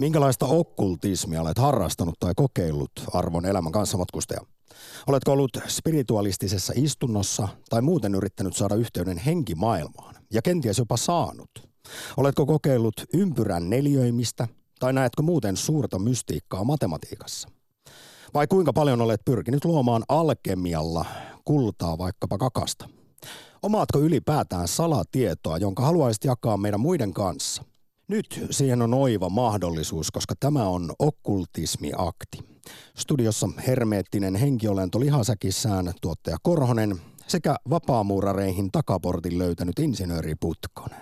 Minkälaista 0.00 0.46
okkultismia 0.46 1.42
olet 1.42 1.58
harrastanut 1.58 2.14
tai 2.20 2.32
kokeillut 2.36 2.90
arvon 3.14 3.46
elämän 3.46 3.72
kanssa 3.72 3.98
matkustaja? 3.98 4.40
Oletko 5.06 5.32
ollut 5.32 5.50
spiritualistisessa 5.68 6.72
istunnossa 6.76 7.48
tai 7.70 7.82
muuten 7.82 8.14
yrittänyt 8.14 8.56
saada 8.56 8.74
yhteyden 8.74 9.18
henkimaailmaan 9.18 10.14
ja 10.32 10.42
kenties 10.42 10.78
jopa 10.78 10.96
saanut? 10.96 11.50
Oletko 12.16 12.46
kokeillut 12.46 13.04
ympyrän 13.14 13.70
neljöimistä 13.70 14.48
tai 14.78 14.92
näetkö 14.92 15.22
muuten 15.22 15.56
suurta 15.56 15.98
mystiikkaa 15.98 16.64
matematiikassa? 16.64 17.48
Vai 18.34 18.46
kuinka 18.46 18.72
paljon 18.72 19.00
olet 19.00 19.24
pyrkinyt 19.24 19.64
luomaan 19.64 20.02
alkemialla 20.08 21.04
kultaa 21.44 21.98
vaikkapa 21.98 22.38
kakasta? 22.38 22.88
Omaatko 23.62 23.98
ylipäätään 23.98 24.68
salatietoa, 24.68 25.58
jonka 25.58 25.82
haluaisit 25.82 26.24
jakaa 26.24 26.56
meidän 26.56 26.80
muiden 26.80 27.14
kanssa? 27.14 27.69
Nyt 28.10 28.46
siihen 28.50 28.82
on 28.82 28.94
oiva 28.94 29.28
mahdollisuus, 29.28 30.10
koska 30.10 30.34
tämä 30.40 30.68
on 30.68 30.92
okkultismiakti. 30.98 32.38
Studiossa 32.96 33.48
hermeettinen 33.66 34.34
henkiolento 34.34 35.00
lihasäkissään 35.00 35.92
tuottaja 36.02 36.36
Korhonen 36.42 37.00
sekä 37.26 37.56
vapaamuurareihin 37.70 38.70
takaportin 38.72 39.38
löytänyt 39.38 39.78
insinööri 39.78 40.34
Putkonen. 40.34 41.00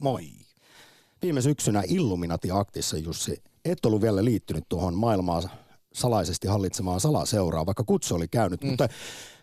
Moi. 0.00 0.22
Viime 1.22 1.40
syksynä 1.40 1.82
Illuminati-aktissa, 1.88 2.98
Jussi, 2.98 3.42
et 3.64 3.86
ollut 3.86 4.02
vielä 4.02 4.24
liittynyt 4.24 4.64
tuohon 4.68 4.94
maailmaa 4.94 5.42
salaisesti 5.92 6.48
hallitsemaan 6.48 7.00
salaseuraa, 7.00 7.66
vaikka 7.66 7.84
kutsu 7.84 8.14
oli 8.14 8.28
käynyt, 8.28 8.62
mm. 8.62 8.68
mutta 8.68 8.88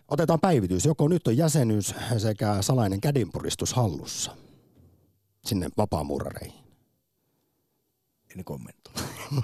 otetaan 0.08 0.40
päivitys. 0.40 0.84
Joko 0.84 1.08
nyt 1.08 1.26
on 1.26 1.36
jäsenyys 1.36 1.94
sekä 2.18 2.56
salainen 2.60 3.00
kädinpuristus 3.00 3.72
hallussa 3.72 4.36
sinne 5.46 5.68
vapaamuurareihin? 5.76 6.67
En 8.38 8.44
kommentoi. 8.44 8.92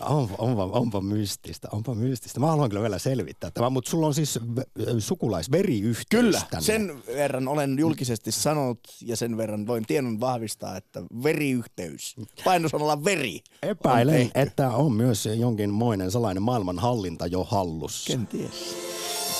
Onpa, 0.00 0.34
onpa, 0.38 0.64
onpa 0.64 1.00
mystistä, 1.00 1.68
onpa 1.72 1.94
mystistä. 1.94 2.40
Mä 2.40 2.46
haluan 2.46 2.68
kyllä 2.70 2.82
vielä 2.82 2.98
selvittää 2.98 3.50
tämä, 3.50 3.70
mutta 3.70 3.90
sulla 3.90 4.06
on 4.06 4.14
siis 4.14 4.38
sukulaisveriyhteys 4.98 6.06
Kyllä, 6.10 6.42
tänne. 6.50 6.64
sen 6.64 7.02
verran 7.06 7.48
olen 7.48 7.78
julkisesti 7.78 8.32
sanonut 8.32 8.80
ja 9.02 9.16
sen 9.16 9.36
verran 9.36 9.66
voin 9.66 9.84
tiedon 9.86 10.20
vahvistaa, 10.20 10.76
että 10.76 11.02
veriyhteys, 11.22 12.16
painosanalla 12.44 13.04
veri 13.04 13.40
Epäilen, 13.62 14.14
on 14.14 14.20
tehty. 14.20 14.40
että 14.40 14.70
on 14.70 14.92
myös 14.92 15.26
jonkinmoinen 15.26 16.10
salainen 16.10 16.42
maailmanhallinta 16.42 17.26
jo 17.26 17.44
hallussa. 17.44 18.12
Kenties. 18.12 18.76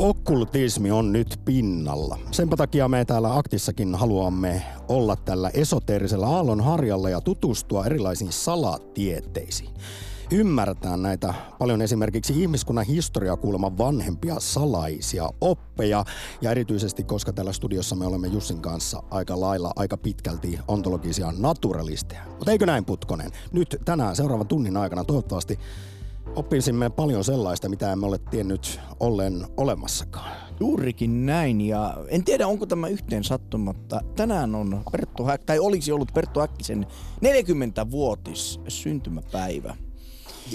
Okkultismi 0.00 0.90
on 0.90 1.12
nyt 1.12 1.40
pinnalla. 1.44 2.18
Senpä 2.30 2.56
takia 2.56 2.88
me 2.88 3.04
täällä 3.04 3.36
Aktissakin 3.36 3.94
haluamme 3.94 4.62
olla 4.88 5.16
tällä 5.16 5.50
esoteerisella 5.54 6.26
aallon 6.26 6.60
harjalla 6.60 7.10
ja 7.10 7.20
tutustua 7.20 7.86
erilaisiin 7.86 8.32
salatieteisiin. 8.32 9.70
Ymmärtää 10.32 10.96
näitä 10.96 11.34
paljon 11.58 11.82
esimerkiksi 11.82 12.42
ihmiskunnan 12.42 12.86
historiaa 12.86 13.36
kuuleman 13.36 13.78
vanhempia 13.78 14.36
salaisia 14.38 15.28
oppeja. 15.40 16.04
Ja 16.40 16.50
erityisesti, 16.50 17.04
koska 17.04 17.32
täällä 17.32 17.52
studiossa 17.52 17.96
me 17.96 18.06
olemme 18.06 18.28
Jussin 18.28 18.62
kanssa 18.62 19.02
aika 19.10 19.40
lailla, 19.40 19.72
aika 19.76 19.96
pitkälti 19.96 20.58
ontologisia 20.68 21.32
naturalisteja. 21.38 22.22
Mutta 22.26 22.52
eikö 22.52 22.66
näin 22.66 22.84
Putkonen? 22.84 23.30
Nyt 23.52 23.76
tänään 23.84 24.16
seuraavan 24.16 24.48
tunnin 24.48 24.76
aikana 24.76 25.04
toivottavasti 25.04 25.58
oppisimme 26.36 26.90
paljon 26.90 27.24
sellaista, 27.24 27.68
mitä 27.68 27.92
emme 27.92 28.06
ole 28.06 28.18
tiennyt 28.18 28.80
ollen 29.00 29.46
olemassakaan. 29.56 30.36
Juurikin 30.60 31.26
näin 31.26 31.60
ja 31.60 31.96
en 32.08 32.24
tiedä 32.24 32.46
onko 32.46 32.66
tämä 32.66 32.88
yhteen 32.88 33.24
sattumatta. 33.24 34.00
Tänään 34.16 34.54
on 34.54 34.82
Perttu 34.92 35.24
Häk, 35.24 35.44
tai 35.44 35.58
olisi 35.58 35.92
ollut 35.92 36.14
Perttu 36.14 36.40
Häkkisen 36.40 36.86
40-vuotis 37.24 38.60
syntymäpäivä. 38.68 39.76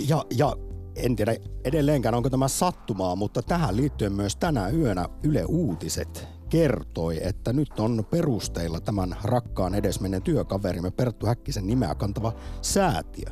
Ja, 0.08 0.26
ja 0.38 0.56
en 0.96 1.16
tiedä 1.16 1.36
edelleenkään, 1.64 2.16
onko 2.16 2.30
tämä 2.30 2.48
sattumaa, 2.48 3.16
mutta 3.16 3.42
tähän 3.42 3.78
liittyen 3.78 4.14
myös 4.14 4.36
tänä 4.36 4.70
yönä 4.70 5.10
Yle 5.24 5.46
Uutiset 5.46 6.28
kertoi, 6.50 7.28
että 7.28 7.54
nyt 7.54 7.80
on 7.80 8.06
perusteilla 8.10 8.80
tämän 8.80 9.16
rakkaan 9.24 9.76
edesmenneen 9.76 10.24
työkaverimme 10.24 10.92
Perttu 10.92 11.26
Häkkisen 11.26 11.68
nimeä 11.68 11.96
kantava 11.96 12.34
säätiö, 12.62 13.30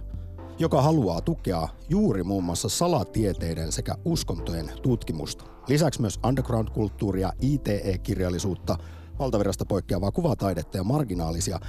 joka 0.59 0.81
haluaa 0.81 1.21
tukea 1.21 1.67
juuri 1.89 2.23
muun 2.23 2.43
muassa 2.43 2.69
salatieteiden 2.69 3.71
sekä 3.71 3.95
uskontojen 4.05 4.71
tutkimusta. 4.81 5.45
Lisäksi 5.67 6.01
myös 6.01 6.19
underground-kulttuuria, 6.27 7.33
ITE-kirjallisuutta, 7.41 8.77
valtavirrasta 9.19 9.65
poikkeavaa 9.65 10.11
kuvataidetta 10.11 10.77
ja 10.77 10.83
marginaalisia 10.83 11.59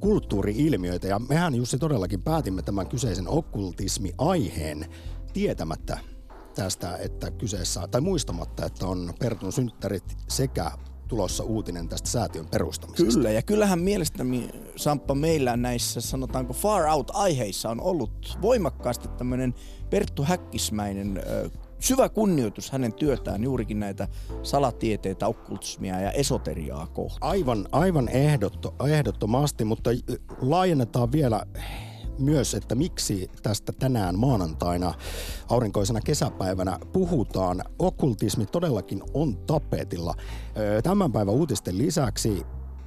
kulttuuri-ilmiöitä. 0.00 1.08
Ja 1.08 1.18
mehän 1.18 1.54
Jussi 1.54 1.78
todellakin 1.78 2.22
päätimme 2.22 2.62
tämän 2.62 2.86
kyseisen 2.86 3.28
okkultismi-aiheen 3.28 4.86
tietämättä 5.32 5.98
tästä, 6.54 6.96
että 6.96 7.30
kyseessä, 7.30 7.88
tai 7.88 8.00
muistamatta, 8.00 8.66
että 8.66 8.86
on 8.86 9.12
Pertun 9.18 9.52
synttärit 9.52 10.16
sekä 10.28 10.70
tulossa 11.14 11.44
uutinen 11.44 11.88
tästä 11.88 12.08
säätiön 12.08 12.46
perustamisesta. 12.46 13.12
Kyllä, 13.12 13.30
ja 13.30 13.42
kyllähän 13.42 13.78
mielestäni 13.78 14.48
Samppa 14.76 15.14
meillä 15.14 15.56
näissä 15.56 16.00
sanotaanko 16.00 16.52
far 16.52 16.86
out-aiheissa 16.86 17.70
on 17.70 17.80
ollut 17.80 18.38
voimakkaasti 18.42 19.08
tämmöinen 19.08 19.54
Perttu 19.90 20.22
Häkkismäinen 20.22 21.22
syvä 21.80 22.08
kunnioitus 22.08 22.70
hänen 22.70 22.92
työtään 22.92 23.44
juurikin 23.44 23.80
näitä 23.80 24.08
salatieteitä, 24.42 25.26
okkultismia 25.26 26.00
ja 26.00 26.10
esoteriaa 26.10 26.86
kohtaan. 26.86 27.30
Aivan, 27.30 27.68
aivan 27.72 28.08
ehdotto, 28.08 28.74
ehdottomasti, 28.88 29.64
mutta 29.64 29.90
laajennetaan 30.40 31.12
vielä 31.12 31.46
myös, 32.18 32.54
että 32.54 32.74
miksi 32.74 33.30
tästä 33.42 33.72
tänään 33.72 34.18
maanantaina 34.18 34.94
aurinkoisena 35.48 36.00
kesäpäivänä 36.00 36.78
puhutaan. 36.92 37.62
Okkultismi 37.78 38.46
todellakin 38.46 39.02
on 39.14 39.36
tapetilla. 39.36 40.14
Tämän 40.82 41.12
päivän 41.12 41.34
uutisten 41.34 41.78
lisäksi 41.78 42.42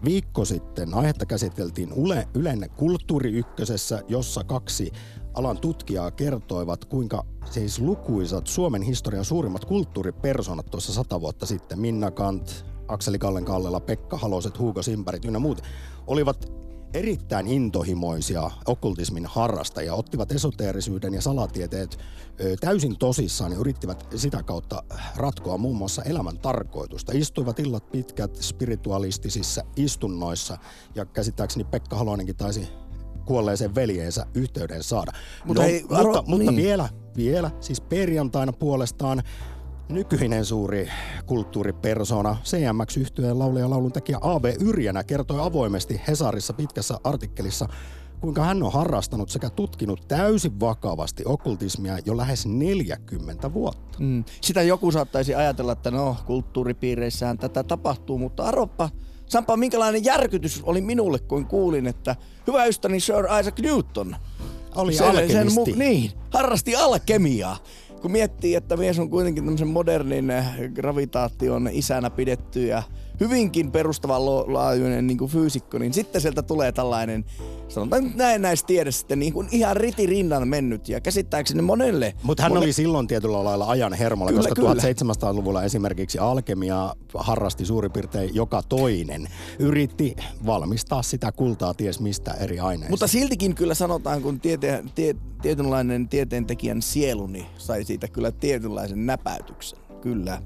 viikko 0.06 0.46
sitten 0.46 0.94
aihetta 0.94 1.26
käsiteltiin 1.26 1.92
Yle, 2.06 2.28
Ylen 2.34 2.70
Kulttuuri 2.76 3.32
Ykkösessä, 3.32 4.04
jossa 4.08 4.44
kaksi 4.44 4.92
alan 5.34 5.58
tutkijaa 5.58 6.12
kertoivat, 6.12 6.86
kuinka 6.86 7.26
siis 7.50 7.80
lukuisat 7.80 8.48
Suomen 8.48 8.82
historian 8.82 9.26
suurimmat 9.26 9.66
kulttuuripersonat 9.66 10.66
tuossa 10.66 10.94
sata 10.94 11.22
vuotta 11.22 11.46
sitten, 11.46 11.80
Minna 11.80 12.12
Kant, 12.12 12.66
Akseli 12.88 13.20
Kallen 13.20 13.46
Kallela, 13.46 13.80
Pekka 13.80 14.18
Haloset, 14.18 14.60
Hugo 14.60 14.82
Simbarit 14.82 15.26
ynnä 15.26 15.40
muut, 15.40 15.62
olivat 16.08 16.52
erittäin 16.94 17.48
intohimoisia 17.48 18.52
okkultismin 18.66 19.26
harrastajia, 19.26 19.94
ottivat 19.94 20.32
esoteerisyyden 20.32 21.14
ja 21.14 21.22
salatieteet 21.22 22.00
täysin 22.60 22.98
tosissaan 22.98 23.52
ja 23.52 23.58
yrittivät 23.58 24.08
sitä 24.16 24.44
kautta 24.44 24.84
ratkoa 25.16 25.58
muun 25.58 25.78
muassa 25.78 26.04
elämän 26.04 26.40
tarkoitusta. 26.40 27.12
Istuivat 27.16 27.60
illat 27.60 27.92
pitkät 27.92 28.36
spiritualistisissa 28.36 29.64
istunnoissa 29.76 30.58
ja 30.96 31.06
käsittääkseni 31.06 31.64
Pekka 31.64 31.96
Halonenkin 31.96 32.36
taisi 32.36 32.68
kuolleeseen 33.26 33.76
veljeensä 33.76 34.26
yhteyden 34.34 34.84
saada. 34.84 35.12
Mutta 35.46 35.62
no, 35.64 35.70
mutta, 35.82 35.98
arvo- 35.98 36.24
mutta 36.28 36.52
niin. 36.52 36.64
vielä, 36.64 36.90
vielä, 37.16 37.52
siis 37.60 37.82
perjantaina 37.82 38.54
puolestaan 38.54 39.24
Nykyinen 39.90 40.46
suuri 40.46 40.90
kulttuuripersona, 41.26 42.38
cmx 42.44 42.98
yhtyeen 42.98 43.40
laulaja 43.40 43.66
ja 43.66 43.70
laulun 43.70 43.92
tekijä 43.92 44.18
A.B. 44.22 44.46
Yrjänä 44.62 45.04
kertoi 45.04 45.40
avoimesti 45.42 46.02
Hesarissa 46.08 46.54
pitkässä 46.54 46.98
artikkelissa, 47.04 47.68
kuinka 48.22 48.44
hän 48.44 48.64
on 48.64 48.72
harrastanut 48.72 49.30
sekä 49.30 49.50
tutkinut 49.50 50.08
täysin 50.08 50.60
vakavasti 50.60 51.24
okkultismia 51.26 51.98
jo 52.06 52.18
lähes 52.18 52.46
40 52.46 53.54
vuotta. 53.54 53.98
Mm. 54.00 54.24
Sitä 54.42 54.62
joku 54.62 54.92
saattaisi 54.92 55.36
ajatella, 55.36 55.72
että 55.72 55.92
no 55.92 56.18
kulttuuripiireissähän 56.26 57.38
tätä 57.38 57.64
tapahtuu, 57.64 58.18
mutta 58.18 58.44
arvoppa 58.44 58.90
Sampa, 59.26 59.58
minkälainen 59.58 60.06
järkytys 60.06 60.62
oli 60.64 60.82
minulle, 60.82 61.20
kun 61.20 61.46
kuulin, 61.46 61.88
että 61.88 62.16
hyvä 62.48 62.66
ystäväni 62.66 63.00
Sir 63.00 63.26
Isaac 63.40 63.60
Newton 63.60 64.16
Oli 64.76 64.94
sen, 64.94 65.16
sen 65.16 65.22
alkemisti. 65.22 65.72
niin, 65.72 66.12
harrasti 66.32 66.76
alkemiaa. 66.76 67.58
Kun 68.02 68.12
miettii, 68.12 68.56
että 68.56 68.78
mies 68.78 69.00
on 69.00 69.10
kuitenkin 69.10 69.44
tämmöisen 69.44 69.68
modernin 69.68 70.30
eh, 70.32 70.46
gravitaation 70.74 71.70
isänä 71.72 72.10
pidetty 72.10 72.68
ja 72.68 72.84
hyvinkin 73.20 73.72
perustavanlaajuinen 73.72 75.08
niin 75.08 75.18
kuin 75.18 75.32
fyysikko, 75.32 75.78
niin 75.78 75.94
sitten 75.94 76.22
sieltä 76.22 76.42
tulee 76.42 76.72
tällainen, 76.72 77.26
sanotaan 77.68 78.04
nyt 78.04 78.16
näin 78.16 78.42
näistä 78.42 78.68
tiedä 78.68 78.92
sitten 78.92 79.20
niin 79.20 79.34
kuin 79.34 79.48
ihan 79.52 79.78
ritirinnan 79.78 80.48
mennyt 80.48 80.90
ja 80.90 81.02
käsittääkseni 81.02 81.62
monelle. 81.62 82.14
Mutta 82.24 82.44
hän 82.44 82.52
monelle, 82.52 82.66
oli 82.66 82.74
silloin 82.74 83.08
tietyllä 83.08 83.44
lailla 83.44 83.66
ajan 83.66 83.94
hermolla, 83.94 84.32
Kyllä, 84.32 84.50
koska 84.50 84.56
kyllä. 84.56 85.14
1700-luvulla 85.14 85.64
esimerkiksi 85.64 86.20
alkemia 86.20 86.96
harrasti 87.14 87.66
suurin 87.66 87.92
piirtein 87.92 88.36
joka 88.36 88.62
toinen. 88.70 89.28
Yritti 89.60 90.16
valmistaa 90.46 91.02
sitä 91.02 91.32
kultaa 91.32 91.74
ties 91.74 92.00
mistä 92.00 92.32
eri 92.32 92.60
aineista. 92.60 92.90
Mutta 92.90 93.08
siltikin 93.08 93.56
kyllä 93.56 93.74
sanotaan, 93.74 94.22
kun 94.22 94.40
tiete, 94.40 94.84
tie, 94.96 95.16
tietynlainen 95.42 96.10
tieteentekijän 96.10 96.82
sielu 96.82 97.28
niin 97.28 97.46
sai 97.58 97.84
siitä 97.84 98.08
kyllä 98.08 98.32
tietynlaisen 98.32 99.06
näpäytyksen. 99.06 99.80
Kyllä. 100.02 100.42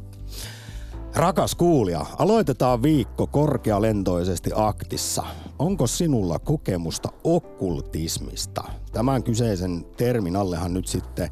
Rakas 1.16 1.56
kuulija, 1.56 2.06
aloitetaan 2.18 2.84
viikko 2.84 3.28
korkealentoisesti 3.28 4.52
aktissa. 4.56 5.24
Onko 5.60 5.88
sinulla 5.88 6.40
kokemusta 6.40 7.10
okkultismista? 7.24 8.64
Tämän 8.92 9.24
kyseisen 9.24 9.86
termin 9.98 10.36
allehan 10.36 10.74
nyt 10.74 10.88
sitten 10.88 11.30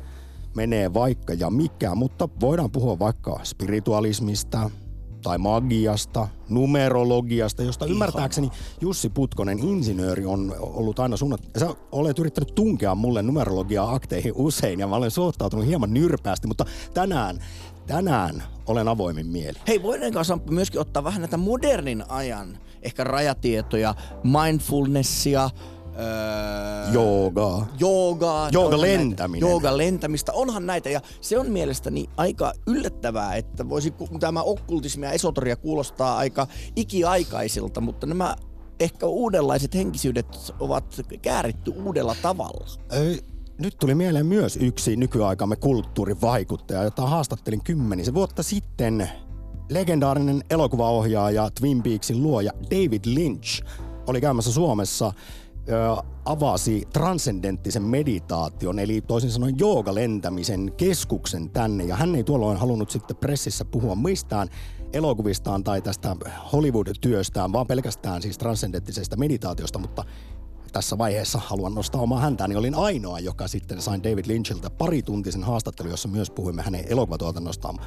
menee 0.55 0.93
vaikka 0.93 1.33
ja 1.33 1.49
mikä, 1.49 1.95
mutta 1.95 2.29
voidaan 2.39 2.71
puhua 2.71 2.99
vaikka 2.99 3.39
spiritualismista 3.43 4.69
tai 5.23 5.37
magiasta, 5.37 6.27
numerologiasta, 6.49 7.63
josta 7.63 7.85
Ihana. 7.85 7.93
ymmärtääkseni 7.93 8.49
Jussi 8.81 9.09
Putkonen, 9.09 9.59
insinööri, 9.59 10.25
on 10.25 10.55
ollut 10.59 10.99
aina 10.99 11.17
suunnat... 11.17 11.41
Sä 11.57 11.75
olet 11.91 12.19
yrittänyt 12.19 12.55
tunkea 12.55 12.95
mulle 12.95 13.21
numerologiaa 13.21 13.93
akteihin 13.95 14.33
usein 14.35 14.79
ja 14.79 14.87
mä 14.87 14.95
olen 14.95 15.11
suhtautunut 15.11 15.65
hieman 15.65 15.93
nyrpäästi, 15.93 16.47
mutta 16.47 16.65
tänään, 16.93 17.39
tänään 17.89 18.43
olen 18.67 18.87
avoimin 18.87 19.27
mieli. 19.27 19.59
Hei, 19.67 19.83
voidaanko 19.83 20.23
Samppa 20.23 20.51
myöskin 20.51 20.81
ottaa 20.81 21.03
vähän 21.03 21.21
näitä 21.21 21.37
modernin 21.37 22.03
ajan 22.09 22.57
ehkä 22.81 23.03
rajatietoja, 23.03 23.95
mindfulnessia, 24.23 25.49
öö, 25.99 26.93
Joogaa. 26.93 27.67
joogaa. 27.79 28.49
Jooga 28.51 28.81
lentäminen. 28.81 29.49
Jooga 29.49 29.77
lentämistä. 29.77 30.33
Onhan 30.33 30.65
näitä 30.65 30.89
ja 30.89 31.01
se 31.21 31.39
on 31.39 31.49
mielestäni 31.49 32.09
aika 32.17 32.53
yllättävää, 32.67 33.35
että 33.35 33.69
voisi 33.69 33.93
tämä 34.19 34.41
okkultismi 34.41 35.05
ja 35.05 35.11
esoteria 35.11 35.55
kuulostaa 35.55 36.17
aika 36.17 36.47
ikiaikaisilta, 36.75 37.81
mutta 37.81 38.07
nämä 38.07 38.35
ehkä 38.79 39.05
uudenlaiset 39.05 39.75
henkisyydet 39.75 40.53
ovat 40.59 41.01
kääritty 41.21 41.71
uudella 41.71 42.15
tavalla. 42.21 42.67
Ei, 42.91 43.21
nyt 43.59 43.77
tuli 43.77 43.95
mieleen 43.95 44.25
myös 44.25 44.57
yksi 44.61 44.95
nykyaikamme 44.95 45.55
kulttuurivaikuttaja, 45.55 46.83
jota 46.83 47.07
haastattelin 47.07 47.63
kymmenisen 47.63 48.13
vuotta 48.13 48.43
sitten. 48.43 49.09
Legendaarinen 49.69 50.43
elokuvaohjaaja 50.49 51.49
Twin 51.59 51.83
Peaksin 51.83 52.23
luoja 52.23 52.51
David 52.71 53.01
Lynch 53.05 53.63
oli 54.07 54.21
käymässä 54.21 54.51
Suomessa 54.51 55.13
avasi 56.25 56.87
transcendenttisen 56.93 57.83
meditaation, 57.83 58.79
eli 58.79 59.01
toisin 59.01 59.31
sanoen 59.31 59.55
joogalentämisen 59.59 60.73
keskuksen 60.77 61.49
tänne. 61.49 61.83
Ja 61.83 61.95
hän 61.95 62.15
ei 62.15 62.23
tuolloin 62.23 62.57
halunnut 62.57 62.89
sitten 62.89 63.17
pressissä 63.17 63.65
puhua 63.65 63.95
mistään 63.95 64.47
elokuvistaan 64.93 65.63
tai 65.63 65.81
tästä 65.81 66.15
Hollywood-työstään, 66.53 67.53
vaan 67.53 67.67
pelkästään 67.67 68.21
siis 68.21 68.37
transcendenttisesta 68.37 69.17
meditaatiosta, 69.17 69.79
mutta 69.79 70.03
tässä 70.71 70.97
vaiheessa 70.97 71.39
haluan 71.45 71.75
nostaa 71.75 72.01
omaa 72.01 72.19
häntään, 72.19 72.49
niin 72.49 72.57
olin 72.57 72.75
ainoa, 72.75 73.19
joka 73.19 73.47
sitten 73.47 73.81
sain 73.81 74.03
David 74.03 74.25
Lynchiltä 74.27 74.69
parituntisen 74.69 75.43
haastattelun, 75.43 75.91
jossa 75.91 76.07
myös 76.07 76.31
puhuimme 76.31 76.61
hänen 76.61 76.85
elokuvatuotannostaan. 76.87 77.79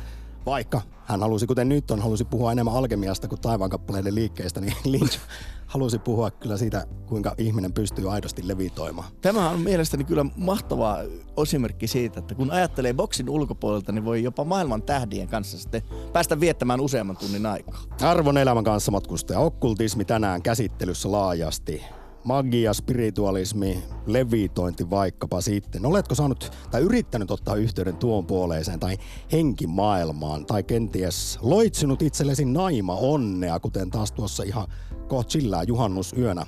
Vaikka 0.47 0.81
hän 1.05 1.21
halusi, 1.21 1.47
kuten 1.47 1.69
nyt 1.69 1.91
on, 1.91 2.01
halusi 2.01 2.25
puhua 2.25 2.53
enemmän 2.53 2.75
alkemiasta 2.75 3.29
kuin 3.29 3.41
taivaankappaleiden 3.41 4.15
liikkeestä, 4.15 4.61
niin 4.61 4.75
Lynch 4.93 5.19
halusi 5.67 5.99
puhua 5.99 6.31
kyllä 6.31 6.57
siitä, 6.57 6.87
kuinka 7.07 7.35
ihminen 7.39 7.73
pystyy 7.73 8.13
aidosti 8.13 8.49
levitoimaan. 8.49 9.09
Tämä 9.21 9.51
on 9.51 9.61
mielestäni 9.61 10.05
kyllä 10.05 10.27
mahtava 10.37 10.99
esimerkki 11.43 11.87
siitä, 11.87 12.21
että 12.21 12.35
kun 12.35 12.51
ajattelee 12.51 12.95
boksin 12.95 13.31
ulkopuolelta, 13.31 13.93
niin 13.93 14.05
voi 14.05 14.23
jopa 14.23 14.45
maailman 14.45 14.83
tähdien 14.83 15.29
kanssa 15.29 15.59
sitten 15.59 15.83
päästä 16.13 16.41
viettämään 16.41 16.81
useamman 16.81 17.17
tunnin 17.17 17.47
aikaa. 17.47 17.81
Arvon 18.03 18.39
elämän 18.39 18.65
kanssa 18.65 18.93
matkustaja, 18.93 19.39
okkultismi 19.39 20.05
tänään 20.05 20.43
käsittelyssä 20.43 21.13
laajasti. 21.13 21.83
Magia, 22.25 22.75
spiritualismi, 22.75 23.83
levitointi 24.07 24.91
vaikkapa 24.91 25.41
sitten. 25.41 25.87
Oletko 25.87 26.15
saanut 26.15 26.53
tai 26.71 26.81
yrittänyt 26.83 27.31
ottaa 27.31 27.57
yhteyden 27.57 27.97
tuon 27.97 28.27
puoleiseen 28.27 28.81
tai 28.81 28.99
henkimaailmaan 29.33 30.47
tai 30.47 30.63
kenties 30.63 31.39
loitsinut 31.43 32.03
itsellesi 32.03 32.45
naima 32.45 32.95
onnea, 32.95 33.61
kuten 33.61 33.91
taas 33.91 34.13
tuossa 34.13 34.43
ihan 34.43 34.69
kohta 35.09 35.31
chillää 35.31 35.63
juhannusyönä 35.63 36.47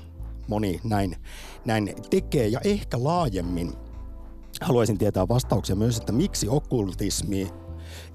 moni 0.49 0.81
näin, 0.85 1.17
näin 1.65 1.94
tekee 2.11 2.49
ja 2.49 2.61
ehkä 2.65 3.05
laajemmin 3.05 3.73
haluaisin 4.61 4.99
tietää 4.99 5.29
vastauksia 5.29 5.76
myös, 5.76 5.97
että 5.97 6.12
miksi 6.12 6.49
okkultismi 6.49 7.50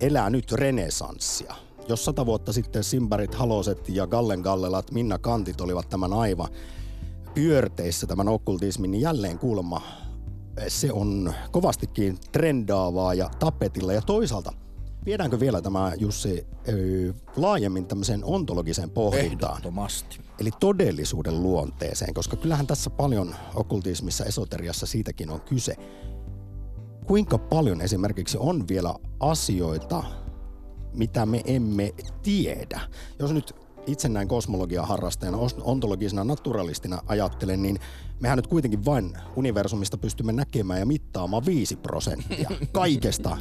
elää 0.02 0.30
nyt 0.30 0.52
renesanssia. 0.52 1.56
Jos 1.88 2.06
sata 2.06 2.26
vuotta 2.26 2.54
sitten 2.54 2.84
Simbarit, 2.84 3.36
Haloset 3.36 3.90
ja 3.90 4.08
Gallen 4.08 4.42
Gallelat, 4.42 4.92
Minna 4.92 5.18
Kantit 5.18 5.62
olivat 5.62 5.90
tämän 5.90 6.14
aivan 6.14 6.50
pyörteissä 7.34 8.08
tämän 8.08 8.28
okkultismin, 8.28 8.92
niin 8.92 9.02
jälleen 9.02 9.40
kuulemma 9.40 9.82
se 10.68 10.92
on 10.92 11.34
kovastikin 11.52 12.18
trendaavaa 12.32 13.14
ja 13.14 13.30
tapetilla. 13.40 13.94
Ja 13.94 14.02
toisaalta, 14.02 14.54
viedäänkö 15.06 15.40
vielä 15.40 15.62
tämä 15.62 15.92
Jussi 15.98 16.48
ö, 16.70 17.14
laajemmin 17.36 17.86
tämmöiseen 17.86 18.24
ontologiseen 18.24 18.90
pohdintaan? 18.90 19.52
Ehdottomasti. 19.52 20.20
Eli 20.40 20.50
todellisuuden 20.60 21.44
luonteeseen, 21.44 22.14
koska 22.14 22.38
kyllähän 22.38 22.68
tässä 22.68 22.90
paljon 22.90 23.36
okkultismissa, 23.56 24.26
esoteriassa 24.26 24.86
siitäkin 24.86 25.30
on 25.30 25.42
kyse. 25.42 25.76
Kuinka 27.06 27.38
paljon 27.38 27.82
esimerkiksi 27.82 28.38
on 28.38 28.68
vielä 28.68 28.96
asioita, 29.20 30.04
mitä 30.94 31.26
me 31.26 31.42
emme 31.46 31.94
tiedä? 32.24 32.82
Jos 33.20 33.34
nyt 33.34 33.56
itse 33.92 34.10
näin 34.10 34.28
kosmologian 34.28 34.88
harrastajana, 34.88 35.38
ontologisena 35.62 36.24
naturalistina 36.24 37.02
ajattelen, 37.08 37.62
niin 37.62 37.80
mehän 38.20 38.38
nyt 38.38 38.48
kuitenkin 38.48 38.86
vain 38.86 39.18
universumista 39.36 39.98
pystymme 39.98 40.32
näkemään 40.32 40.80
ja 40.80 40.86
mittaamaan 40.86 41.46
5 41.46 41.76
prosenttia 41.76 42.50
kaikesta 42.72 43.38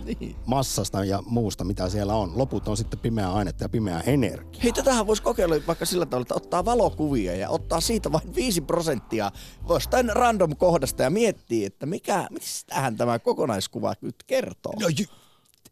massasta 0.46 1.04
ja 1.04 1.22
muusta, 1.26 1.64
mitä 1.64 1.88
siellä 1.88 2.14
on. 2.14 2.32
Loput 2.38 2.68
on 2.68 2.76
sitten 2.76 2.98
pimeää 2.98 3.32
ainetta 3.32 3.64
ja 3.64 3.68
pimeää 3.68 4.00
energiaa. 4.00 4.62
Hei, 4.62 4.72
tätähän 4.72 5.06
voisi 5.06 5.22
kokeilla 5.22 5.54
vaikka 5.66 5.86
sillä 5.86 6.06
tavalla, 6.06 6.22
että 6.22 6.34
ottaa 6.34 6.64
valokuvia 6.64 7.36
ja 7.36 7.48
ottaa 7.48 7.80
siitä 7.80 8.12
vain 8.12 8.34
5 8.34 8.60
prosenttia 8.60 9.32
jostain 9.68 10.16
random 10.16 10.56
kohdasta 10.56 11.02
ja 11.02 11.10
miettii, 11.10 11.64
että 11.64 11.86
mikä, 11.86 12.26
mistähän 12.30 12.96
tämä 12.96 13.18
kokonaiskuva 13.18 13.94
nyt 14.00 14.16
kertoo. 14.26 14.72
No, 14.80 14.88
j- 14.88 15.12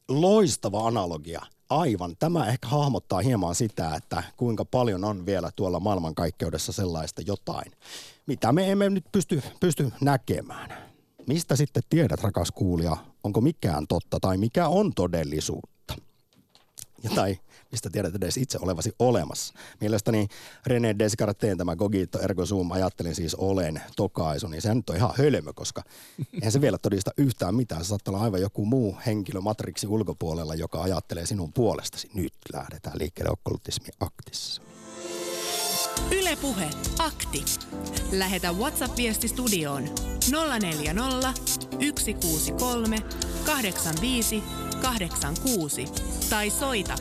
loistava 0.09 0.87
analogia. 0.87 1.43
Aivan. 1.71 2.17
Tämä 2.19 2.47
ehkä 2.47 2.69
hahmottaa 2.69 3.21
hieman 3.21 3.55
sitä, 3.55 3.95
että 3.95 4.23
kuinka 4.37 4.65
paljon 4.65 5.05
on 5.05 5.27
vielä 5.27 5.51
tuolla 5.57 5.81
maailmankaikkeudessa 5.81 6.73
sellaista 6.73 7.23
jotain, 7.27 7.73
mitä 8.27 8.53
me 8.53 8.73
emme 8.73 8.91
nyt 8.91 9.05
pysty, 9.13 9.43
pysty 9.61 9.93
näkemään. 10.01 10.87
Mistä 11.27 11.57
sitten 11.57 11.83
tiedät, 11.89 12.23
rakas 12.23 12.51
kuulija, 12.51 12.97
onko 13.25 13.41
mikään 13.41 13.87
totta 13.87 14.21
tai 14.21 14.37
mikä 14.37 14.69
on 14.69 14.93
todellisuutta? 14.95 15.76
Ja 17.09 17.15
tai 17.21 17.39
mistä 17.73 17.91
tiedät 17.91 18.15
edes 18.15 18.37
itse 18.37 18.59
olevasi 18.63 18.93
olemassa. 18.99 19.55
Mielestäni 19.81 20.29
René 20.67 20.99
Descartes 20.99 21.57
tämä 21.59 21.77
Gogito 21.77 22.21
ergo 22.21 22.47
sum, 22.47 22.71
ajattelin 22.71 23.15
siis 23.15 23.35
olen 23.35 23.83
tokaisu, 23.97 24.49
niin 24.49 24.63
se 24.63 24.75
nyt 24.75 24.91
on 24.91 24.97
ihan 24.97 25.15
hölmö, 25.19 25.53
koska 25.53 25.83
eihän 26.35 26.53
se 26.53 26.61
vielä 26.61 26.79
todista 26.79 27.11
yhtään 27.17 27.55
mitään. 27.55 27.85
Se 27.85 27.89
saattaa 27.89 28.15
olla 28.15 28.25
aivan 28.25 28.41
joku 28.41 28.67
muu 28.67 28.97
henkilö 29.07 29.41
matriksi 29.41 29.87
ulkopuolella, 29.87 30.55
joka 30.55 30.83
ajattelee 30.83 31.27
sinun 31.27 31.53
puolestasi. 31.53 32.11
Nyt 32.15 32.35
lähdetään 32.53 32.99
liikkeelle 32.99 33.33
okkultismi 33.33 33.89
aktissa. 34.01 34.63
Ylepuhe 36.11 36.71
akti. 36.99 37.45
Lähetä 38.13 38.53
WhatsApp-viesti 38.53 39.29
studioon 39.29 39.85
040 40.61 41.33
163 41.97 42.97
85 43.47 44.43
86 44.83 45.85
tai 46.31 46.51
soita 46.51 46.95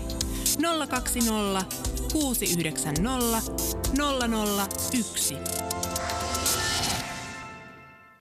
020 0.90 1.66
690 2.14 3.42
001. 4.92 5.36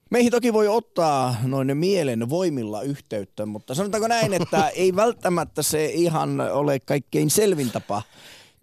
Meihin 0.09 0.31
toki 0.31 0.53
voi 0.53 0.67
ottaa 0.67 1.35
noin 1.43 1.77
mielen 1.77 2.29
voimilla 2.29 2.81
yhteyttä, 2.81 3.45
mutta 3.45 3.75
sanotaanko 3.75 4.07
näin, 4.07 4.33
että 4.33 4.69
ei 4.75 4.95
välttämättä 4.95 5.63
se 5.63 5.85
ihan 5.85 6.41
ole 6.41 6.79
kaikkein 6.79 7.29
selvin 7.29 7.71
tapa 7.71 8.01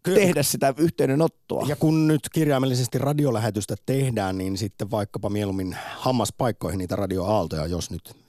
Kyllä. 0.02 0.18
tehdä 0.18 0.42
sitä 0.42 0.74
yhteydenottoa. 0.76 1.64
Ja 1.68 1.76
kun 1.76 2.08
nyt 2.08 2.20
kirjaimellisesti 2.32 2.98
radiolähetystä 2.98 3.74
tehdään, 3.86 4.38
niin 4.38 4.58
sitten 4.58 4.90
vaikkapa 4.90 5.30
mieluummin 5.30 5.76
hammaspaikkoihin 5.96 6.78
niitä 6.78 6.96
radioaaltoja, 6.96 7.66
jos 7.66 7.90
nyt 7.90 8.21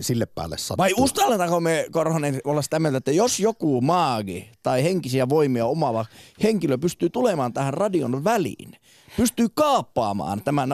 sille 0.00 0.26
päälle 0.26 0.58
sattuu. 0.58 0.76
Vai 0.76 0.92
uskalletaanko 0.96 1.60
me, 1.60 1.86
Korhonen, 1.90 2.40
olla 2.44 2.62
sitä 2.62 2.78
mieltä, 2.78 2.98
että 2.98 3.12
jos 3.12 3.40
joku 3.40 3.80
maagi 3.80 4.50
tai 4.62 4.84
henkisiä 4.84 5.28
voimia 5.28 5.66
omaava 5.66 6.06
henkilö 6.42 6.78
pystyy 6.78 7.10
tulemaan 7.10 7.52
tähän 7.52 7.74
radion 7.74 8.24
väliin, 8.24 8.72
pystyy 9.16 9.46
kaappaamaan 9.54 10.42
tämän 10.44 10.68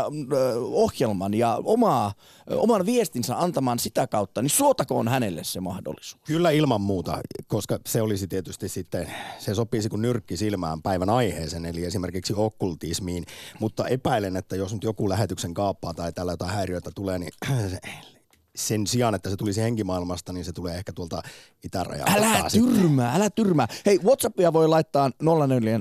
ohjelman 0.59 1.35
ja 1.35 1.61
omaa, 1.65 2.13
oman 2.51 2.87
viestinsä 2.87 3.39
antamaan 3.39 3.79
sitä 3.79 4.07
kautta, 4.07 4.43
niin 4.43 4.51
suotakoon 4.51 5.09
hänelle 5.09 5.45
se 5.45 5.61
mahdollisuus. 5.61 6.23
Kyllä 6.27 6.51
ilman 6.51 6.81
muuta, 6.81 7.21
koska 7.47 7.79
se 7.87 8.03
olisi 8.03 8.29
tietysti 8.29 8.69
sitten, 8.69 9.11
se 9.39 9.55
sopisi 9.55 9.89
kuin 9.89 10.03
nyrkki 10.03 10.37
silmään 10.37 10.83
päivän 10.83 11.11
aiheeseen, 11.11 11.67
eli 11.67 11.85
esimerkiksi 11.85 12.35
okkultismiin. 12.37 13.25
Mutta 13.61 13.89
epäilen, 13.89 14.37
että 14.37 14.57
jos 14.57 14.73
nyt 14.73 14.85
joku 14.85 15.09
lähetyksen 15.09 15.55
kaappaa 15.55 15.95
tai 15.95 16.13
tällä 16.13 16.33
jotain 16.33 16.55
häiriöitä 16.55 16.91
tulee, 16.95 17.19
niin 17.19 17.33
sen 18.57 18.87
sijaan, 18.87 19.15
että 19.15 19.31
se 19.31 19.37
tulisi 19.37 19.61
henkimaailmasta, 19.61 20.33
niin 20.33 20.45
se 20.45 20.53
tulee 20.53 20.75
ehkä 20.77 20.93
tuolta 20.93 21.23
itärajalta. 21.65 22.13
Älä 22.13 22.49
sitten. 22.49 22.75
tyrmää, 22.75 23.15
älä 23.15 23.31
tyrmää. 23.31 23.69
Hei, 23.87 23.99
Whatsappia 24.05 24.53
voi 24.53 24.69
laittaa 24.69 25.11
04 25.49 25.81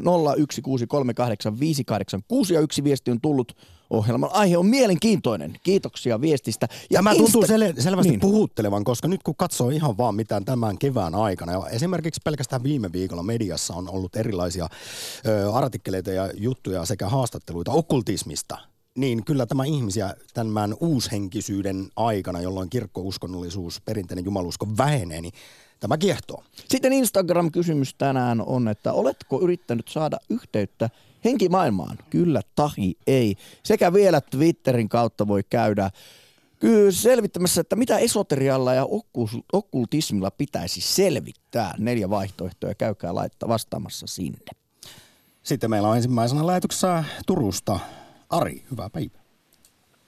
ja 2.53 2.59
yksi 2.59 2.83
viesti 2.83 3.11
on 3.11 3.21
tullut. 3.21 3.57
Ohjelman 3.89 4.29
aihe 4.33 4.57
on 4.57 4.65
mielenkiintoinen. 4.65 5.59
Kiitoksia 5.63 6.21
viestistä. 6.21 6.67
Ja 6.89 6.97
Tämä 6.97 7.15
tuntuu 7.15 7.43
sel- 7.43 7.81
selvästi 7.81 8.09
niin. 8.09 8.19
puhuttelevan, 8.19 8.83
koska 8.83 9.07
nyt 9.07 9.23
kun 9.23 9.35
katsoo 9.35 9.69
ihan 9.69 9.97
vaan 9.97 10.15
mitään 10.15 10.45
tämän 10.45 10.77
kevään 10.77 11.15
aikana, 11.15 11.51
ja 11.51 11.69
esimerkiksi 11.69 12.21
pelkästään 12.23 12.63
viime 12.63 12.91
viikolla 12.91 13.23
mediassa 13.23 13.73
on 13.73 13.89
ollut 13.89 14.15
erilaisia 14.15 14.67
ö, 15.27 15.53
artikkeleita 15.53 16.11
ja 16.11 16.29
juttuja 16.37 16.85
sekä 16.85 17.09
haastatteluita 17.09 17.71
okkultismista, 17.71 18.57
niin 18.95 19.25
kyllä 19.25 19.45
tämä 19.45 19.65
ihmisiä 19.65 20.13
tämän 20.33 20.75
uushenkisyyden 20.79 21.87
aikana, 21.95 22.41
jolloin 22.41 22.69
kirkkouskonnollisuus, 22.69 23.81
perinteinen 23.81 24.25
jumalusko 24.25 24.67
vähenee, 24.77 25.21
niin 25.21 25.33
tämä 25.79 25.97
kiehtoo. 25.97 26.43
Sitten 26.69 26.93
Instagram-kysymys 26.93 27.93
tänään 27.93 28.41
on, 28.41 28.67
että 28.67 28.93
oletko 28.93 29.41
yrittänyt 29.41 29.87
saada 29.87 30.17
yhteyttä 30.29 30.89
henkimaailmaan? 31.25 31.97
Kyllä 32.09 32.41
tahi 32.55 32.97
ei. 33.07 33.35
Sekä 33.63 33.93
vielä 33.93 34.21
Twitterin 34.21 34.89
kautta 34.89 35.27
voi 35.27 35.43
käydä 35.49 35.89
kyllä 36.59 36.91
selvittämässä, 36.91 37.61
että 37.61 37.75
mitä 37.75 37.97
esoterialla 37.97 38.73
ja 38.73 38.87
okkultismilla 39.53 40.31
pitäisi 40.31 40.81
selvittää. 40.81 41.75
Neljä 41.77 42.09
vaihtoehtoa, 42.09 42.73
käykää 42.73 43.15
laittaa 43.15 43.49
vastaamassa 43.49 44.07
sinne. 44.07 44.39
Sitten 45.43 45.69
meillä 45.69 45.89
on 45.89 45.95
ensimmäisenä 45.95 46.47
lähetyksessä 46.47 47.03
Turusta 47.25 47.79
Ari, 48.33 48.61
hyvää 48.71 48.89
päivää. 48.89 49.21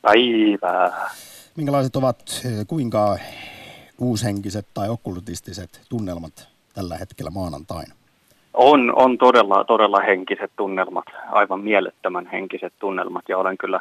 Päivää. 0.01 1.09
Minkälaiset 1.57 1.95
ovat, 1.95 2.17
eh, 2.45 2.67
kuinka 2.67 3.17
uushenkiset 3.99 4.67
tai 4.73 4.89
okkultistiset 4.89 5.81
tunnelmat 5.89 6.47
tällä 6.73 6.97
hetkellä 6.97 7.31
maanantaina? 7.31 7.95
On, 8.53 8.95
on 8.95 9.17
todella, 9.17 9.63
todella 9.63 9.99
henkiset 9.99 10.51
tunnelmat, 10.55 11.05
aivan 11.31 11.59
mielettömän 11.59 12.29
henkiset 12.31 12.73
tunnelmat 12.79 13.23
ja 13.29 13.37
olen 13.37 13.57
kyllä 13.57 13.79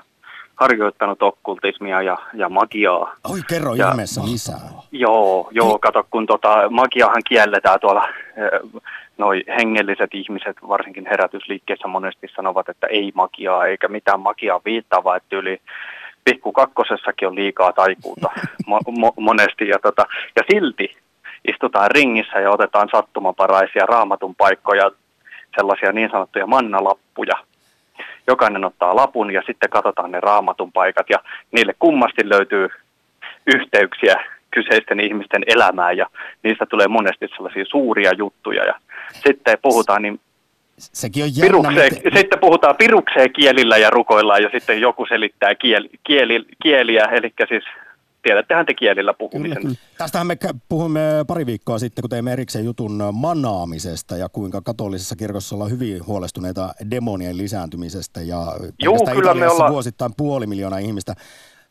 harjoittanut 0.56 1.22
okkultismia 1.22 2.02
ja, 2.02 2.18
ja 2.34 2.48
magiaa. 2.48 3.14
Oi, 3.32 3.38
kerro 3.48 3.74
Ja- 3.74 3.88
ihmeessä 3.90 4.20
lisää. 4.24 4.60
Joo, 4.92 5.48
joo, 5.50 5.78
kato 5.78 6.06
kun 6.10 6.26
tota, 6.26 6.70
magiahan 6.70 7.22
kielletään 7.28 7.80
tuolla, 7.80 8.08
eh, 8.36 8.82
noi 9.18 9.44
hengelliset 9.58 10.10
ihmiset, 10.14 10.56
varsinkin 10.68 11.06
herätysliikkeessä 11.10 11.88
monesti 11.88 12.26
sanovat, 12.36 12.68
että 12.68 12.86
ei 12.86 13.12
magiaa 13.14 13.66
eikä 13.66 13.88
mitään 13.88 14.20
magiaa 14.20 14.60
viittaavaa, 14.64 15.16
että 15.16 15.36
yli 15.36 15.60
pikku 16.24 16.52
kakkosessakin 16.52 17.28
on 17.28 17.34
liikaa 17.34 17.72
taikuutta 17.72 18.30
mo- 18.70 18.92
mo- 19.00 19.14
monesti 19.20 19.68
ja, 19.68 19.78
tota, 19.82 20.06
ja 20.36 20.42
silti 20.52 20.96
istutaan 21.52 21.90
ringissä 21.90 22.40
ja 22.40 22.50
otetaan 22.50 22.88
sattumaparaisia 22.92 23.86
raamatun 23.86 24.34
paikkoja, 24.34 24.90
sellaisia 25.56 25.92
niin 25.92 26.10
sanottuja 26.10 26.46
mannalappuja. 26.46 27.34
Jokainen 28.26 28.64
ottaa 28.64 28.96
lapun 28.96 29.30
ja 29.32 29.42
sitten 29.46 29.70
katsotaan 29.70 30.10
ne 30.10 30.20
raamatun 30.20 30.72
paikat 30.72 31.10
ja 31.10 31.18
niille 31.52 31.74
kummasti 31.78 32.28
löytyy 32.28 32.68
yhteyksiä 33.54 34.24
kyseisten 34.50 35.00
ihmisten 35.00 35.42
elämään 35.46 35.96
ja 35.96 36.06
niistä 36.42 36.66
tulee 36.66 36.88
monesti 36.88 37.28
sellaisia 37.28 37.64
suuria 37.64 38.12
juttuja 38.12 38.64
ja 38.64 38.74
sitten 39.10 39.58
puhutaan 39.62 40.02
niin 40.02 40.20
Sekin 40.78 41.24
on 41.24 41.30
jännä. 41.36 41.46
pirukseen, 41.46 41.92
miten- 41.94 42.18
sitten 42.18 42.38
puhutaan 42.38 42.76
pirukseen 42.76 43.32
kielillä 43.32 43.76
ja 43.76 43.90
rukoillaan 43.90 44.42
ja 44.42 44.48
sitten 44.52 44.80
joku 44.80 45.06
selittää 45.06 45.54
kieli, 45.54 45.90
kieli, 46.04 46.44
kieliä, 46.62 47.04
eli 47.04 47.32
siis 47.48 47.64
tiedättehän 48.24 48.66
te 48.66 48.74
kielillä 48.74 49.14
puhumisen. 49.14 49.56
Kyllä, 49.56 49.74
kyllä. 49.74 49.96
Tästähän 49.98 50.26
me 50.26 50.36
puhuimme 50.68 51.00
pari 51.26 51.46
viikkoa 51.46 51.78
sitten, 51.78 52.02
kun 52.02 52.10
teimme 52.10 52.32
erikseen 52.32 52.64
jutun 52.64 53.02
manaamisesta 53.12 54.16
ja 54.16 54.28
kuinka 54.28 54.60
katolisessa 54.60 55.16
kirkossa 55.16 55.54
ollaan 55.56 55.70
hyvin 55.70 56.06
huolestuneita 56.06 56.74
demonien 56.90 57.36
lisääntymisestä. 57.36 58.22
Ja 58.22 58.56
pelkästään 58.84 59.16
kyllä 59.16 59.34
me 59.34 59.48
ollaan- 59.48 59.72
vuosittain 59.72 60.12
puoli 60.16 60.46
miljoonaa 60.46 60.78
ihmistä 60.78 61.14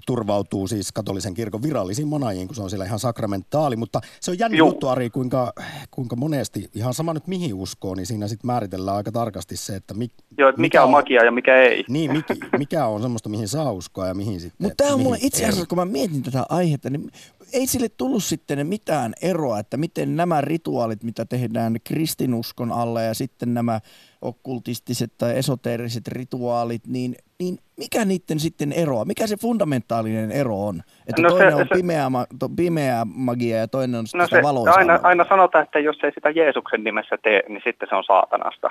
turvautuu 0.05 0.67
siis 0.67 0.91
katolisen 0.91 1.33
kirkon 1.33 1.63
virallisiin 1.63 2.07
manaajiin, 2.07 2.47
kun 2.47 2.55
se 2.55 2.61
on 2.61 2.69
siellä 2.69 2.85
ihan 2.85 2.99
sakramentaali. 2.99 3.75
Mutta 3.75 4.01
se 4.21 4.31
on 4.31 4.39
jännä 4.39 4.57
juttu, 4.57 4.87
Ari, 4.87 5.09
kuinka, 5.09 5.53
kuinka 5.91 6.15
monesti, 6.15 6.69
ihan 6.75 6.93
sama 6.93 7.13
nyt 7.13 7.27
mihin 7.27 7.53
uskoo, 7.53 7.95
niin 7.95 8.05
siinä 8.05 8.27
sitten 8.27 8.47
määritellään 8.47 8.97
aika 8.97 9.11
tarkasti 9.11 9.57
se, 9.57 9.75
että 9.75 9.93
mi, 9.93 10.11
Joo, 10.37 10.49
että 10.49 10.61
mikä 10.61 10.83
on 10.83 10.89
magia 10.89 11.25
ja 11.25 11.31
mikä 11.31 11.61
ei. 11.61 11.83
Niin, 11.89 12.11
mikä, 12.11 12.35
mikä 12.57 12.85
on 12.85 13.01
semmoista, 13.01 13.29
mihin 13.29 13.47
saa 13.47 13.71
uskoa 13.71 14.07
ja 14.07 14.13
mihin 14.13 14.39
sitten... 14.39 14.57
Mutta 14.67 14.83
tämä 14.83 14.95
on 14.95 15.01
mulle 15.01 15.17
itse 15.21 15.45
asiassa, 15.45 15.65
kun 15.65 15.77
mä 15.77 15.85
mietin 15.85 16.23
tätä 16.23 16.45
aihetta, 16.49 16.89
niin 16.89 17.11
ei 17.53 17.67
sille 17.67 17.89
tullut 17.89 18.23
sitten 18.23 18.67
mitään 18.67 19.13
eroa, 19.21 19.59
että 19.59 19.77
miten 19.77 20.15
nämä 20.15 20.41
rituaalit, 20.41 21.03
mitä 21.03 21.25
tehdään 21.25 21.75
kristinuskon 21.83 22.71
alla 22.71 23.01
ja 23.01 23.13
sitten 23.13 23.53
nämä 23.53 23.79
okkultistiset 24.21 25.13
tai 25.17 25.37
esoteeriset 25.37 26.07
rituaalit, 26.07 26.87
niin, 26.87 27.15
niin 27.39 27.57
mikä 27.77 28.05
niiden 28.05 28.39
sitten 28.39 28.71
eroa? 28.71 29.05
Mikä 29.05 29.27
se 29.27 29.37
fundamentaalinen 29.37 30.31
ero 30.31 30.67
on? 30.67 30.81
Että 31.07 31.21
No 31.21 31.29
se- 31.29 31.35
toinen 31.35 31.55
on 31.55 31.67
se- 31.67 31.75
pimeä, 31.75 32.05
to, 32.39 32.49
pimeä 32.49 33.05
magia 33.15 33.57
ja 33.57 33.67
toinen 33.67 33.99
on 33.99 34.05
No 34.15 34.25
sitä 34.27 34.41
se, 34.41 34.69
aina, 34.75 34.99
aina 35.03 35.25
sanotaan, 35.29 35.63
että 35.63 35.79
jos 35.79 35.97
ei 36.03 36.11
sitä 36.11 36.29
Jeesuksen 36.29 36.83
nimessä 36.83 37.17
tee, 37.23 37.43
niin 37.49 37.61
sitten 37.63 37.89
se 37.89 37.95
on 37.95 38.03
saatanasta. 38.03 38.69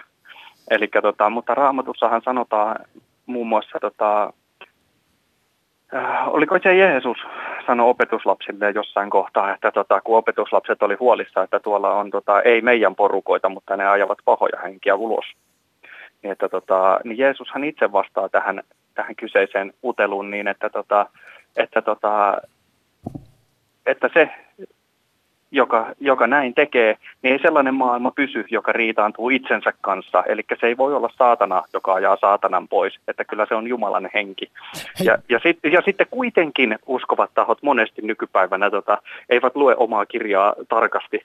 Elikkä 0.71 1.03
tota, 1.03 1.31
mutta 1.31 1.55
raamatussahan 1.55 2.23
sanotaan 2.25 2.77
muun 3.27 3.47
muassa, 3.47 3.79
tota, 3.81 4.33
oliko 6.27 6.59
se 6.63 6.75
Jeesus 6.75 7.19
sanoi 7.67 7.91
opetuslapsille 7.91 8.71
jossain 8.71 9.11
kohtaa, 9.11 9.55
että 9.55 9.71
tota, 9.71 10.01
kun 10.01 10.19
opetuslapset 10.19 10.83
oli 10.83 10.95
huolissa, 11.01 11.43
että 11.43 11.61
tuolla 11.61 11.95
on 11.95 12.11
tota, 12.11 12.43
ei 12.43 12.61
meidän 12.61 12.95
porukoita, 12.95 13.49
mutta 13.49 13.77
ne 13.77 13.89
ajavat 13.89 14.19
pahoja 14.25 14.61
henkiä 14.63 14.95
ulos. 14.95 15.25
Niin, 16.23 16.33
että 16.33 16.49
tota, 16.49 17.01
niin 17.05 17.19
Jeesushan 17.19 17.65
itse 17.65 17.93
vastaa 17.93 18.29
tähän, 18.29 18.63
tähän 18.95 19.17
kyseiseen 19.17 19.73
uteluun 19.85 20.31
niin, 20.31 20.49
että, 20.49 20.71
tota, 20.71 21.07
että, 21.57 21.83
tota, 21.83 22.37
että 23.87 24.11
se, 24.15 24.31
joka, 25.53 25.93
joka 26.01 26.27
näin 26.27 26.55
tekee, 26.55 26.97
niin 27.23 27.33
ei 27.33 27.39
sellainen 27.39 27.75
maailma 27.75 28.11
pysy, 28.11 28.45
joka 28.51 28.73
riitaantuu 28.73 29.31
itsensä 29.31 29.73
kanssa. 29.81 30.23
Eli 30.27 30.43
se 30.61 30.67
ei 30.67 30.77
voi 30.77 30.95
olla 30.95 31.11
saatana, 31.19 31.63
joka 31.73 31.95
ajaa 31.95 32.17
saatanan 32.21 32.69
pois, 32.69 32.99
että 33.09 33.25
kyllä 33.25 33.47
se 33.49 33.55
on 33.55 33.67
Jumalan 33.67 34.11
henki. 34.15 34.51
Hei. 34.99 35.07
Ja, 35.07 35.19
ja, 35.29 35.41
sit, 35.43 35.59
ja 35.73 35.83
sitten 35.85 36.07
kuitenkin 36.11 36.79
uskovat 36.87 37.31
tahot 37.35 37.63
monesti 37.63 38.03
nykypäivänä 38.03 38.71
tota, 38.71 38.99
eivät 39.29 39.57
lue 39.57 39.75
omaa 39.77 40.07
kirjaa 40.07 40.55
tarkasti 40.69 41.25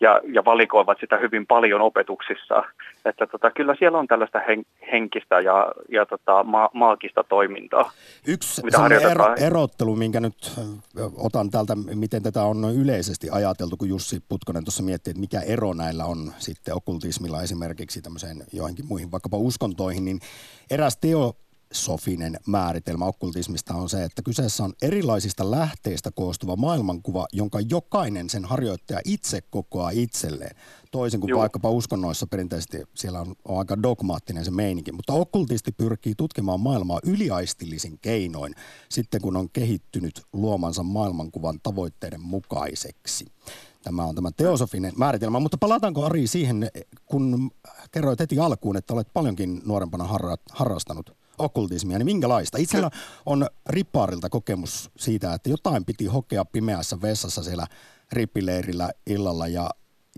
ja, 0.00 0.20
ja 0.32 0.44
valikoivat 0.44 0.98
sitä 1.00 1.16
hyvin 1.16 1.46
paljon 1.46 1.80
opetuksissa. 1.80 2.62
Että 3.04 3.26
tota, 3.26 3.50
kyllä 3.50 3.74
siellä 3.78 3.98
on 3.98 4.06
tällaista 4.06 4.40
hen, 4.48 4.64
henkistä 4.92 5.40
ja, 5.40 5.72
ja 5.88 6.06
tota, 6.06 6.44
ma, 6.44 6.70
maagista 6.72 7.24
toimintaa. 7.24 7.90
Yksi 8.26 8.64
mitä 8.64 8.86
ero, 9.10 9.34
erottelu, 9.38 9.96
minkä 9.96 10.20
nyt 10.20 10.52
otan 11.16 11.50
täältä, 11.50 11.74
miten 11.94 12.22
tätä 12.22 12.42
on 12.42 12.60
noin 12.60 12.76
yleisesti 12.76 13.30
ajateltu, 13.30 13.76
kun 13.76 13.88
Jussi 13.88 14.20
Putkonen 14.28 14.64
tuossa 14.64 14.82
miettii, 14.82 15.10
että 15.10 15.20
mikä 15.20 15.40
ero 15.40 15.74
näillä 15.74 16.04
on 16.04 16.32
sitten 16.38 16.74
okkultismilla 16.74 17.42
esimerkiksi 17.42 18.02
tämmöiseen 18.02 18.36
joihinkin 18.52 18.86
muihin 18.86 19.12
vaikkapa 19.12 19.36
uskontoihin, 19.36 20.04
niin 20.04 20.20
eräs 20.70 20.96
teosofinen 21.68 22.40
määritelmä 22.46 23.04
okkultismista 23.04 23.74
on 23.74 23.88
se, 23.88 24.04
että 24.04 24.22
kyseessä 24.22 24.64
on 24.64 24.72
erilaisista 24.82 25.50
lähteistä 25.50 26.10
koostuva 26.10 26.56
maailmankuva, 26.56 27.26
jonka 27.32 27.60
jokainen 27.60 28.30
sen 28.30 28.44
harjoittaja 28.44 29.00
itse 29.04 29.40
kokoaa 29.40 29.90
itselleen. 29.90 30.56
Toisin 30.90 31.20
kuin 31.20 31.28
Juu. 31.28 31.40
vaikkapa 31.40 31.70
uskonnoissa 31.70 32.26
perinteisesti 32.26 32.82
siellä 32.94 33.20
on, 33.20 33.34
on 33.44 33.58
aika 33.58 33.82
dogmaattinen 33.82 34.44
se 34.44 34.50
meininki, 34.50 34.92
mutta 34.92 35.12
okkultisti 35.12 35.72
pyrkii 35.72 36.14
tutkimaan 36.14 36.60
maailmaa 36.60 37.00
yliaistillisin 37.04 37.98
keinoin 37.98 38.54
sitten 38.88 39.20
kun 39.20 39.36
on 39.36 39.50
kehittynyt 39.50 40.22
luomansa 40.32 40.82
maailmankuvan 40.82 41.60
tavoitteiden 41.62 42.20
mukaiseksi. 42.20 43.26
Tämä 43.82 44.04
on 44.04 44.14
tämä 44.14 44.30
teosofinen 44.36 44.92
määritelmä, 44.96 45.40
mutta 45.40 45.58
palataanko 45.58 46.04
Ari 46.04 46.26
siihen, 46.26 46.70
kun 47.06 47.50
kerroit 47.92 48.20
heti 48.20 48.38
alkuun, 48.38 48.76
että 48.76 48.94
olet 48.94 49.08
paljonkin 49.12 49.62
nuorempana 49.64 50.04
harra, 50.04 50.36
harrastanut 50.50 51.25
okkultismia, 51.38 51.98
niin 51.98 52.06
minkälaista? 52.06 52.58
Itsellä 52.58 52.90
on 53.26 53.46
rippaarilta 53.68 54.28
kokemus 54.28 54.90
siitä, 54.96 55.34
että 55.34 55.50
jotain 55.50 55.84
piti 55.84 56.06
hokea 56.06 56.44
pimeässä 56.44 56.96
vessassa 57.02 57.42
siellä 57.42 57.66
rippileirillä 58.12 58.90
illalla 59.06 59.46
ja 59.46 59.70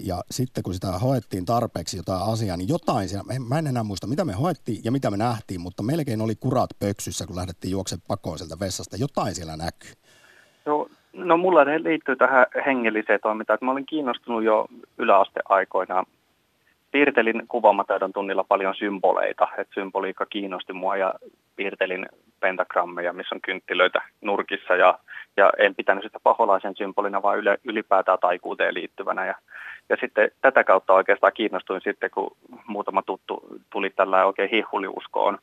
ja 0.06 0.20
sitten 0.30 0.62
kun 0.62 0.74
sitä 0.74 0.98
hoettiin 0.98 1.44
tarpeeksi 1.44 1.96
jotain 1.96 2.32
asiaa, 2.32 2.56
niin 2.56 2.68
jotain 2.68 3.08
siellä, 3.08 3.24
mä 3.48 3.58
en 3.58 3.66
enää 3.66 3.82
muista 3.82 4.06
mitä 4.06 4.24
me 4.24 4.32
hoettiin 4.32 4.80
ja 4.84 4.92
mitä 4.92 5.10
me 5.10 5.16
nähtiin, 5.16 5.60
mutta 5.60 5.82
melkein 5.82 6.20
oli 6.20 6.34
kurat 6.36 6.70
pöksyssä, 6.78 7.26
kun 7.26 7.36
lähdettiin 7.36 7.70
juoksemaan 7.70 8.04
pakoon 8.08 8.38
sieltä 8.38 8.56
vessasta. 8.60 8.96
Jotain 8.96 9.34
siellä 9.34 9.56
näkyy. 9.56 9.92
No, 10.66 10.88
no 11.12 11.36
mulla 11.36 11.64
liittyy 11.64 12.16
tähän 12.16 12.46
hengelliseen 12.66 13.20
toimintaan, 13.22 13.54
että 13.54 13.64
mä 13.64 13.72
olin 13.72 13.86
kiinnostunut 13.86 14.44
jo 14.44 14.66
yläasteaikoina. 14.98 16.04
Piirtelin 16.90 17.42
kuvaamataidon 17.48 18.12
tunnilla 18.12 18.44
paljon 18.44 18.74
symboleita, 18.74 19.48
että 19.58 19.74
symboliikka 19.74 20.26
kiinnosti 20.26 20.72
mua 20.72 20.96
ja 20.96 21.14
piirtelin 21.56 22.06
pentagrammeja, 22.40 23.12
missä 23.12 23.34
on 23.34 23.40
kynttilöitä 23.40 24.02
nurkissa 24.20 24.76
ja, 24.76 24.98
ja 25.36 25.52
en 25.58 25.74
pitänyt 25.74 26.04
sitä 26.04 26.18
paholaisen 26.22 26.76
symbolina, 26.76 27.22
vaan 27.22 27.38
yle, 27.38 27.58
ylipäätään 27.64 28.18
taikuuteen 28.18 28.74
liittyvänä. 28.74 29.26
Ja, 29.26 29.34
ja 29.88 29.96
sitten 30.00 30.30
tätä 30.40 30.64
kautta 30.64 30.92
oikeastaan 30.92 31.32
kiinnostuin 31.32 31.80
sitten, 31.84 32.10
kun 32.10 32.36
muutama 32.66 33.02
tuttu 33.02 33.42
tuli 33.70 33.90
tällä 33.90 34.26
oikein 34.26 34.50
hihuliuskoon, 34.50 35.38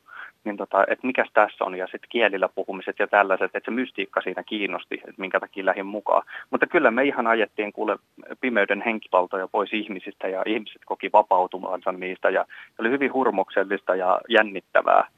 niin 0.46 0.56
tota, 0.56 0.84
että 0.88 1.06
mikäs 1.06 1.28
tässä 1.34 1.64
on, 1.64 1.78
ja 1.78 1.86
sitten 1.86 2.08
kielillä 2.08 2.48
puhumiset 2.48 2.98
ja 2.98 3.06
tällaiset, 3.06 3.44
että 3.44 3.60
se 3.64 3.70
mystiikka 3.70 4.20
siinä 4.20 4.42
kiinnosti, 4.42 4.94
että 4.94 5.20
minkä 5.20 5.40
takia 5.40 5.66
lähdin 5.66 5.86
mukaan. 5.86 6.22
Mutta 6.50 6.66
kyllä 6.66 6.90
me 6.90 7.04
ihan 7.04 7.26
ajettiin 7.26 7.72
kuule 7.72 7.98
pimeyden 8.40 8.82
henkipaltoja 8.86 9.48
pois 9.48 9.72
ihmisistä, 9.72 10.28
ja 10.28 10.42
ihmiset 10.46 10.82
koki 10.86 11.12
vapautumansa 11.12 11.92
niistä, 11.92 12.30
ja 12.30 12.44
oli 12.78 12.90
hyvin 12.90 13.12
hurmoksellista 13.12 13.94
ja 13.94 14.20
jännittävää 14.28 15.08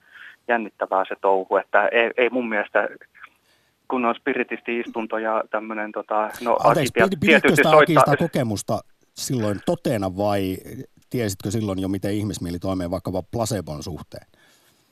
jännittävää 0.49 1.05
se 1.09 1.17
touhu, 1.21 1.57
että 1.57 1.89
ei, 1.89 2.11
ei 2.17 2.31
mun 2.31 2.49
mielestä 2.49 2.89
kun 3.91 4.05
on 4.05 4.15
spiritisti-istunto 4.15 5.19
ja 5.19 5.45
tämmöinen... 5.51 5.93
Tota, 5.93 6.31
no, 6.45 6.57
Anteeksi, 6.65 6.93
sitä 7.57 7.71
soittaa... 7.71 8.17
kokemusta 8.19 8.81
silloin 9.15 9.61
totena 9.67 10.17
vai 10.17 10.57
tiesitkö 11.11 11.51
silloin 11.51 11.79
jo, 11.79 11.89
miten 11.89 12.15
ihmismieli 12.15 12.59
toimii 12.59 12.91
vaikkapa 12.91 13.23
placebon 13.33 13.83
suhteen? 13.83 14.27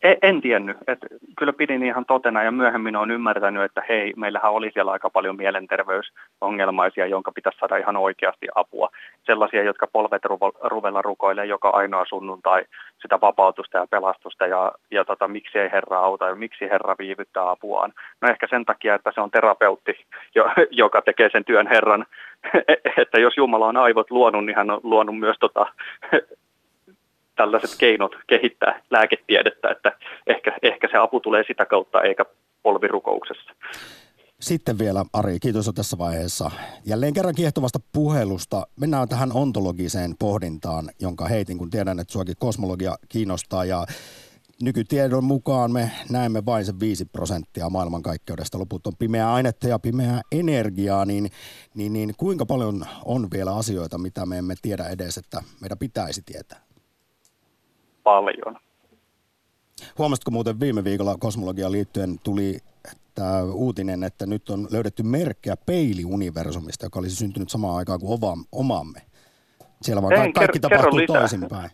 En, 0.07 0.17
en 0.23 0.41
tiennyt. 0.41 0.77
Et 0.87 0.99
kyllä 1.39 1.53
pidin 1.53 1.83
ihan 1.83 2.05
totena 2.05 2.43
ja 2.43 2.53
myöhemmin 2.53 2.97
on 2.97 3.11
ymmärtänyt, 3.11 3.63
että 3.63 3.83
hei, 3.89 4.13
meillähän 4.17 4.53
oli 4.53 4.71
siellä 4.73 4.93
aika 4.93 5.11
paljon 5.11 5.37
mielenterveysongelmaisia, 5.37 7.07
jonka 7.07 7.33
pitäisi 7.33 7.59
saada 7.59 7.77
ihan 7.77 7.97
oikeasti 7.97 8.47
apua. 8.55 8.89
Sellaisia, 9.25 9.63
jotka 9.63 9.87
polvet 9.87 10.23
ruvella 10.63 11.03
rukoilee 11.03 11.47
joka 11.47 11.69
ainoa 11.69 12.05
sunnuntai 12.09 12.65
sitä 13.03 13.21
vapautusta 13.21 13.79
ja 13.79 13.87
pelastusta 13.91 14.47
ja, 14.47 14.73
ja 14.91 15.05
tota, 15.05 15.29
miksi 15.29 15.59
ei 15.59 15.71
Herra 15.73 15.99
auta 15.99 16.29
ja 16.29 16.35
miksi 16.35 16.65
Herra 16.71 16.95
viivyttää 16.99 17.51
apuaan. 17.51 17.93
No 18.21 18.29
ehkä 18.29 18.47
sen 18.51 18.65
takia, 18.65 18.95
että 18.95 19.13
se 19.15 19.21
on 19.21 19.31
terapeutti, 19.31 20.07
joka 20.71 21.03
tekee 21.03 21.29
sen 21.33 21.45
työn 21.45 21.67
Herran. 21.67 22.07
että 23.03 23.21
jos 23.21 23.37
Jumala 23.37 23.67
on 23.67 23.77
aivot 23.77 24.11
luonut, 24.11 24.45
niin 24.47 24.57
hän 24.57 24.71
on 24.71 24.81
luonut 24.83 25.19
myös 25.19 25.37
tota, 25.41 25.67
tällaiset 27.37 27.71
keinot 27.79 28.13
kehittää 28.27 28.83
lääketiedettä, 28.91 29.71
että 29.71 29.93
ehkä, 30.27 30.53
ehkä 30.63 30.89
se 30.91 30.97
apu 30.97 31.21
tulee 31.21 31.45
sitä 31.47 31.67
kautta 31.67 32.03
eikä 32.03 32.25
polvirukouksessa. 32.63 33.53
Sitten 34.41 34.79
vielä 34.79 35.05
Ari, 35.13 35.39
kiitos 35.41 35.71
tässä 35.75 35.99
vaiheessa. 35.99 36.51
Jälleen 36.87 37.15
kerran 37.15 37.35
kiehtovasta 37.35 37.79
puhelusta. 37.93 38.67
Mennään 38.81 39.09
tähän 39.09 39.33
ontologiseen 39.33 40.15
pohdintaan, 40.19 40.91
jonka 41.01 41.27
heitin, 41.29 41.59
kun 41.59 41.71
tiedän, 41.71 42.01
että 42.01 42.13
suakin 42.13 42.35
kosmologia 42.39 42.97
kiinnostaa. 43.09 43.65
Ja 43.65 43.87
nykytiedon 44.63 45.25
mukaan 45.25 45.73
me 45.73 45.91
näemme 46.11 46.45
vain 46.47 46.65
sen 46.65 46.81
5 46.81 47.05
prosenttia 47.05 47.71
maailmankaikkeudesta. 47.71 48.59
Loput 48.59 48.87
on 48.87 48.97
pimeää 48.99 49.33
ainetta 49.33 49.69
ja 49.69 49.79
pimeää 49.79 50.21
energiaa, 50.33 51.05
niin, 51.05 51.31
niin, 51.75 51.93
niin 51.93 52.15
kuinka 52.17 52.47
paljon 52.47 52.87
on 53.05 53.29
vielä 53.33 53.57
asioita, 53.57 53.99
mitä 53.99 54.27
me 54.27 54.39
emme 54.39 54.55
tiedä 54.63 54.85
edes, 54.85 55.19
että 55.19 55.43
meidän 55.61 55.79
pitäisi 55.79 56.23
tietää? 56.27 56.67
Paljon. 58.07 58.57
Huomasitko 59.99 60.31
muuten 60.31 60.61
viime 60.61 60.85
viikolla 60.85 61.17
kosmologiaan 61.19 61.73
liittyen 61.73 62.19
tuli 62.23 62.59
tämä 63.15 63.43
uutinen, 63.43 64.05
että 64.05 64.27
nyt 64.27 64.51
on 64.51 64.69
löydetty 64.71 65.03
merkkejä 65.03 65.57
peiliuniversumista, 65.57 66.87
joka 66.87 66.99
olisi 66.99 67.17
syntynyt 67.17 67.51
samaan 67.51 67.77
aikaan 67.77 68.01
kuin 68.01 68.21
omamme. 68.53 69.03
Siellä 69.83 70.03
vaan 70.03 70.13
Ei, 70.13 70.33
kaikki 70.33 70.59
ker- 70.59 70.61
tapahtuu 70.61 71.01
toisinpäin. 71.07 71.71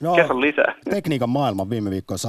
No, 0.00 0.14
Kerro 0.14 0.40
lisää. 0.40 0.74
Tekniikan 0.90 1.28
maailman 1.28 1.70
viime 1.70 1.90
viikkoissa 1.90 2.28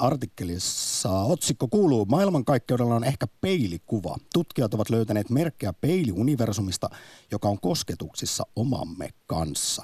artikkelissa 0.00 1.10
otsikko 1.10 1.68
kuuluu, 1.68 2.04
maailmankaikkeudella 2.04 2.94
on 2.94 3.04
ehkä 3.04 3.26
peilikuva. 3.40 4.16
Tutkijat 4.32 4.74
ovat 4.74 4.90
löytäneet 4.90 5.30
merkkejä 5.30 5.72
peiliuniversumista, 5.72 6.90
joka 7.30 7.48
on 7.48 7.60
kosketuksissa 7.60 8.44
omamme 8.56 9.08
kanssa. 9.26 9.82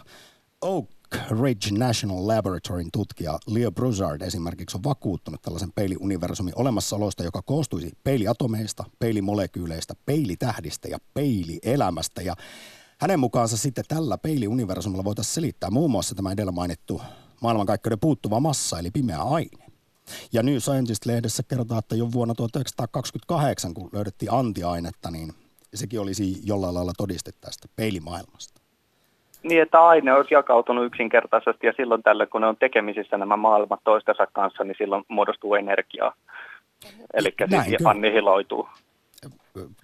Oak 0.61 0.97
Ridge 1.42 1.79
National 1.79 2.27
Laboratoryn 2.27 2.88
tutkija 2.92 3.38
Leo 3.47 3.73
Broussard 3.73 4.23
esimerkiksi 4.23 4.77
on 4.77 4.85
vakuuttunut 4.85 5.42
tällaisen 5.42 5.73
peiliuniversumin 5.73 6.53
olemassaolosta, 6.57 7.25
joka 7.25 7.42
koostuisi 7.42 7.92
peiliatomeista, 8.05 8.85
peilimolekyyleistä, 8.99 9.94
peilitähdistä 10.07 10.88
ja 10.88 10.99
peilielämästä. 11.14 12.23
Ja 12.23 12.35
hänen 13.01 13.21
mukaansa 13.21 13.57
sitten 13.57 13.85
tällä 13.88 14.18
peiliuniversumilla 14.18 15.05
voitaisiin 15.05 15.35
selittää 15.35 15.71
muun 15.71 15.90
muassa 15.90 16.14
tämä 16.14 16.33
edellä 16.33 16.53
mainittu 16.53 17.01
maailmankaikkeuden 17.42 18.01
puuttuva 18.01 18.40
massa, 18.40 18.79
eli 18.79 18.90
pimeä 18.90 19.23
aine. 19.23 19.68
Ja 20.33 20.42
New 20.42 20.57
Scientist-lehdessä 20.57 21.42
kerrotaan, 21.42 21.79
että 21.79 21.97
jo 21.97 22.12
vuonna 22.12 22.35
1928, 22.35 23.75
kun 23.75 23.90
löydettiin 23.92 24.33
antiainetta, 24.33 25.11
niin 25.11 25.33
sekin 25.75 26.01
olisi 26.01 26.40
jollain 26.44 26.75
lailla 26.75 26.92
todiste 26.97 27.33
tästä 27.40 27.68
peilimaailmasta. 27.77 28.58
Niin, 29.42 29.62
että 29.62 29.81
aine 29.81 30.14
olisi 30.14 30.35
jakautunut 30.35 30.87
yksinkertaisesti 30.87 31.66
ja 31.66 31.72
silloin 31.77 32.03
tällä, 32.03 32.27
kun 32.27 32.40
ne 32.40 32.46
on 32.46 32.57
tekemisissä 32.57 33.18
nämä 33.18 33.37
maailmat 33.37 33.81
toistensa 33.85 34.27
kanssa, 34.33 34.64
niin 34.64 34.74
silloin 34.79 35.05
muodostuu 35.09 35.55
energiaa. 35.55 36.12
Eli 37.14 37.35
siis 37.64 37.87
annihiloituu. 37.87 38.68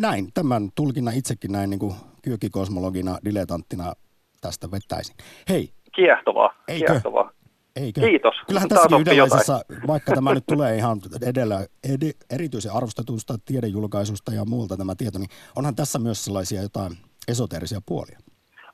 Näin, 0.00 0.32
tämän 0.34 0.68
tulkinnan 0.74 1.14
itsekin 1.14 1.52
näin 1.52 1.70
niin 1.70 1.80
kuin 1.80 1.94
kyökikosmologina, 2.22 3.18
diletanttina 3.24 3.92
tästä 4.40 4.70
vettäisin. 4.70 5.16
Hei. 5.48 5.70
Kiehtovaa, 5.94 6.54
Eikö? 6.68 6.86
kiehtovaa. 6.86 7.30
Eikö? 7.76 8.00
Kiitos. 8.00 8.34
Kyllähän 8.46 8.68
tässä 8.68 8.96
yhdenlaisessa, 9.00 9.60
vaikka 9.86 10.14
tämä 10.14 10.34
nyt 10.34 10.46
tulee 10.46 10.76
ihan 10.76 11.00
edellä 11.26 11.66
ed, 11.92 12.10
erityisen 12.30 12.72
arvostetusta 12.72 13.38
tiedejulkaisusta 13.44 14.32
ja 14.32 14.44
muulta 14.44 14.76
tämä 14.76 14.94
tieto, 14.94 15.18
niin 15.18 15.30
onhan 15.56 15.74
tässä 15.74 15.98
myös 15.98 16.24
sellaisia 16.24 16.62
jotain 16.62 16.92
esoteerisia 17.28 17.80
puolia. 17.86 18.18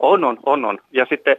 On, 0.01 0.25
on, 0.25 0.39
on, 0.47 0.65
on. 0.65 0.79
Ja 0.93 1.07
sitten 1.09 1.37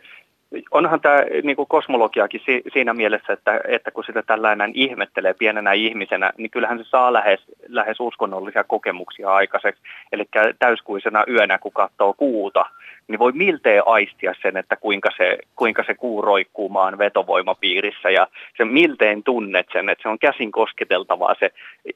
onhan 0.71 1.01
tämä 1.01 1.17
niin 1.43 1.55
kuin 1.55 1.67
kosmologiakin 1.67 2.41
si, 2.45 2.61
siinä 2.73 2.93
mielessä, 2.93 3.33
että, 3.33 3.61
että 3.67 3.91
kun 3.91 4.03
sitä 4.03 4.23
tällainen 4.23 4.71
ihmettelee 4.73 5.33
pienenä 5.33 5.73
ihmisenä, 5.73 6.31
niin 6.37 6.51
kyllähän 6.51 6.77
se 6.77 6.83
saa 6.83 7.13
lähes, 7.13 7.39
lähes 7.67 7.99
uskonnollisia 7.99 8.63
kokemuksia 8.63 9.33
aikaiseksi. 9.33 9.81
Eli 10.11 10.25
täyskuisena 10.59 11.23
yönä, 11.27 11.57
kun 11.57 11.71
katsoo 11.71 12.13
kuuta, 12.13 12.65
niin 13.11 13.19
voi 13.19 13.31
miltei 13.31 13.81
aistia 13.85 14.33
sen, 14.41 14.57
että 14.57 14.75
kuinka 14.75 15.09
se, 15.17 15.37
kuinka 15.55 15.83
se 15.87 15.93
kuu 15.93 16.21
roikkuu 16.21 16.69
maan 16.69 16.97
vetovoimapiirissä 16.97 18.09
ja 18.09 18.27
se 18.57 18.65
miltein 18.65 19.23
tunnet 19.23 19.65
sen, 19.73 19.89
että 19.89 20.01
se 20.01 20.09
on 20.09 20.19
käsin 20.19 20.51
kosketeltavaa 20.51 21.35
se 21.39 21.49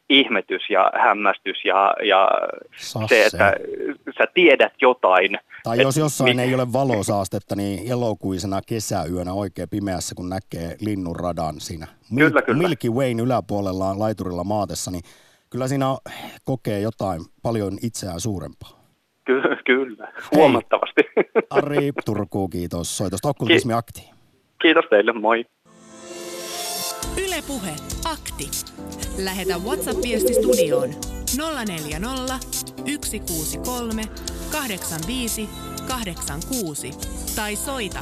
ihmetys 0.10 0.70
ja 0.70 0.92
hämmästys 0.96 1.66
ja, 1.66 1.94
ja 2.04 2.30
se, 3.08 3.26
että 3.26 3.54
sä 4.18 4.28
tiedät 4.34 4.74
jotain. 4.82 5.40
Tai 5.64 5.82
jos 5.82 5.98
jossain 5.98 6.36
mi- 6.36 6.42
ei 6.42 6.56
ole 6.56 6.74
valosaastetta, 6.74 7.56
niin 7.56 7.92
elokuisena 7.92 8.62
kesäyönä 8.68 9.34
oikein 9.34 9.70
pimeässä, 9.70 10.16
kun 10.16 10.30
näkee 10.30 10.76
linnunradan 10.82 11.56
siinä 11.60 11.88
Mil- 12.12 12.28
kyllä, 12.28 12.42
kyllä. 12.42 12.68
Milky 12.68 12.90
Wayn 12.90 13.20
yläpuolella 13.20 14.00
laiturilla 14.00 14.44
maatessa, 14.44 14.92
niin 14.92 15.04
kyllä 15.50 15.68
siinä 15.68 15.86
kokee 16.46 16.80
jotain 16.80 17.22
paljon 17.44 17.78
itseään 17.82 18.20
suurempaa. 18.20 18.85
Ky- 19.26 19.64
kyllä, 19.66 20.14
huomattavasti. 20.36 21.02
Hei, 21.18 21.26
Ari 21.50 21.92
Turku, 22.06 22.48
kiitos 22.50 22.98
soitosta 22.98 23.30
Okkultismi 23.30 23.74
Ki- 23.74 23.78
Akti. 23.78 24.10
Kiitos 24.62 24.86
teille, 24.90 25.14
moi. 25.14 25.46
Ylepuhe 27.28 27.72
Akti. 28.06 28.50
Lähetä 29.24 29.58
WhatsApp-viesti 29.58 30.34
studioon 30.34 30.90
040 31.38 32.34
163 32.52 34.04
85 34.52 35.50
86 35.88 36.92
tai 37.36 37.56
soita 37.56 38.00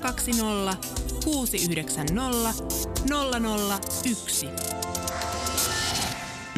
020 0.00 0.76
690 1.24 2.64
001. 3.10 4.48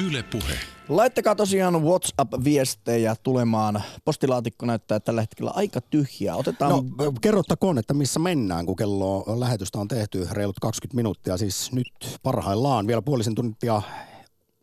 Yle 0.08 0.22
Puhe. 0.22 0.58
Laittakaa 0.88 1.34
tosiaan 1.34 1.82
WhatsApp-viestejä 1.82 3.16
tulemaan. 3.22 3.82
Postilaatikko 4.04 4.66
näyttää 4.66 5.00
tällä 5.00 5.20
hetkellä 5.20 5.50
aika 5.54 5.80
tyhjää. 5.80 6.36
Otetaan... 6.36 6.70
No 6.70 7.12
kerrottakoon, 7.20 7.78
että 7.78 7.94
missä 7.94 8.20
mennään, 8.20 8.66
kun 8.66 8.76
kello 8.76 9.24
lähetystä 9.38 9.78
on 9.78 9.88
tehty 9.88 10.28
reilut 10.30 10.60
20 10.60 10.96
minuuttia. 10.96 11.36
Siis 11.36 11.72
nyt 11.72 12.18
parhaillaan 12.22 12.86
vielä 12.86 13.02
puolisen 13.02 13.34
tuntia 13.34 13.82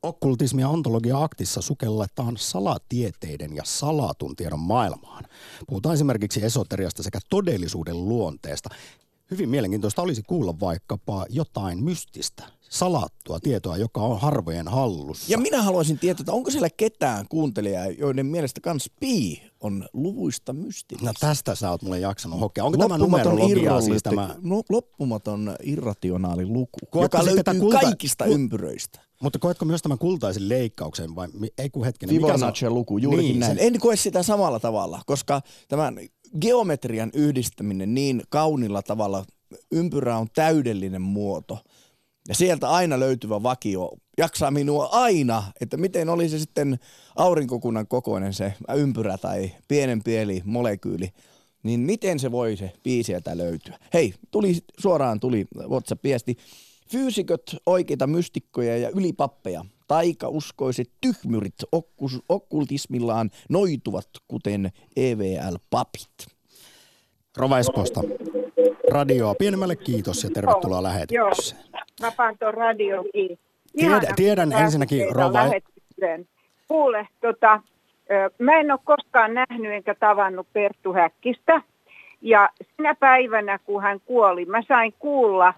okkultismi- 0.04 0.62
ja 0.62 0.69
ontologia-aktissa 0.69 1.62
sukelletaan 1.62 2.38
salatieteiden 2.38 3.56
ja 3.56 3.63
salatun 3.65 4.36
tiedon 4.36 4.60
maailmaan. 4.60 5.23
Puhutaan 5.67 5.93
esimerkiksi 5.93 6.45
esoteriasta 6.45 7.04
sekä 7.04 7.19
todellisuuden 7.30 8.10
luonteesta. 8.10 8.69
Hyvin 9.32 9.49
mielenkiintoista 9.49 10.02
olisi 10.02 10.23
kuulla 10.23 10.60
vaikkapa 10.60 11.25
jotain 11.30 11.84
mystistä, 11.84 12.43
salattua 12.70 13.40
tietoa, 13.40 13.78
joka 13.78 14.02
on 14.02 14.20
harvojen 14.20 14.68
hallussa. 14.68 15.32
Ja 15.32 15.38
minä 15.38 15.62
haluaisin 15.62 16.00
tietää, 16.00 16.22
että 16.22 16.34
onko 16.34 16.52
siellä 16.52 16.70
ketään 16.78 17.26
kuuntelijaa, 17.30 17.88
joiden 17.88 18.26
mielestä 18.26 18.62
kans 18.62 18.92
pi 19.00 19.44
on 19.60 19.90
luvuista 19.94 20.54
mystistä. 20.54 21.06
No 21.06 21.14
tästä 21.20 21.56
sä 21.56 21.72
oot 21.72 21.82
mulle 21.82 22.00
jaksanut 22.00 22.40
hokea. 22.40 22.66
Onko 22.66 22.78
tämä 22.78 22.98
numerologia 22.98 23.82
siis 23.82 24.04
tämä? 24.04 24.36
No, 24.42 24.62
loppumaton 24.70 25.56
irrationaali 25.64 26.46
luku, 26.46 26.80
Koetko 26.90 27.18
joka 27.18 27.26
löytyy 27.26 27.60
kulta... 27.60 27.80
kaikista 27.80 28.26
Ku... 28.26 28.32
ympyröistä. 28.32 29.00
Mutta 29.22 29.40
koetko 29.40 29.66
myös 29.66 29.82
tämän 29.82 29.98
kultaisen 29.98 30.50
leikkauksen 30.50 31.16
vai 31.16 31.28
ei 31.58 31.70
kun 31.70 31.86
hetkinen? 31.86 32.16
Fibonacci-luku, 32.16 32.98
juurikin 32.98 33.30
niin, 33.30 33.40
näin. 33.40 33.58
En 33.60 33.80
koe 33.80 33.96
sitä 33.96 34.24
samalla 34.24 34.60
tavalla, 34.60 35.02
koska 35.06 35.42
tämän 35.68 36.00
geometrian 36.42 37.12
yhdistäminen 37.14 37.94
niin 37.94 38.24
kaunilla 38.30 38.82
tavalla, 38.82 39.26
ympyrä 39.72 40.18
on 40.18 40.28
täydellinen 40.36 41.02
muoto. 41.02 41.58
Ja 42.30 42.36
sieltä 42.36 42.70
aina 42.70 43.00
löytyvä 43.00 43.44
vakio 43.44 43.92
jaksaa 44.18 44.52
minua 44.52 44.89
aina, 44.92 45.44
että 45.62 45.78
miten 45.78 46.10
oli 46.10 46.30
se 46.30 46.39
sitten 46.39 46.80
aurinkokunnan 47.15 47.88
kokoinen 47.88 48.34
se 48.34 48.54
ympyrä 48.76 49.18
tai 49.18 49.52
pienen 49.68 50.04
pieli 50.04 50.42
molekyyli, 50.46 51.10
niin 51.63 51.80
miten 51.80 52.20
se 52.20 52.32
voi 52.32 52.58
se 52.58 52.72
pi 52.84 53.04
sieltä 53.04 53.38
löytyä. 53.38 53.78
Hei, 53.94 54.13
tuli, 54.32 54.58
suoraan 54.80 55.20
tuli 55.20 55.48
WhatsApp-viesti. 55.70 56.38
Fyysikot, 56.92 57.42
oikeita 57.65 58.08
mystikkoja 58.08 58.78
ja 58.78 58.89
ylipappeja, 58.89 59.65
taikauskoiset 59.88 60.92
tyhmyrit 61.02 61.56
okkus, 61.72 62.20
okkultismillaan 62.30 63.30
noituvat, 63.50 64.10
kuten 64.28 64.72
EVL-papit. 64.96 66.28
Rova 67.38 67.60
Espoosta. 67.60 68.02
Radioa 68.92 69.36
pienemmälle 69.36 69.76
kiitos 69.76 70.24
ja 70.24 70.30
tervetuloa 70.30 70.84
lähetykseen. 70.84 71.69
Joo, 72.00 72.10
mä 72.10 72.16
paan 72.18 72.36
tuon 72.40 72.54
radio 72.54 73.04
kiinni. 73.14 73.40
Tiedän, 73.78 74.02
tiedän 74.16 74.52
ensinnäkin 74.52 75.16
Rova... 75.16 75.40
Kuule, 76.68 77.08
tota, 77.22 77.62
mä 78.40 78.60
en 78.60 78.72
ole 78.72 78.80
koskaan 78.84 79.34
nähnyt 79.34 79.72
enkä 79.72 79.96
tavannut 79.96 80.48
Perttu 80.54 80.94
Häkkistä. 80.94 81.62
Ja 82.22 82.50
sinä 82.78 82.96
päivänä, 82.96 83.60
kun 83.66 83.82
hän 83.82 84.00
kuoli, 84.06 84.46
mä 84.46 84.62
sain 84.68 84.94
kuulla 85.00 85.54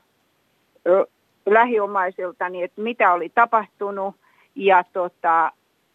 lähiomaisiltani, 1.46 2.64
että 2.64 2.82
mitä 2.82 3.14
oli 3.14 3.30
tapahtunut. 3.30 4.16
Ja 4.56 4.84
tota, 4.94 5.52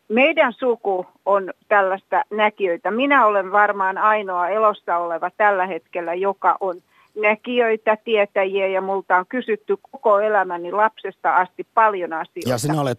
meidän 0.08 0.52
suku 0.52 1.06
on 1.26 1.52
tällaista 1.68 2.22
näkijöitä. 2.30 2.90
Minä 2.90 3.26
olen 3.26 3.52
varmaan 3.52 3.98
ainoa 3.98 4.48
elossa 4.48 4.96
oleva 4.96 5.30
tällä 5.36 5.66
hetkellä, 5.66 6.14
joka 6.14 6.56
on 6.60 6.76
näkijöitä, 7.16 7.96
tietäjiä 8.04 8.66
ja 8.66 8.80
multa 8.80 9.16
on 9.16 9.24
kysytty 9.28 9.76
koko 9.90 10.20
elämäni 10.20 10.72
lapsesta 10.72 11.36
asti 11.36 11.66
paljon 11.74 12.12
asioita. 12.12 12.50
Ja 12.50 12.58
sinä 12.58 12.80
olet 12.80 12.98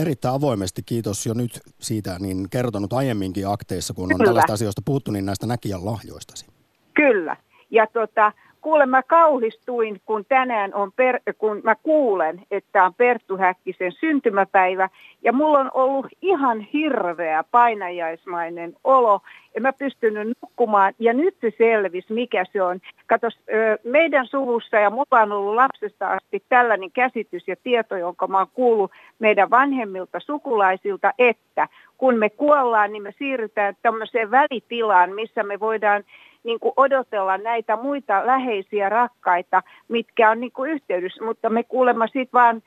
erittäin 0.00 0.34
avoimesti, 0.34 0.82
kiitos 0.86 1.26
jo 1.26 1.34
nyt 1.34 1.60
siitä, 1.78 2.16
niin 2.18 2.50
kertonut 2.50 2.92
aiemminkin 2.92 3.48
akteissa, 3.48 3.94
kun 3.94 4.04
on 4.04 4.08
Kyllä. 4.08 4.24
tällaista 4.24 4.52
asioista 4.52 4.82
puhuttu, 4.84 5.10
niin 5.10 5.26
näistä 5.26 5.46
näkijän 5.46 5.84
lahjoistasi. 5.84 6.46
Kyllä. 6.94 7.36
Ja 7.70 7.86
tota, 7.86 8.32
Kuule, 8.60 8.86
mä 8.86 9.02
kauhistuin, 9.02 10.00
kun 10.06 10.24
tänään 10.24 10.74
on, 10.74 10.92
per, 10.92 11.20
kun 11.38 11.60
mä 11.64 11.74
kuulen, 11.74 12.42
että 12.50 12.84
on 12.84 12.94
Perttu 12.94 13.36
Häkkisen 13.36 13.92
syntymäpäivä. 13.92 14.88
Ja 15.22 15.32
mulla 15.32 15.58
on 15.58 15.70
ollut 15.74 16.06
ihan 16.22 16.60
hirveä 16.60 17.44
painajaismainen 17.50 18.76
olo. 18.84 19.20
Ja 19.54 19.60
mä 19.60 19.72
pystynyt 19.72 20.36
nukkumaan. 20.42 20.94
Ja 20.98 21.12
nyt 21.12 21.34
se 21.40 21.52
selvisi, 21.58 22.12
mikä 22.12 22.44
se 22.52 22.62
on. 22.62 22.80
Katos, 23.06 23.40
meidän 23.84 24.26
suvussa 24.26 24.76
ja 24.76 24.90
mulla 24.90 25.20
on 25.22 25.32
ollut 25.32 25.54
lapsesta 25.54 26.08
asti 26.08 26.42
tällainen 26.48 26.90
käsitys 26.92 27.48
ja 27.48 27.56
tieto, 27.62 27.96
jonka 27.96 28.26
mä 28.26 28.38
oon 28.38 28.46
kuullut 28.54 28.90
meidän 29.18 29.50
vanhemmilta 29.50 30.20
sukulaisilta, 30.20 31.12
että 31.18 31.68
kun 31.98 32.14
me 32.14 32.30
kuollaan, 32.30 32.92
niin 32.92 33.02
me 33.02 33.14
siirrytään 33.18 33.74
tämmöiseen 33.82 34.30
välitilaan, 34.30 35.14
missä 35.14 35.42
me 35.42 35.60
voidaan 35.60 36.04
niin 36.44 36.60
kuin 36.60 36.72
odotella 36.76 37.38
näitä 37.38 37.76
muita 37.76 38.26
läheisiä 38.26 38.88
rakkaita, 38.88 39.62
mitkä 39.88 40.30
on 40.30 40.40
niin 40.40 40.52
kuin 40.52 40.70
yhteydessä, 40.70 41.24
mutta 41.24 41.50
me 41.50 41.62
kuulemma 41.62 42.06
sitten 42.06 42.32
vaan 42.32 42.62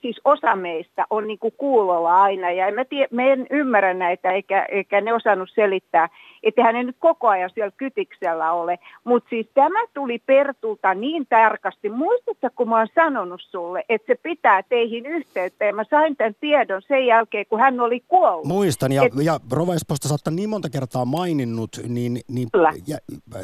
siis 0.00 0.20
osa 0.24 0.56
meistä 0.56 1.06
on 1.10 1.26
niin 1.26 1.38
kuin 1.38 1.54
kuulolla 1.56 2.22
aina 2.22 2.50
ja 2.50 2.66
en 2.66 2.74
mä, 2.74 2.84
tie, 2.84 3.08
mä 3.10 3.22
en 3.22 3.46
ymmärrä 3.50 3.94
näitä 3.94 4.32
eikä, 4.32 4.66
eikä 4.70 5.00
ne 5.00 5.14
osannut 5.14 5.50
selittää, 5.54 6.08
että 6.42 6.62
hän 6.62 6.76
ei 6.76 6.84
nyt 6.84 6.96
koko 6.98 7.28
ajan 7.28 7.50
siellä 7.54 7.70
kytiksellä 7.76 8.52
ole. 8.52 8.78
Mutta 9.04 9.28
siis 9.30 9.46
tämä 9.54 9.86
tuli 9.94 10.18
Pertulta 10.18 10.94
niin 10.94 11.26
tarkasti. 11.28 11.88
Muistatko, 11.88 12.48
kun 12.56 12.68
mä 12.68 12.78
oon 12.78 12.88
sanonut 12.94 13.40
sulle, 13.50 13.84
että 13.88 14.06
se 14.06 14.14
pitää 14.22 14.62
teihin 14.62 15.06
yhteyttä 15.06 15.64
ja 15.64 15.74
mä 15.74 15.84
sain 15.90 16.16
tämän 16.16 16.34
tiedon 16.40 16.82
sen 16.88 17.06
jälkeen, 17.06 17.46
kun 17.46 17.60
hän 17.60 17.80
oli 17.80 18.00
kuollut. 18.08 18.46
Muistan 18.46 18.92
ja, 18.92 19.02
Et... 19.02 19.12
ja 19.22 19.40
Rova 19.52 19.74
Esposta 19.74 20.08
sä 20.08 20.16
niin 20.30 20.48
monta 20.48 20.70
kertaa 20.70 21.04
maininnut, 21.04 21.70
niin, 21.88 22.20
niin 22.28 22.48
ja 22.86 22.98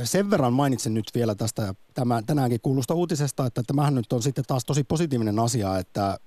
sen 0.05 0.31
verran 0.31 0.53
mainitsen 0.53 0.95
nyt 0.95 1.07
vielä 1.15 1.35
tästä 1.35 1.75
tämä, 1.95 2.23
tänäänkin 2.27 2.59
kuulusta 2.63 2.95
uutisesta, 2.95 3.47
että 3.47 3.63
tämähän 3.67 3.95
nyt 3.95 4.13
on 4.13 4.23
sitten 4.23 4.45
taas 4.47 4.65
tosi 4.65 4.85
positiivinen 4.85 5.39
asia, 5.39 5.79
että, 5.79 5.88
että 5.89 6.19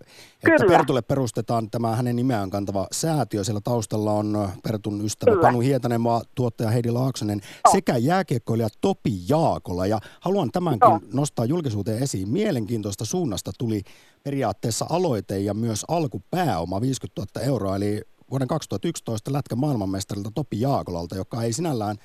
Pertulle 0.68 1.02
perustetaan 1.02 1.70
tämä 1.70 1.96
hänen 1.96 2.16
nimeään 2.16 2.50
kantava 2.50 2.88
säätiö. 2.92 3.44
Siellä 3.44 3.62
taustalla 3.64 4.14
on 4.14 4.50
Pertun 4.64 5.06
ystävä 5.06 5.32
Kyllä. 5.32 5.42
Panu 5.42 5.60
Hietanen, 5.60 6.02
tuottaja 6.36 6.70
Heidi 6.70 6.92
Laaksonen 6.92 7.42
oh. 7.68 7.72
sekä 7.72 7.98
jääkiekkoilija 7.98 8.70
Topi 8.82 9.12
Jaakola. 9.30 9.88
Ja 9.88 10.00
haluan 10.20 10.52
tämänkin 10.52 10.90
oh. 10.90 11.02
nostaa 11.14 11.46
julkisuuteen 11.46 12.04
esiin. 12.04 12.30
Mielenkiintoista 12.30 13.06
suunnasta 13.06 13.52
tuli 13.58 13.82
periaatteessa 14.24 14.86
aloite 14.90 15.40
ja 15.40 15.54
myös 15.54 15.86
alkupääoma 15.88 16.82
50 16.82 17.22
000 17.36 17.48
euroa, 17.48 17.76
eli 17.76 18.02
vuoden 18.32 18.48
2011 18.48 19.34
lätkä 19.34 19.56
maailmanmestarilta 19.56 20.32
Topi 20.36 20.62
Jaakolalta, 20.62 21.16
joka 21.16 21.44
ei 21.44 21.54
sinällään 21.54 21.98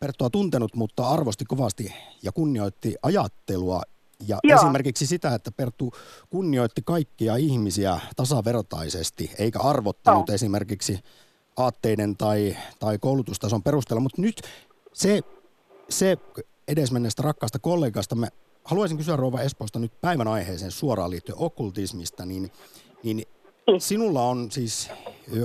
Perttua 0.00 0.30
tuntenut, 0.30 0.76
mutta 0.76 1.08
arvosti 1.08 1.44
kovasti 1.44 1.92
ja 2.22 2.32
kunnioitti 2.32 2.94
ajattelua 3.02 3.82
ja 4.26 4.38
Joo. 4.42 4.58
esimerkiksi 4.58 5.06
sitä, 5.06 5.34
että 5.34 5.50
Perttu 5.52 5.92
kunnioitti 6.30 6.82
kaikkia 6.84 7.36
ihmisiä 7.36 8.00
tasavertaisesti, 8.16 9.30
eikä 9.38 9.58
arvottanut 9.58 10.28
Joo. 10.28 10.34
esimerkiksi 10.34 11.00
aatteiden 11.56 12.16
tai, 12.16 12.56
tai 12.78 12.98
koulutustason 12.98 13.62
perusteella. 13.62 14.00
Mutta 14.00 14.22
nyt 14.22 14.42
se, 14.92 15.20
se 15.88 16.18
edesmenneestä 16.68 17.22
rakkaasta 17.22 17.58
kollegasta, 17.58 18.14
me 18.14 18.28
haluaisin 18.64 18.96
kysyä 18.96 19.16
Rouva 19.16 19.40
Espoosta 19.40 19.78
nyt 19.78 20.00
päivän 20.00 20.28
aiheeseen 20.28 20.70
suoraan 20.70 21.10
liittyen 21.10 21.38
okkultismista, 21.38 22.26
niin, 22.26 22.52
niin 23.02 23.24
Sinulla 23.78 24.22
on 24.22 24.50
siis, 24.50 24.90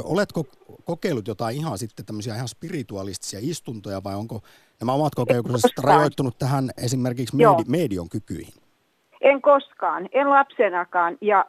oletko 0.04 0.46
kokeillut 0.86 1.28
jotain 1.28 1.58
ihan 1.58 1.78
sitten 1.78 2.06
tämmöisiä 2.06 2.36
ihan 2.36 2.48
spiritualistisia 2.48 3.40
istuntoja 3.44 4.04
vai 4.04 4.16
onko 4.16 4.42
nämä 4.80 4.94
omat 4.94 5.16
kokemukset 5.16 5.72
rajoittunut 5.78 6.38
tähän 6.38 6.72
esimerkiksi 6.78 7.36
medi- 7.36 7.66
medion 7.68 8.10
kykyihin? 8.10 8.54
En 9.26 9.42
koskaan, 9.42 10.10
en 10.12 10.30
lapsenakaan. 10.30 11.18
Ja 11.22 11.46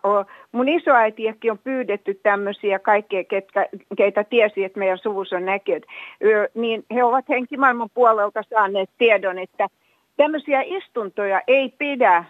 mun 0.53 0.69
isoäitiäkin 0.69 1.51
on 1.51 1.59
pyydetty 1.59 2.15
tämmöisiä 2.15 2.79
kaikkia, 2.79 3.25
ketkä, 3.25 3.67
keitä 3.97 4.25
tiesi, 4.25 4.65
että 4.65 4.79
meidän 4.79 4.99
suvussa 4.99 5.37
on 5.37 5.45
näköt. 5.45 5.83
Niin 6.55 6.85
he 6.95 7.05
ovat 7.05 7.29
henkimaailman 7.29 7.91
puolelta 7.95 8.43
saaneet 8.51 8.91
tiedon, 8.99 9.39
että 9.39 9.69
Tämmöisiä 10.17 10.62
istuntoja 10.65 11.43
ei 11.47 11.69
pidä 11.79 12.25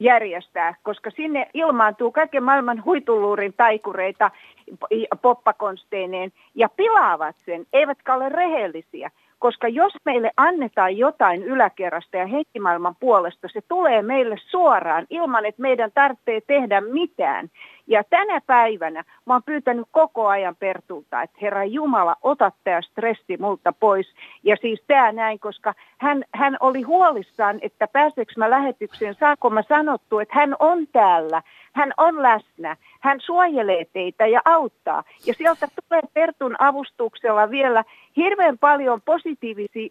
järjestää, 0.00 0.74
koska 0.82 1.10
sinne 1.10 1.50
ilmaantuu 1.54 2.12
kaiken 2.12 2.42
maailman 2.42 2.84
huituluurin 2.84 3.54
taikureita 3.56 4.30
poppakonsteineen 5.22 6.32
ja 6.54 6.68
pilaavat 6.68 7.36
sen, 7.44 7.66
eivätkä 7.72 8.14
ole 8.14 8.28
rehellisiä. 8.28 9.10
Koska 9.38 9.68
jos 9.68 9.92
meille 10.04 10.30
annetaan 10.36 10.96
jotain 10.96 11.42
yläkerrasta 11.42 12.16
ja 12.16 12.26
henkimaailman 12.26 12.96
puolesta, 13.00 13.48
se 13.52 13.60
tulee 13.68 14.02
meille 14.02 14.36
suoraan 14.46 15.06
ilman, 15.10 15.46
että 15.46 15.62
meidän 15.62 15.90
tarvitsee 15.94 16.40
tehdä 16.40 16.80
mitään. 16.80 17.50
Ja 17.86 18.04
tänä 18.04 18.40
päivänä 18.46 19.04
mä 19.26 19.34
oon 19.34 19.42
pyytänyt 19.42 19.86
koko 19.90 20.28
ajan 20.28 20.56
Pertulta, 20.56 21.22
että 21.22 21.38
Herra 21.42 21.64
Jumala, 21.64 22.16
ota 22.22 22.52
tämä 22.64 22.82
stressi 22.82 23.36
multa 23.40 23.72
pois. 23.72 24.14
Ja 24.42 24.56
siis 24.60 24.82
tämä 24.86 25.12
näin, 25.12 25.38
koska 25.38 25.74
hän, 25.98 26.24
hän 26.34 26.56
oli 26.60 26.82
huolissaan, 26.82 27.58
että 27.62 27.88
pääseekö 27.88 28.32
mä 28.36 28.50
lähetykseen, 28.50 29.14
saako 29.14 29.50
mä 29.50 29.62
sanottu, 29.68 30.18
että 30.18 30.34
hän 30.34 30.56
on 30.58 30.86
täällä 30.92 31.42
hän 31.76 31.92
on 31.96 32.22
läsnä, 32.22 32.76
hän 33.00 33.20
suojelee 33.20 33.86
teitä 33.92 34.26
ja 34.26 34.40
auttaa. 34.44 35.04
Ja 35.26 35.34
sieltä 35.34 35.68
tulee 35.68 36.02
Pertun 36.14 36.56
avustuksella 36.58 37.50
vielä 37.50 37.84
hirveän 38.16 38.58
paljon 38.58 39.00
positiivisia 39.04 39.88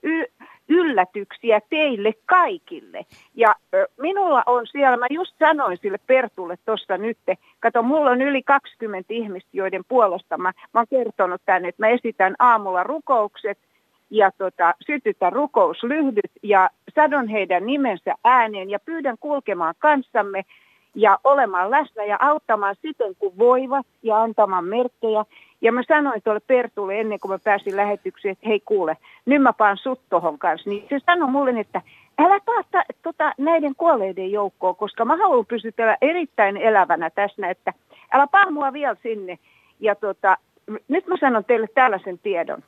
yllätyksiä 0.69 1.62
teille 1.69 2.13
kaikille. 2.26 3.06
Ja 3.36 3.56
minulla 3.98 4.43
on 4.45 4.67
siellä, 4.67 4.98
mä 4.98 5.06
just 5.10 5.36
sanoin 5.39 5.78
sille 5.78 5.98
Pertulle 6.08 6.58
tuossa 6.65 6.98
nyt, 6.98 7.17
kato, 7.60 7.84
mulla 7.84 8.12
on 8.12 8.21
yli 8.21 8.43
20 8.43 9.13
ihmistä, 9.13 9.50
joiden 9.54 9.84
puolesta 9.88 10.38
mä, 10.38 10.52
mä 10.74 10.80
oon 10.80 10.88
kertonut 10.89 11.41
tänne, 11.45 11.67
että 11.67 11.84
mä 11.84 11.89
esitän 11.89 12.36
aamulla 12.39 12.84
rukoukset, 12.84 13.58
ja 14.10 14.32
tota, 14.38 14.74
sytytän 14.86 15.34
rukouslyhdyt 15.34 16.32
ja 16.43 16.69
sanon 16.95 17.28
heidän 17.28 17.65
nimensä 17.65 18.15
ääneen 18.24 18.69
ja 18.69 18.80
pyydän 18.80 19.17
kulkemaan 19.19 19.74
kanssamme 19.80 20.43
ja 20.95 21.19
olemaan 21.23 21.71
läsnä 21.71 22.03
ja 22.03 22.17
auttamaan 22.19 22.75
siten 22.81 23.15
kun 23.19 23.38
voivat 23.38 23.86
ja 24.03 24.21
antamaan 24.21 24.65
merkkejä. 24.65 25.25
Ja 25.62 25.71
mä 25.71 25.84
sanoin 25.88 26.21
tuolle 26.23 26.39
Pertulle 26.47 26.99
ennen 26.99 27.19
kuin 27.19 27.31
mä 27.31 27.39
pääsin 27.43 27.75
lähetykseen, 27.75 28.31
että 28.31 28.47
hei 28.47 28.60
kuule, 28.60 28.97
nyt 29.25 29.41
mä 29.41 29.53
paan 29.53 29.77
sut 29.77 30.01
tohon 30.10 30.39
kanssa. 30.39 30.69
Niin 30.69 30.86
se 30.89 30.99
sanoi 31.05 31.31
mulle, 31.31 31.60
että 31.60 31.81
älä 32.17 32.39
paa 32.45 32.84
tota, 33.01 33.34
näiden 33.38 33.75
kuolleiden 33.75 34.31
joukkoon, 34.31 34.75
koska 34.75 35.05
mä 35.05 35.17
haluan 35.17 35.45
pysytellä 35.45 35.97
erittäin 36.01 36.58
elävänä 36.58 37.10
tässä, 37.10 37.49
että 37.49 37.73
älä 38.12 38.27
paa 38.27 38.51
mua 38.51 38.73
vielä 38.73 38.95
sinne. 39.03 39.39
Ja 39.79 39.95
tota, 39.95 40.38
nyt 40.88 41.08
mä 41.08 41.15
sanon 41.19 41.45
teille 41.45 41.67
tällaisen 41.75 42.19
tiedon. 42.19 42.63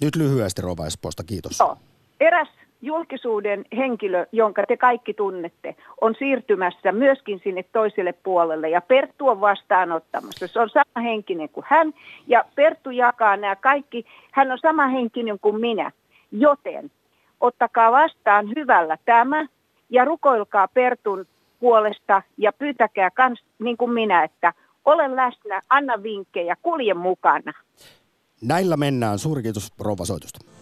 Nyt 0.00 0.16
lyhyesti 0.16 0.62
Rova 0.62 0.86
Espoosta, 0.86 1.24
kiitos. 1.24 1.60
Joo. 1.60 1.76
Eräs 2.20 2.48
julkisuuden 2.84 3.64
henkilö, 3.76 4.26
jonka 4.32 4.62
te 4.68 4.76
kaikki 4.76 5.14
tunnette, 5.14 5.76
on 6.00 6.14
siirtymässä 6.18 6.92
myöskin 6.92 7.40
sinne 7.44 7.64
toiselle 7.72 8.12
puolelle 8.12 8.68
ja 8.68 8.80
Perttu 8.80 9.28
on 9.28 9.40
vastaanottamassa. 9.40 10.46
Se 10.46 10.60
on 10.60 10.70
sama 10.70 11.04
henkinen 11.04 11.48
kuin 11.48 11.66
hän 11.68 11.92
ja 12.26 12.44
Perttu 12.54 12.90
jakaa 12.90 13.36
nämä 13.36 13.56
kaikki. 13.56 14.06
Hän 14.32 14.52
on 14.52 14.58
sama 14.58 14.86
henkinen 14.86 15.38
kuin 15.38 15.60
minä, 15.60 15.90
joten 16.32 16.90
ottakaa 17.40 17.92
vastaan 17.92 18.48
hyvällä 18.56 18.98
tämä 19.04 19.46
ja 19.90 20.04
rukoilkaa 20.04 20.68
Pertun 20.68 21.26
puolesta 21.60 22.22
ja 22.38 22.52
pyytäkää 22.52 23.10
kans 23.10 23.44
niin 23.58 23.76
kuin 23.76 23.90
minä, 23.90 24.24
että 24.24 24.52
olen 24.84 25.16
läsnä, 25.16 25.60
anna 25.70 26.02
vinkkejä, 26.02 26.56
kulje 26.62 26.94
mukana. 26.94 27.52
Näillä 28.42 28.76
mennään. 28.76 29.18
Suuri 29.18 29.42
kiitos 29.42 29.72
rouva 29.78 30.04
soitusta. 30.04 30.53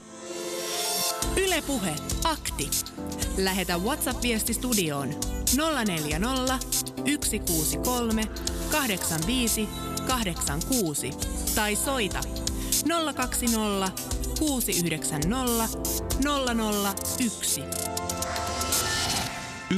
Ylepuhe 1.36 1.94
akti. 2.24 2.70
Lähetä 3.36 3.78
WhatsApp-viesti 3.78 4.54
studioon 4.54 5.08
040 5.86 6.58
163 6.70 8.22
85 8.70 9.68
86 10.06 11.10
tai 11.54 11.76
soita 11.76 12.20
020 13.14 13.92
690 14.38 15.78
001. 17.18 17.60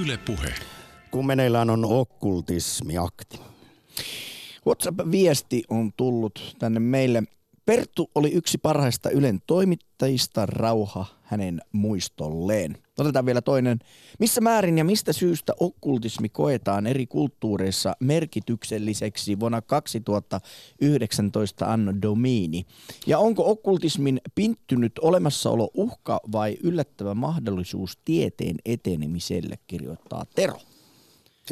Yle 0.00 0.16
Puhe. 0.16 0.54
Kun 1.11 1.26
meneillään 1.26 1.70
on 1.70 1.85
okkultismiakti. 1.85 3.40
WhatsApp-viesti 4.66 5.62
on 5.68 5.92
tullut 5.92 6.57
tänne 6.59 6.80
meille. 6.80 7.22
Perttu 7.66 8.11
oli 8.14 8.33
yksi 8.33 8.59
parhaista 8.59 9.11
Ylen 9.11 9.40
toimittajista, 9.46 10.46
rauha 10.46 11.07
hänen 11.22 11.61
muistolleen. 11.72 12.79
Otetaan 12.98 13.27
vielä 13.27 13.42
toinen. 13.42 13.79
Missä 14.18 14.40
määrin 14.40 14.79
ja 14.79 14.85
mistä 14.85 15.12
syystä 15.12 15.53
okkultismi 15.61 16.29
koetaan 16.29 16.87
eri 16.87 17.07
kulttuureissa 17.07 17.96
merkitykselliseksi 18.00 19.40
vuonna 19.40 19.62
2019 19.62 21.72
anno 21.72 21.92
Domini? 22.03 22.66
Ja 23.07 23.18
onko 23.18 23.50
okkultismin 23.50 24.20
pinttynyt 24.35 24.98
olemassaolo 24.98 25.70
uhka 25.74 26.20
vai 26.33 26.59
yllättävä 26.62 27.14
mahdollisuus 27.14 27.98
tieteen 28.05 28.57
etenemiselle, 28.64 29.59
kirjoittaa 29.66 30.27
Tero. 30.35 30.59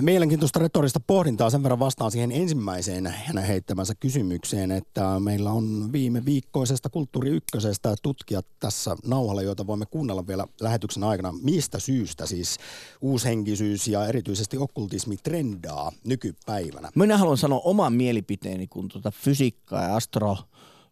Mielenkiintoista 0.01 0.59
retorista 0.59 1.01
pohdintaa. 1.01 1.51
Sen 1.51 1.63
verran 1.63 1.79
vastaan 1.79 2.11
siihen 2.11 2.33
ensimmäiseen 2.33 3.07
hänen 3.07 3.45
heittämänsä 3.45 3.95
kysymykseen, 3.95 4.71
että 4.71 5.21
meillä 5.21 5.51
on 5.51 5.93
viime 5.93 6.25
viikkoisesta 6.25 6.89
Kulttuuri 6.89 7.31
Ykkösestä 7.31 7.95
tutkijat 8.03 8.47
tässä 8.61 8.97
nauhalla, 9.07 9.43
joita 9.43 9.67
voimme 9.67 9.87
kuunnella 9.87 10.27
vielä 10.27 10.47
lähetyksen 10.61 11.05
aikana. 11.05 11.33
Mistä 11.43 11.79
syystä 11.79 12.27
siis 12.27 12.59
uushenkisyys 13.01 13.89
ja 13.89 14.07
erityisesti 14.07 14.59
okkultismi 14.59 15.17
trendaa 15.17 15.93
nykypäivänä? 16.05 16.91
Minä 16.95 17.19
haluan 17.19 17.39
sanoa 17.39 17.61
oman 17.65 17.93
mielipiteeni, 17.93 18.67
kun 18.67 18.89
tuota 18.89 19.11
fysiikkaa 19.11 19.83
ja 19.83 19.97
astro 19.97 20.37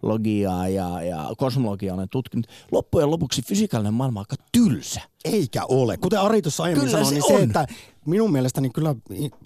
logiaa 0.03 0.69
ja, 0.69 1.03
ja 1.03 1.31
kosmologiaa 1.37 1.95
olen 1.95 2.09
tutkinut. 2.09 2.47
Loppujen 2.73 3.11
lopuksi 3.11 3.43
fysikaalinen 3.43 3.95
maailma 3.95 4.21
on 4.21 4.27
aika 4.31 4.43
tylsä. 4.53 5.01
Eikä 5.25 5.65
ole. 5.65 5.97
Kuten 5.97 6.21
Ari 6.21 6.43
tuossa 6.43 6.63
aiemmin 6.63 6.89
Kyllä 6.89 7.05
sanoi, 7.05 7.09
se 7.09 7.15
niin 7.15 7.25
se, 7.27 7.35
on. 7.35 7.43
että 7.43 7.67
minun 8.07 8.33
mielestäni 8.33 8.71
kyllä, 8.71 8.95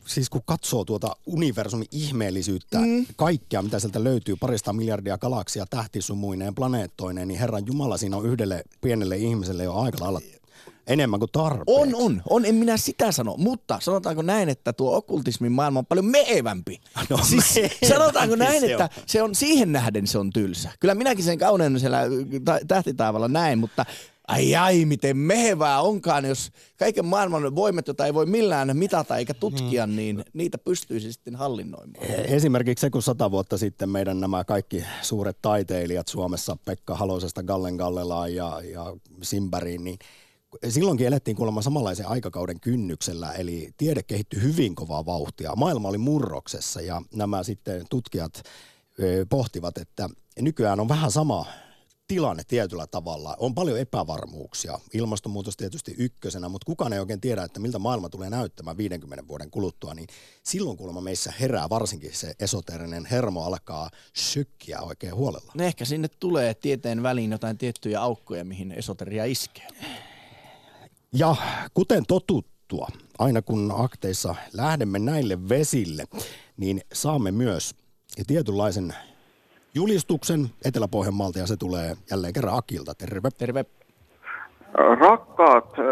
siis 0.06 0.30
kun 0.30 0.42
katsoo 0.44 0.84
tuota 0.84 1.16
universumin 1.26 1.86
ihmeellisyyttä, 1.92 2.78
mm. 2.78 3.06
kaikkea 3.16 3.62
mitä 3.62 3.78
sieltä 3.78 4.04
löytyy, 4.04 4.36
parista 4.36 4.72
miljardia 4.72 5.18
galaksia 5.18 5.66
tähtisumuineen, 5.70 6.54
planeettoineen, 6.54 7.28
niin 7.28 7.40
Herran 7.40 7.66
Jumala 7.66 7.96
siinä 7.96 8.16
on 8.16 8.26
yhdelle 8.26 8.64
pienelle 8.80 9.16
ihmiselle 9.16 9.64
jo 9.64 9.74
aika 9.74 10.04
lailla 10.04 10.20
enemmän 10.86 11.20
kuin 11.20 11.30
tarpeeksi. 11.32 11.64
On, 11.66 11.94
on, 11.94 12.22
on, 12.30 12.44
en 12.44 12.54
minä 12.54 12.76
sitä 12.76 13.12
sano, 13.12 13.34
mutta 13.38 13.78
sanotaanko 13.82 14.22
näin, 14.22 14.48
että 14.48 14.72
tuo 14.72 14.96
okkultismin 14.96 15.52
maailma 15.52 15.78
on 15.78 15.86
paljon 15.86 16.06
meevämpi. 16.06 16.80
No, 17.10 17.16
siis, 17.16 17.54
meevämpi 17.54 17.86
sanotaanko 17.88 18.36
näin, 18.36 18.60
se 18.60 18.72
että 18.72 18.84
on. 18.84 19.02
se 19.06 19.22
on 19.22 19.34
siihen 19.34 19.72
nähden 19.72 20.06
se 20.06 20.18
on 20.18 20.30
tylsä. 20.30 20.70
Kyllä 20.80 20.94
minäkin 20.94 21.24
sen 21.24 21.38
kauneuden 21.38 21.80
siellä 21.80 22.00
tä- 22.44 22.60
tähtitaivalla 22.68 23.28
näin, 23.28 23.58
mutta 23.58 23.84
ai 24.28 24.54
ai, 24.56 24.84
miten 24.84 25.16
mehevää 25.16 25.80
onkaan, 25.80 26.24
jos 26.24 26.50
kaiken 26.78 27.04
maailman 27.04 27.54
voimat, 27.54 27.86
joita 27.86 28.06
ei 28.06 28.14
voi 28.14 28.26
millään 28.26 28.76
mitata 28.76 29.16
eikä 29.16 29.34
tutkia, 29.34 29.86
Mm. 29.86 29.96
niin 29.96 30.24
niitä 30.32 30.58
pystyisi 30.58 31.12
sitten 31.12 31.36
hallinnoimaan. 31.36 32.06
Esimerkiksi 32.24 32.80
se, 32.80 32.90
kun 32.90 33.02
sata 33.02 33.30
vuotta 33.30 33.58
sitten 33.58 33.88
meidän 33.88 34.20
nämä 34.20 34.44
kaikki 34.44 34.84
suuret 35.02 35.38
taiteilijat 35.42 36.08
Suomessa, 36.08 36.56
Pekka 36.64 36.94
Halosesta 36.94 37.42
Gallen 37.42 37.76
Gallelaan 37.76 38.34
ja, 38.34 38.60
ja 38.72 38.96
Simpäriin, 39.22 39.84
niin 39.84 39.98
silloinkin 40.68 41.06
elettiin 41.06 41.36
kuulemma 41.36 41.62
samanlaisen 41.62 42.08
aikakauden 42.08 42.60
kynnyksellä, 42.60 43.32
eli 43.32 43.70
tiede 43.76 44.02
kehittyi 44.02 44.42
hyvin 44.42 44.74
kovaa 44.74 45.06
vauhtia. 45.06 45.56
Maailma 45.56 45.88
oli 45.88 45.98
murroksessa 45.98 46.80
ja 46.80 47.02
nämä 47.14 47.42
sitten 47.42 47.86
tutkijat 47.90 48.42
pohtivat, 49.28 49.78
että 49.78 50.08
nykyään 50.40 50.80
on 50.80 50.88
vähän 50.88 51.10
sama 51.10 51.46
tilanne 52.08 52.42
tietyllä 52.48 52.86
tavalla. 52.86 53.36
On 53.38 53.54
paljon 53.54 53.78
epävarmuuksia. 53.78 54.78
Ilmastonmuutos 54.92 55.56
tietysti 55.56 55.94
ykkösenä, 55.98 56.48
mutta 56.48 56.66
kukaan 56.66 56.92
ei 56.92 56.98
oikein 56.98 57.20
tiedä, 57.20 57.42
että 57.42 57.60
miltä 57.60 57.78
maailma 57.78 58.08
tulee 58.08 58.30
näyttämään 58.30 58.76
50 58.76 59.28
vuoden 59.28 59.50
kuluttua. 59.50 59.94
Niin 59.94 60.06
silloin 60.42 60.76
kuulemma 60.76 61.00
meissä 61.00 61.32
herää 61.40 61.68
varsinkin 61.68 62.14
se 62.14 62.34
esoterinen 62.40 63.06
hermo 63.06 63.44
alkaa 63.44 63.90
sykkiä 64.12 64.80
oikein 64.80 65.14
huolella. 65.14 65.52
No 65.54 65.64
ehkä 65.64 65.84
sinne 65.84 66.08
tulee 66.08 66.54
tieteen 66.54 67.02
väliin 67.02 67.32
jotain 67.32 67.58
tiettyjä 67.58 68.00
aukkoja, 68.00 68.44
mihin 68.44 68.72
esoteria 68.72 69.24
iskee. 69.24 69.68
Ja 71.18 71.34
kuten 71.74 72.02
totuttua, 72.08 72.86
aina 73.18 73.42
kun 73.42 73.72
akteissa 73.84 74.34
lähdemme 74.56 74.98
näille 74.98 75.36
vesille, 75.48 76.02
niin 76.56 76.80
saamme 76.92 77.30
myös 77.30 77.74
tietynlaisen 78.26 78.94
julistuksen 79.74 80.40
Etelä-Pohjanmaalta 80.68 81.38
ja 81.38 81.46
se 81.46 81.56
tulee 81.56 81.94
jälleen 82.10 82.32
kerran 82.32 82.58
Akilta. 82.58 82.92
Terve. 82.94 83.28
Terve. 83.38 83.64
Rakkaat 85.00 85.78
äh, 85.78 85.86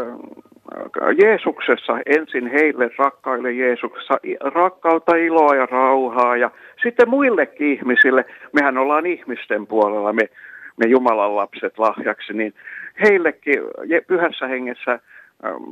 Jeesuksessa, 1.22 1.92
ensin 2.06 2.50
heille 2.50 2.90
rakkaille 2.98 3.52
Jeesuksessa, 3.52 4.14
rakkautta, 4.40 5.16
iloa 5.16 5.54
ja 5.54 5.66
rauhaa 5.66 6.36
ja 6.36 6.50
sitten 6.82 7.08
muillekin 7.08 7.72
ihmisille, 7.72 8.24
mehän 8.52 8.78
ollaan 8.78 9.06
ihmisten 9.06 9.66
puolella, 9.66 10.12
me, 10.12 10.28
me 10.76 10.86
Jumalan 10.88 11.36
lapset 11.36 11.78
lahjaksi, 11.78 12.32
niin 12.32 12.54
heillekin 13.02 13.60
pyhässä 14.06 14.46
hengessä 14.46 15.00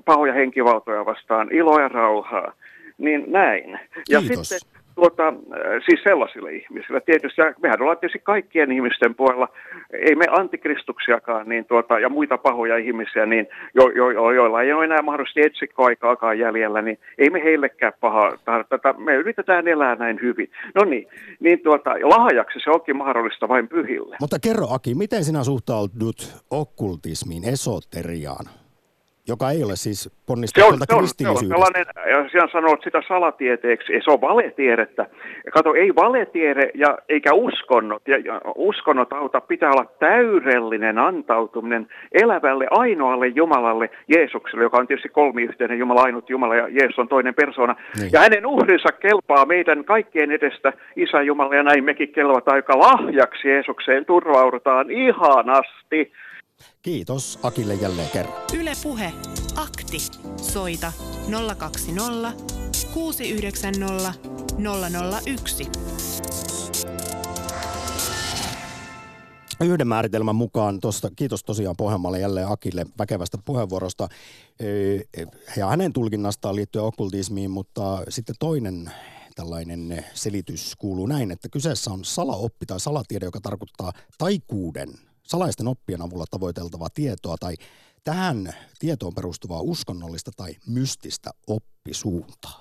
pahoja 0.04 0.32
henkivaltoja 0.32 1.06
vastaan 1.06 1.48
iloa 1.52 1.80
ja 1.80 1.88
rauhaa, 1.88 2.52
niin 2.98 3.24
näin. 3.26 3.80
Ja 4.08 4.20
Kiitos. 4.20 4.48
sitten 4.48 4.80
tuota, 4.94 5.28
äh, 5.28 5.34
siis 5.86 6.02
sellaisille 6.02 6.52
ihmisille 6.52 7.00
tietysti, 7.00 7.40
ja 7.40 7.54
mehän 7.62 7.82
ollaan 7.82 7.98
tietysti 7.98 8.18
kaikkien 8.18 8.72
ihmisten 8.72 9.14
puolella, 9.14 9.48
ei 9.92 10.14
me 10.14 10.24
antikristuksiakaan 10.30 11.48
niin 11.48 11.64
tuota, 11.64 11.98
ja 11.98 12.08
muita 12.08 12.38
pahoja 12.38 12.76
ihmisiä, 12.76 13.26
niin 13.26 13.46
jo, 13.74 13.88
jo, 13.88 14.10
jo, 14.10 14.30
joilla 14.30 14.62
ei 14.62 14.72
ole 14.72 14.84
enää 14.84 15.02
mahdollisesti 15.02 15.40
etsikkoaikaakaan 15.40 16.38
jäljellä, 16.38 16.82
niin 16.82 16.98
ei 17.18 17.30
me 17.30 17.40
heillekään 17.44 17.92
pahaa 18.00 18.32
tarvita. 18.44 18.92
Me 18.92 19.14
yritetään 19.14 19.68
elää 19.68 19.94
näin 19.94 20.18
hyvin. 20.22 20.50
No 20.74 20.84
niin, 20.84 21.06
niin 21.40 21.60
tuota, 21.60 21.90
lahjaksi 21.90 22.58
se 22.64 22.70
onkin 22.70 22.96
mahdollista 22.96 23.48
vain 23.48 23.68
pyhille. 23.68 24.16
Mutta 24.20 24.38
kerro 24.38 24.66
Aki, 24.70 24.94
miten 24.94 25.24
sinä 25.24 25.44
suhtaudut 25.44 26.36
okkultismiin, 26.50 27.48
esoteriaan? 27.48 28.59
Joka 29.28 29.50
ei 29.50 29.64
ole 29.64 29.76
siis 29.76 30.02
Se 30.02 30.10
ponnistettu 30.26 30.68
on, 30.68 30.78
se 30.78 30.82
on, 30.82 30.86
se 30.88 30.94
on 30.94 30.98
kristillisyydestä. 30.98 31.54
sellainen, 31.54 31.86
ja 32.10 32.28
siellä 32.30 32.48
sanoo 32.52 32.76
sitä 32.84 33.02
salatieteeksi, 33.08 33.92
se 34.04 34.10
on 34.10 34.20
valetiedettä. 34.20 35.06
Kato, 35.52 35.74
ei 35.74 35.94
valetiede 35.94 36.70
ja 36.74 36.98
eikä 37.08 37.32
uskonnot, 37.34 38.08
ja, 38.08 38.18
ja 38.18 38.40
uskonnot 38.54 39.12
auta, 39.12 39.40
pitää 39.40 39.70
olla 39.70 39.84
täydellinen 39.98 40.98
antautuminen 40.98 41.88
elävälle 42.12 42.66
ainoalle 42.70 43.26
Jumalalle, 43.26 43.90
Jeesukselle, 44.08 44.62
joka 44.62 44.78
on 44.78 44.86
tietysti 44.86 45.08
kolmiyhteinen 45.08 45.78
Jumala, 45.78 46.02
ainut 46.02 46.30
Jumala, 46.30 46.56
ja 46.56 46.68
Jeesus 46.68 46.98
on 46.98 47.08
toinen 47.08 47.34
persona. 47.34 47.76
Niin. 48.00 48.10
Ja 48.12 48.20
hänen 48.20 48.46
uhrinsa 48.46 48.88
kelpaa 48.92 49.46
meidän 49.46 49.84
kaikkien 49.84 50.30
edestä, 50.30 50.72
Isä 50.96 51.22
Jumala, 51.22 51.54
ja 51.54 51.62
näin 51.62 51.84
mekin 51.84 52.12
kelvataan, 52.12 52.58
joka 52.58 52.78
lahjaksi 52.78 53.48
Jeesukseen 53.48 54.04
turvaudutaan 54.04 54.90
ihanasti. 54.90 56.12
Kiitos 56.82 57.38
Akille 57.42 57.74
jälleen 57.74 58.10
kerran. 58.10 58.34
Yle 58.54 58.72
Puhe. 58.82 59.12
Akti. 59.56 59.98
Soita 60.36 60.92
020 61.58 62.32
690 62.94 64.14
001. 65.26 65.68
Yhden 69.60 69.88
määritelmän 69.88 70.36
mukaan, 70.36 70.80
tosta, 70.80 71.10
kiitos 71.16 71.44
tosiaan 71.44 71.76
Pohjanmaalle 71.76 72.20
jälleen 72.20 72.48
Akille 72.48 72.86
väkevästä 72.98 73.38
puheenvuorosta 73.44 74.08
Ee, 74.60 75.00
ja 75.56 75.66
hänen 75.66 75.92
tulkinnastaan 75.92 76.56
liittyen 76.56 76.84
okkultismiin, 76.84 77.50
mutta 77.50 78.02
sitten 78.08 78.34
toinen 78.38 78.90
tällainen 79.34 80.04
selitys 80.14 80.76
kuuluu 80.78 81.06
näin, 81.06 81.30
että 81.30 81.48
kyseessä 81.48 81.90
on 81.90 82.04
salaoppi 82.04 82.66
tai 82.66 82.80
salatiede, 82.80 83.24
joka 83.24 83.40
tarkoittaa 83.40 83.92
taikuuden, 84.18 84.88
salaisten 85.30 85.68
oppien 85.68 86.02
avulla 86.02 86.24
tavoiteltavaa 86.30 86.88
tietoa 86.94 87.36
tai 87.40 87.54
tähän 88.04 88.52
tietoon 88.78 89.14
perustuvaa 89.14 89.60
uskonnollista 89.60 90.30
tai 90.36 90.56
mystistä 90.66 91.30
oppisuuntaa. 91.46 92.60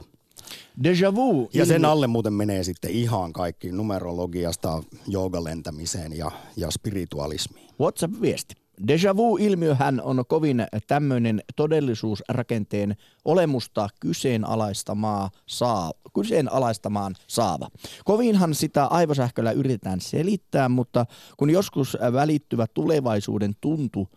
Deja 0.83 1.15
vu. 1.15 1.49
Ja 1.53 1.65
sen 1.65 1.85
alle 1.85 2.07
muuten 2.07 2.33
menee 2.33 2.63
sitten 2.63 2.91
ihan 2.91 3.33
kaikki 3.33 3.71
numerologiasta 3.71 4.83
joogalentämiseen 5.07 6.17
ja, 6.17 6.31
ja 6.57 6.71
spiritualismiin. 6.71 7.69
WhatsApp-viesti. 7.79 8.55
Deja 8.87 9.15
vu-ilmiöhän 9.15 10.01
on 10.01 10.23
kovin 10.27 10.65
tämmöinen 10.87 11.41
todellisuusrakenteen 11.55 12.95
olemusta 13.25 13.89
kyseenalaistamaa 13.99 15.29
saa, 15.45 15.91
kyseenalaistamaan 16.15 17.15
saava. 17.27 17.69
Kovinhan 18.05 18.55
sitä 18.55 18.85
aivosähköllä 18.85 19.51
yritetään 19.51 20.01
selittää, 20.01 20.69
mutta 20.69 21.05
kun 21.37 21.49
joskus 21.49 21.97
välittyvä 22.13 22.67
tulevaisuuden 22.73 23.55
tuntu, 23.61 24.07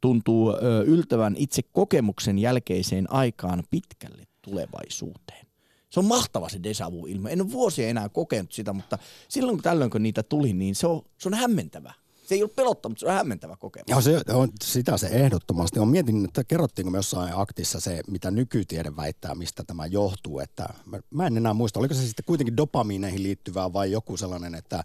tuntuu 0.00 0.54
yltävän 0.86 1.34
itse 1.38 1.62
kokemuksen 1.72 2.38
jälkeiseen 2.38 3.12
aikaan 3.12 3.62
pitkälle 3.70 4.22
tulevaisuuteen. 4.42 5.46
Se 5.90 6.00
on 6.00 6.06
mahtava 6.06 6.48
se 6.48 6.62
deja 6.62 6.92
vu-ilmiö. 6.92 7.32
En 7.32 7.40
ole 7.40 7.52
vuosia 7.52 7.88
enää 7.88 8.08
kokenut 8.08 8.52
sitä, 8.52 8.72
mutta 8.72 8.98
silloin 9.28 9.56
kun 9.56 9.62
tällöin 9.62 9.90
kun 9.90 10.02
niitä 10.02 10.22
tuli, 10.22 10.52
niin 10.52 10.74
se 10.74 10.86
on, 10.86 11.02
se 11.18 11.28
on 11.28 11.34
hämmentävä. 11.34 11.92
Se 12.30 12.34
ei 12.34 12.42
ole 12.42 12.50
pelottava, 12.56 12.90
mutta 12.90 13.00
se 13.00 13.06
on 13.06 13.12
hämmentävä 13.12 13.56
kokemus. 13.56 13.88
Ja 13.88 14.00
se 14.00 14.32
on 14.32 14.48
sitä 14.64 14.96
se 14.96 15.06
ehdottomasti 15.06 15.78
on. 15.78 15.88
Mietin, 15.88 16.24
että 16.24 16.44
kerrottiinko 16.44 16.90
me 16.90 16.98
jossain 16.98 17.32
aktissa 17.36 17.80
se, 17.80 18.00
mitä 18.06 18.30
nykytiede 18.30 18.96
väittää, 18.96 19.34
mistä 19.34 19.64
tämä 19.64 19.86
johtuu. 19.86 20.40
Että 20.40 20.68
mä- 21.10 21.26
en 21.26 21.36
enää 21.36 21.54
muista, 21.54 21.78
oliko 21.80 21.94
se 21.94 22.00
sitten 22.06 22.24
kuitenkin 22.24 22.56
dopamiineihin 22.56 23.22
liittyvää 23.22 23.72
vai 23.72 23.92
joku 23.92 24.16
sellainen, 24.16 24.54
että 24.54 24.84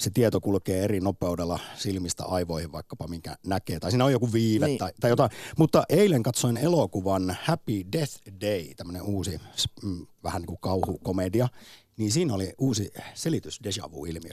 se 0.00 0.10
tieto 0.10 0.40
kulkee 0.40 0.84
eri 0.84 1.00
nopeudella 1.00 1.58
silmistä 1.76 2.24
aivoihin 2.24 2.72
vaikkapa, 2.72 3.08
minkä 3.08 3.36
näkee. 3.46 3.80
Tai 3.80 3.90
siinä 3.90 4.04
on 4.04 4.12
joku 4.12 4.32
viive 4.32 4.66
Niin. 4.66 4.78
tai, 4.78 4.92
tai 5.00 5.10
jotain. 5.10 5.30
Mutta 5.58 5.84
eilen 5.88 6.22
katsoin 6.22 6.56
elokuvan 6.56 7.36
Happy 7.44 7.84
Death 7.92 8.12
Day, 8.40 8.74
tämmöinen 8.76 9.02
uusi 9.02 9.40
mm, 9.82 10.06
vähän 10.24 10.40
niin 10.42 10.46
kuin 10.46 10.58
kauhukomedia. 10.60 11.48
Niin 11.96 12.12
siinä 12.12 12.34
oli 12.34 12.52
uusi 12.58 12.90
selitys 13.14 13.60
deja 13.64 13.92
vu-ilmiö. 13.92 14.30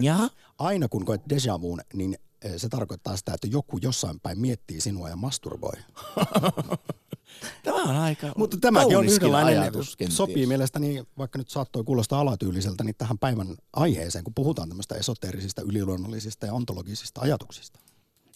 Aina 0.57 0.87
kun 0.87 1.05
koet 1.05 1.21
deja 1.29 1.61
vuun, 1.61 1.81
niin 1.93 2.17
se 2.57 2.69
tarkoittaa 2.69 3.17
sitä, 3.17 3.33
että 3.33 3.47
joku 3.47 3.79
jossain 3.81 4.19
päin 4.19 4.39
miettii 4.39 4.81
sinua 4.81 5.09
ja 5.09 5.15
masturboi. 5.15 5.73
Tämä 7.63 7.83
on 7.83 7.95
aika 7.95 8.27
Mutta 8.37 8.57
tämäkin 8.61 8.97
on 8.97 9.05
yhdenlainen, 9.05 9.61
ajatus 9.61 9.95
kenties. 9.95 10.17
sopii 10.17 10.45
mielestäni, 10.45 11.03
vaikka 11.17 11.37
nyt 11.37 11.49
saattoi 11.49 11.83
kuulostaa 11.83 12.19
alatyyliseltä, 12.19 12.83
niin 12.83 12.95
tähän 12.97 13.17
päivän 13.17 13.47
aiheeseen, 13.75 14.23
kun 14.23 14.33
puhutaan 14.33 14.69
tämmöistä 14.69 14.95
esoteerisista, 14.95 15.61
yliluonnollisista 15.61 16.45
ja 16.45 16.53
ontologisista 16.53 17.21
ajatuksista. 17.21 17.79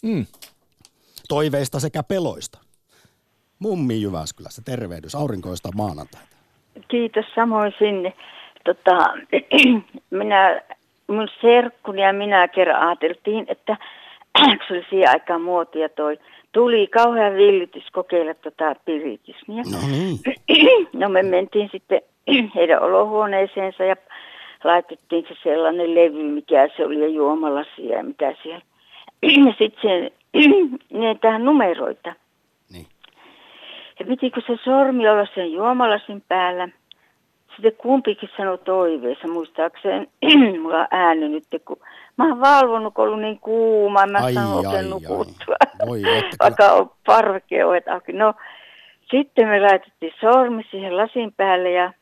Mm. 0.02 0.26
Toiveista 1.28 1.80
sekä 1.80 2.02
peloista. 2.02 2.58
Mummi 3.58 4.02
Jyväskylässä, 4.02 4.62
tervehdys, 4.64 5.14
aurinkoista 5.14 5.68
maanantaita. 5.74 6.36
Kiitos 6.88 7.24
samoin 7.34 7.72
sinne. 7.78 8.12
Tota, 8.64 9.14
minä, 10.10 10.62
mun 11.06 11.28
serkkuni 11.40 12.02
ja 12.02 12.12
minä 12.12 12.48
kerran 12.48 12.88
ajateltiin, 12.88 13.46
että 13.48 13.76
se 14.68 14.74
oli 14.74 14.86
siihen 14.90 15.08
aikaan 15.08 15.42
muotia 15.42 15.88
toi, 15.88 16.18
tuli 16.52 16.86
kauhean 16.86 17.34
villitys 17.34 17.90
kokeilla 17.92 18.34
tota 18.34 18.74
piritismiä. 18.84 19.62
No 19.72 19.78
niin. 19.90 20.18
No 20.92 21.08
me 21.08 21.22
mentiin 21.22 21.68
sitten 21.72 22.02
heidän 22.54 22.82
olohuoneeseensa 22.82 23.84
ja 23.84 23.96
laitettiin 24.64 25.24
se 25.28 25.34
sellainen 25.42 25.94
levy, 25.94 26.22
mikä 26.22 26.68
se 26.76 26.86
oli 26.86 27.00
ja 27.00 27.08
juomalasia 27.08 27.96
ja 27.96 28.02
mitä 28.04 28.34
siellä. 28.42 28.60
Ja 29.22 29.54
sitten 29.58 30.10
ne 30.92 31.14
tähän 31.20 31.44
numeroita. 31.44 32.14
niin. 32.70 32.86
Ja 33.98 34.06
pitikö 34.06 34.40
se 34.46 34.56
sormi 34.64 35.08
olla 35.08 35.26
sen 35.34 35.52
juomalasin 35.52 36.22
päällä? 36.28 36.68
Sitten 37.58 37.76
kumpikin 37.82 38.28
sanoi 38.36 38.58
toiveessa, 38.58 39.28
muistaakseni, 39.28 40.08
mulla 40.62 40.78
on 40.78 40.86
ääni 40.90 41.28
nyt, 41.28 41.44
kun 41.64 41.76
mä 42.16 42.28
oon 42.28 42.40
valvonut, 42.40 42.94
kun 42.94 43.04
ollut 43.04 43.20
niin 43.20 43.38
kuuma, 43.38 44.06
mä 44.06 44.18
Ai, 44.18 44.36
ai, 44.36 44.56
oikein 44.56 44.90
nukuttua. 44.90 45.56
Voi 45.86 46.02
Vaikka 46.42 46.72
on 46.72 46.90
parvekkeovet 47.06 47.88
auki. 47.88 48.12
No, 48.12 48.34
sitten 49.10 49.48
me 49.48 49.60
laitettiin 49.60 50.12
sormi 50.20 50.62
siihen 50.70 50.96
lasin 50.96 51.32
päälle 51.36 51.70
ja 51.70 51.92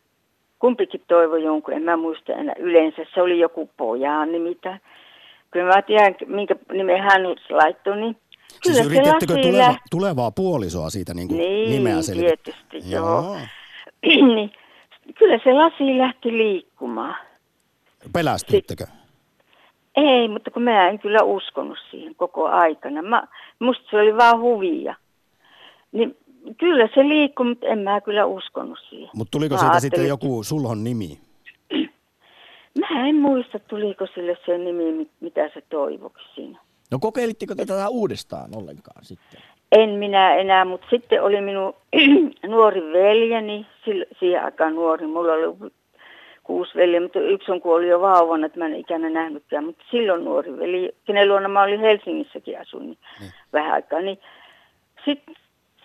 kumpikin 0.58 1.02
toivoi 1.08 1.44
jonkun, 1.44 1.74
en 1.74 1.82
mä 1.82 1.96
muista 1.96 2.32
enää 2.32 2.54
yleensä, 2.58 3.02
se 3.14 3.22
oli 3.22 3.38
joku 3.38 3.70
pojan 3.76 4.32
nimittäin. 4.32 4.80
Kyllä 5.50 5.74
mä 5.74 5.82
tiedän, 5.82 6.14
minkä 6.26 6.56
nimen 6.72 7.02
hän 7.02 7.22
laittoi, 7.50 7.96
niin 7.96 8.16
Siis 8.48 8.60
kyllä 8.62 8.76
se 8.76 8.84
yritettekö 8.84 9.34
tuleva, 9.42 9.74
tulevaa 9.90 10.30
puolisoa 10.30 10.90
siitä 10.90 11.14
niin 11.14 11.28
kuin 11.28 11.38
Niin, 11.38 11.70
nimeä 11.70 12.02
selvittää? 12.02 12.54
tietysti, 12.70 12.92
joo. 12.94 13.36
niin, 14.34 14.52
kyllä 15.18 15.38
se 15.44 15.52
lasi 15.52 15.98
lähti 15.98 16.32
liikkumaan. 16.32 17.16
Pelästyittekö? 18.12 18.86
Ei, 19.96 20.28
mutta 20.28 20.50
kun 20.50 20.62
mä 20.62 20.88
en 20.88 20.98
kyllä 20.98 21.22
uskonut 21.22 21.78
siihen 21.90 22.14
koko 22.14 22.46
aikana. 22.46 23.02
Mä, 23.02 23.28
musta 23.58 23.84
se 23.90 23.96
oli 23.96 24.16
vaan 24.16 24.40
huvia. 24.40 24.94
Niin 25.92 26.16
kyllä 26.58 26.88
se 26.94 27.08
liikkui, 27.08 27.46
mutta 27.46 27.66
en 27.66 27.78
mä 27.78 28.00
kyllä 28.00 28.26
uskonut 28.26 28.78
siihen. 28.90 29.10
Mutta 29.14 29.30
tuliko 29.30 29.54
Mä 29.54 29.60
siitä 29.60 29.80
sitten 29.80 30.08
joku 30.08 30.42
sulhon 30.42 30.84
nimi? 30.84 31.18
Mä 32.80 33.08
en 33.08 33.16
muista, 33.16 33.58
tuliko 33.58 34.06
sille 34.14 34.36
se 34.46 34.58
nimi, 34.58 34.92
mit- 34.92 35.10
mitä 35.20 35.50
se 35.54 35.60
toivoksi 35.60 36.24
siinä. 36.34 36.60
No 36.90 36.98
kokeilitteko 36.98 37.54
te 37.54 37.66
tätä 37.66 37.88
uudestaan 37.88 38.50
ollenkaan 38.56 39.04
sitten? 39.04 39.40
En 39.72 39.90
minä 39.90 40.34
enää, 40.34 40.64
mutta 40.64 40.86
sitten 40.90 41.22
oli 41.22 41.40
minun 41.40 41.74
nuori 42.46 42.92
veljeni, 42.92 43.66
siihen 44.18 44.44
aikaan 44.44 44.74
nuori, 44.74 45.06
mulla 45.06 45.32
oli 45.32 45.72
kuusi 46.44 46.74
veljeä, 46.74 47.00
mutta 47.00 47.20
yksi 47.20 47.52
on 47.52 47.60
kuollut 47.60 47.90
jo 47.90 48.00
vauvana, 48.00 48.46
että 48.46 48.58
mä 48.58 48.66
en 48.66 48.74
ikinä 48.74 49.10
nähnytkään, 49.10 49.64
mutta 49.64 49.84
silloin 49.90 50.24
nuori 50.24 50.58
veli, 50.58 50.92
kenen 51.04 51.28
luona 51.28 51.48
mä 51.48 51.62
olin 51.62 51.80
Helsingissäkin 51.80 52.60
asun 52.60 52.86
niin 52.86 52.98
vähän 53.52 53.72
aikaa, 53.72 54.00
niin 54.00 54.18
sitten 55.04 55.34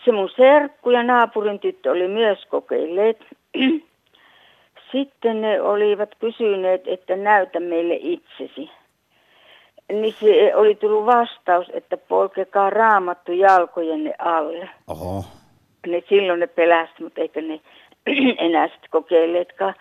se 0.05 0.11
mun 0.11 0.29
serkku 0.35 0.89
ja 0.89 1.03
naapurin 1.03 1.59
tyttö 1.59 1.91
oli 1.91 2.07
myös 2.07 2.45
kokeilleet. 2.45 3.25
Sitten 4.91 5.41
ne 5.41 5.61
olivat 5.61 6.09
kysyneet, 6.19 6.87
että 6.87 7.15
näytä 7.15 7.59
meille 7.59 7.97
itsesi. 8.01 8.69
Niin 9.91 10.13
se 10.13 10.55
oli 10.55 10.75
tullut 10.75 11.05
vastaus, 11.05 11.67
että 11.73 11.97
polkekaa 11.97 12.69
raamattu 12.69 13.31
jalkojenne 13.31 14.13
alle. 14.19 14.69
Oho. 14.87 15.23
Ne 15.87 16.03
silloin 16.09 16.39
ne 16.39 16.47
pelästi, 16.47 17.03
mutta 17.03 17.21
eikä 17.21 17.41
ne 17.41 17.59
enää 18.47 18.67
sitten 18.67 18.89
kokeilleetkaan. 18.89 19.73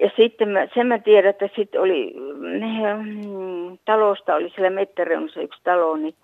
Ja 0.00 0.10
sitten 0.16 0.48
mä, 0.48 0.66
sen 0.74 0.86
mä 0.86 0.98
tiedän, 0.98 1.30
että 1.30 1.48
sitten 1.56 1.80
oli, 1.80 2.14
mm, 2.16 3.78
talosta 3.84 4.34
oli 4.34 4.50
siellä 4.50 4.70
mettäreunassa 4.70 5.40
yksi 5.40 5.60
talo, 5.64 5.96
niin 5.96 6.14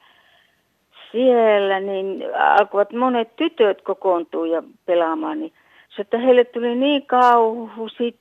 siellä 1.12 1.80
niin 1.80 2.24
alkoivat 2.38 2.92
monet 2.92 3.36
tytöt 3.36 3.82
kokoontua 3.82 4.46
ja 4.46 4.62
pelaamaan, 4.86 5.40
niin 5.40 5.52
se, 5.96 6.02
että 6.02 6.18
heille 6.18 6.44
tuli 6.44 6.74
niin 6.76 7.06
kauhu 7.06 7.88
sit, 7.88 8.16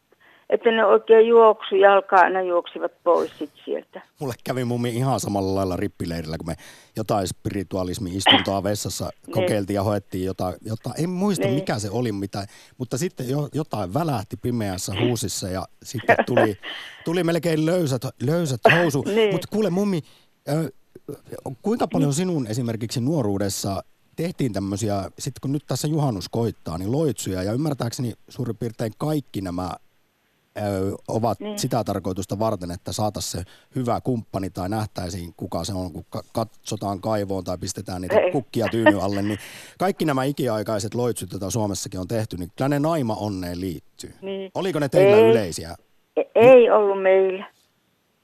että 0.53 0.71
ne 0.71 0.85
oikein 0.85 1.27
juoksu, 1.27 1.75
jalkaa 1.75 2.19
aina 2.19 2.41
juoksivat 2.41 2.91
pois 3.03 3.31
sit 3.39 3.51
sieltä. 3.65 4.01
Mulle 4.19 4.33
kävi 4.43 4.63
mummi 4.63 4.89
ihan 4.89 5.19
samalla 5.19 5.55
lailla 5.55 5.75
rippileirillä, 5.77 6.37
kun 6.37 6.47
me 6.47 6.55
jotain 6.95 7.27
spiritualismi-istuntoa 7.27 8.63
vessassa 8.63 9.09
Niin. 9.27 9.33
kokeiltiin 9.33 9.75
ja 9.75 9.83
hoettiin 9.83 10.25
jotain, 10.25 10.55
jotain 10.61 11.03
en 11.03 11.09
muista 11.09 11.45
Niin. 11.47 11.55
mikä 11.55 11.79
se 11.79 11.89
oli, 11.89 12.11
mitä, 12.11 12.45
mutta 12.77 12.97
sitten 12.97 13.29
jo, 13.29 13.49
jotain 13.53 13.93
välähti 13.93 14.37
pimeässä 14.37 14.93
huusissa 15.01 15.49
ja 15.49 15.65
sitten 15.83 16.17
tuli, 16.25 16.57
tuli 17.05 17.23
melkein 17.23 17.65
löysät, 17.65 18.01
löysät 18.23 18.61
housu. 18.71 19.01
Niin. 19.01 19.31
Mutta 19.31 19.47
kuule 19.51 19.69
mummi, 19.69 20.01
kuinka 21.61 21.87
paljon 21.87 22.13
sinun 22.13 22.47
esimerkiksi 22.47 23.01
nuoruudessa 23.01 23.83
tehtiin 24.15 24.53
tämmöisiä, 24.53 25.11
sitten 25.19 25.41
kun 25.41 25.51
nyt 25.51 25.63
tässä 25.67 25.87
juhannus 25.87 26.29
koittaa, 26.29 26.77
niin 26.77 26.91
loitsuja 26.91 27.43
ja 27.43 27.53
ymmärtääkseni 27.53 28.13
suurin 28.29 28.57
piirtein 28.57 28.93
kaikki 28.97 29.41
nämä 29.41 29.71
ovat 31.07 31.39
niin. 31.39 31.59
Sitä 31.59 31.83
tarkoitusta 31.83 32.39
varten, 32.39 32.71
että 32.71 32.91
saataisiin 32.91 33.43
se 33.43 33.51
hyvä 33.75 34.01
kumppani 34.01 34.49
tai 34.49 34.69
nähtäisiin 34.69 35.33
kuka 35.37 35.63
se 35.63 35.73
on, 35.73 35.91
kun 35.93 36.05
ka- 36.09 36.23
katsotaan 36.33 37.01
kaivoon 37.01 37.43
tai 37.43 37.57
pistetään 37.57 38.01
niitä 38.01 38.19
Ei. 38.19 38.31
kukkia 38.31 38.67
tyyny 38.71 38.99
alle, 39.01 39.21
niin 39.21 39.37
kaikki 39.79 40.05
nämä 40.05 40.23
ikiaikaiset 40.23 40.93
loitsut, 40.93 41.31
joita 41.31 41.49
Suomessakin 41.49 41.99
on 41.99 42.07
tehty, 42.07 42.37
niin 42.37 42.49
kyllä 42.57 42.69
ne 42.69 42.79
naima 42.79 43.15
onneen 43.15 43.61
liittyy. 43.61 44.13
Niin. 44.21 44.51
Oliko 44.55 44.79
ne 44.79 44.89
teillä 44.89 45.17
Ei. 45.17 45.29
yleisiä? 45.29 45.75
E- 46.17 46.21
Ei 46.35 46.69
ollut 46.69 47.01
meillä. 47.01 47.45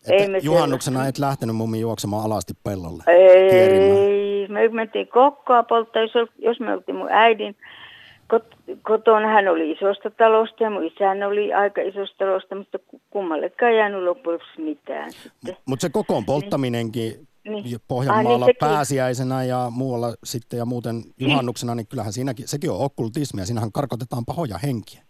Ei 0.07 0.17
Että 0.17 0.31
me 0.31 0.37
juhannuksena 0.37 0.93
sellaisia. 0.95 1.09
et 1.09 1.17
lähtenyt 1.17 1.55
mummi 1.55 1.79
juoksemaan 1.79 2.25
alasti 2.25 2.53
pellolle 2.63 3.03
kierimään. 3.49 3.97
Ei, 3.97 4.47
me 4.47 4.67
mentiin 4.69 5.07
kokkoa 5.07 5.63
polttaa, 5.63 6.01
jos, 6.01 6.11
jos 6.37 6.59
me 6.59 6.73
oltiin 6.73 6.95
mun 6.95 7.11
äidin 7.11 7.55
kot- 8.33 8.77
kotona. 8.81 9.27
Hän 9.27 9.47
oli 9.47 9.71
isosta 9.71 10.09
talosta 10.11 10.63
ja 10.63 10.69
mun 10.69 10.83
isäni 10.85 11.25
oli 11.25 11.53
aika 11.53 11.81
isosta 11.81 12.15
talosta, 12.17 12.55
mutta 12.55 12.79
ku- 12.87 13.01
kummallekaan 13.09 13.71
ei 13.71 13.77
jäänyt 13.77 14.03
loppujen 14.03 14.39
lopuksi 14.39 14.61
mitään. 14.61 15.11
Mutta 15.65 15.81
se 15.81 15.89
kokoon 15.89 16.25
polttaminenkin 16.25 17.27
Niin. 17.49 17.79
Pohjanmaalla 17.87 18.45
Ah, 18.45 18.47
niin 18.47 18.55
pääsiäisenä 18.59 19.43
ja 19.43 19.67
muualla 19.71 20.13
sitten 20.23 20.57
ja 20.57 20.65
muuten 20.65 21.01
juhannuksena, 21.19 21.75
niin 21.75 21.87
kyllähän 21.87 22.13
siinäkin, 22.13 22.47
sekin 22.47 22.71
on 22.71 22.79
okkultismia. 22.79 23.45
Siinähän 23.45 23.71
karkotetaan 23.71 24.25
pahoja 24.25 24.57
henkiä. 24.57 25.01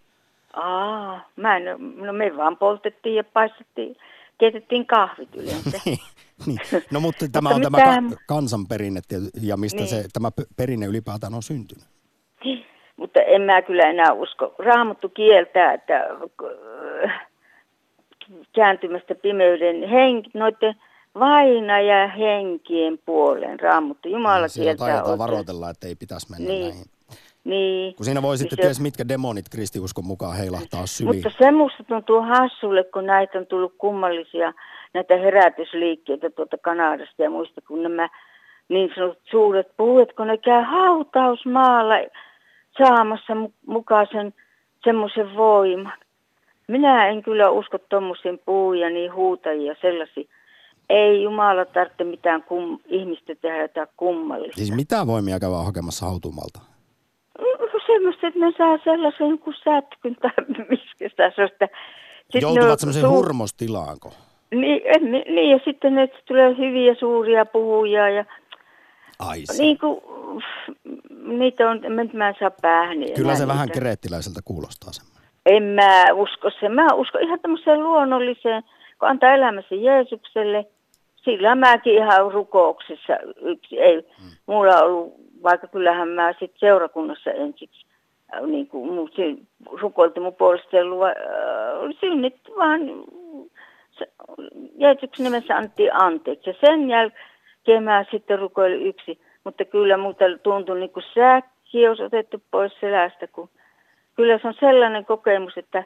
Aa, 0.54 1.30
mä 1.36 1.58
en, 1.58 1.64
no 1.96 2.14
me 2.14 2.38
vaan 2.38 2.58
poltettiin 2.58 3.16
ja 3.16 3.24
paistettiin, 3.24 3.96
keitettiin 4.38 4.86
kahvit 4.88 5.36
yleensä. 5.36 5.82
niin. 6.46 6.60
No 6.92 7.00
mutta 7.00 7.26
tämä 7.32 7.50
on 7.50 7.62
tämä 7.62 7.78
mitään- 7.78 8.10
ka- 8.10 8.16
kansanperinne 8.28 9.02
ja 9.42 9.58
mistä 9.58 9.78
Niin. 9.78 9.88
se, 9.90 10.06
tämä 10.14 10.30
perinne 10.58 10.86
ylipäätään 10.86 11.34
on 11.34 11.44
syntynyt. 11.44 11.86
Mutta 13.00 13.22
en 13.22 13.42
mä 13.42 13.62
kyllä 13.62 13.84
enää 13.84 14.14
usko. 14.14 14.56
Raamattu 14.60 15.10
kieltää, 15.10 15.74
että 15.74 16.08
äh, 17.06 17.28
kääntymästä 18.56 19.16
pimeyden 19.16 19.90
henki, 19.90 20.30
noiden 20.34 20.76
vainaja 21.20 22.08
henkien 22.08 23.00
puoleen. 23.06 23.60
Raamattu 23.60 24.10
Jumala 24.10 24.48
Siellä 24.48 24.66
kieltää 24.70 24.88
taitaa 24.88 25.04
oikein. 25.04 25.18
varoitella, 25.20 25.70
että 25.70 25.88
ei 25.88 25.96
pitäisi 25.96 26.32
mennä 26.32 26.48
Niin. 26.54 26.62
näihin. 26.66 26.86
Niin. 27.44 27.96
Kun 27.96 28.06
siinä 28.06 28.22
voi 28.22 28.38
sitten 28.38 28.56
se- 28.58 28.62
ties 28.62 28.80
mitkä 28.82 29.08
demonit 29.08 29.50
kristiuskon 29.50 30.06
mukaan 30.06 30.38
heilahtaa 30.38 30.86
syliin. 30.86 31.16
Mutta 31.16 31.32
se 31.40 31.52
musta 31.52 31.84
tuntuu 31.84 32.22
hassulle, 32.22 32.84
kun 32.84 33.06
näitä 33.06 33.40
on 33.40 33.46
tullut 33.48 33.74
kummallisia, 33.78 34.54
näitä 34.94 35.16
herätysliikkeitä 35.18 36.30
tuolta 36.30 36.58
Kanadasta 36.58 37.24
ja 37.24 37.30
muista, 37.30 37.62
kun 37.68 37.84
nämä 37.84 38.10
niin 38.70 38.92
sanotut 38.96 39.24
suuret 39.32 39.68
puhuet, 39.78 40.14
kun 40.14 40.28
ne 40.28 40.38
käy 40.38 40.62
hautausmaalla 40.64 41.96
saamassa 42.80 43.34
mu- 43.34 43.54
mukaan 43.68 44.08
sen 44.12 44.34
semmoisen 44.84 45.36
voiman. 45.36 45.94
Minä 46.68 47.08
en 47.08 47.24
kyllä 47.24 47.50
usko 47.50 47.78
tuommoisiin 47.78 48.40
puhuja, 48.46 48.90
niin 48.90 49.14
huutajia 49.14 49.76
sellaisia. 49.82 50.24
Ei 50.90 51.24
Jumala 51.24 51.66
tarvitse 51.66 52.04
mitään 52.04 52.44
kum, 52.44 52.80
ihmistä 52.86 53.36
tehdä 53.36 53.62
jotain 53.62 53.88
kummallista. 53.98 54.58
Siis 54.58 54.76
mitä 54.76 55.08
voimia 55.08 55.40
käydään 55.40 55.66
hakemassa 55.66 56.06
hautumalta? 56.06 56.60
No, 57.40 57.46
semmoista, 57.88 58.28
että 58.28 58.40
ne 58.40 58.52
saa 58.58 58.78
sellaisen 58.84 59.40
kuin 59.40 59.56
sätkyn 59.64 60.16
tai 60.16 60.32
miskä 60.70 61.10
sitä 61.10 61.32
se 62.30 62.40
Joutuvat 62.40 62.72
on 62.72 62.80
semmoiseen 62.80 63.06
suu- 63.06 63.16
hurmostilaanko? 63.16 64.14
Niin, 64.52 64.82
niin, 65.12 65.50
ja 65.50 65.60
sitten 65.66 65.96
ne 65.96 66.08
tulee 66.08 66.58
hyviä 66.58 66.96
suuria 67.00 67.46
puhujia 67.46 68.10
ja 68.10 68.26
Ai 69.20 69.42
se. 69.46 69.64
niin 69.64 69.78
kuin, 69.80 70.02
niitä 71.24 71.70
on, 71.70 71.86
en 71.86 72.10
mä 72.14 72.28
en 72.30 72.36
saa 72.40 72.52
päähän. 72.62 73.00
niin 73.00 73.14
Kyllä 73.16 73.36
se 73.36 73.48
vähän 73.48 73.66
niitä. 73.68 73.80
kerettiläiseltä 73.80 74.40
kuulostaa 74.46 74.92
semmoinen. 74.92 75.30
En 75.46 75.64
mä 75.64 76.06
usko 76.14 76.50
se. 76.60 76.70
Mä 76.70 76.88
uskon 76.94 77.22
ihan 77.22 77.40
tämmöiseen 77.40 77.84
luonnolliseen, 77.84 78.64
kun 79.00 79.10
antaa 79.10 79.34
elämässä 79.34 79.76
Jeesukselle. 79.76 80.66
Sillä 81.16 81.56
mäkin 81.56 81.94
ihan 81.94 82.32
rukouksessa 82.32 83.14
yksi, 83.42 83.80
ei, 83.80 83.96
Hmm. 84.22 84.30
mulla 84.46 84.78
ollut, 84.82 85.14
vaikka 85.44 85.68
kyllähän 85.68 86.08
mä 86.08 86.32
sitten 86.32 86.60
seurakunnassa 86.60 87.32
ensiksi, 87.32 87.86
äh, 88.36 88.42
niin 88.48 88.68
kuin 88.68 88.94
mun 88.94 89.10
rukoilti 89.82 90.20
mun 90.20 90.36
puolesta 90.36 90.84
luo, 90.84 91.06
äh, 91.08 91.14
synnit 92.00 92.36
vaan, 92.58 92.82
se, 93.92 94.10
Jeesuksen 94.78 95.24
nimessä 95.24 95.56
annettiin 95.56 95.96
anteeksi. 95.96 96.50
Ja 96.50 96.56
sen 96.62 96.90
jälkeen 96.90 97.22
mä 97.82 98.06
sitten 98.12 98.40
rukoilin 98.40 98.88
yksi, 98.88 99.20
mutta 99.44 99.66
kyllä 99.66 99.98
muuta 99.98 100.26
tuntui 100.44 100.80
niin 100.80 100.90
kuin 100.90 101.04
säkki 101.16 101.88
olisi 101.88 102.04
otettu 102.04 102.42
pois 102.52 102.72
selästä, 102.82 103.28
kun 103.28 103.50
kyllä 104.16 104.40
se 104.42 104.48
on 104.48 104.54
sellainen 104.60 105.06
kokemus, 105.06 105.58
että 105.58 105.84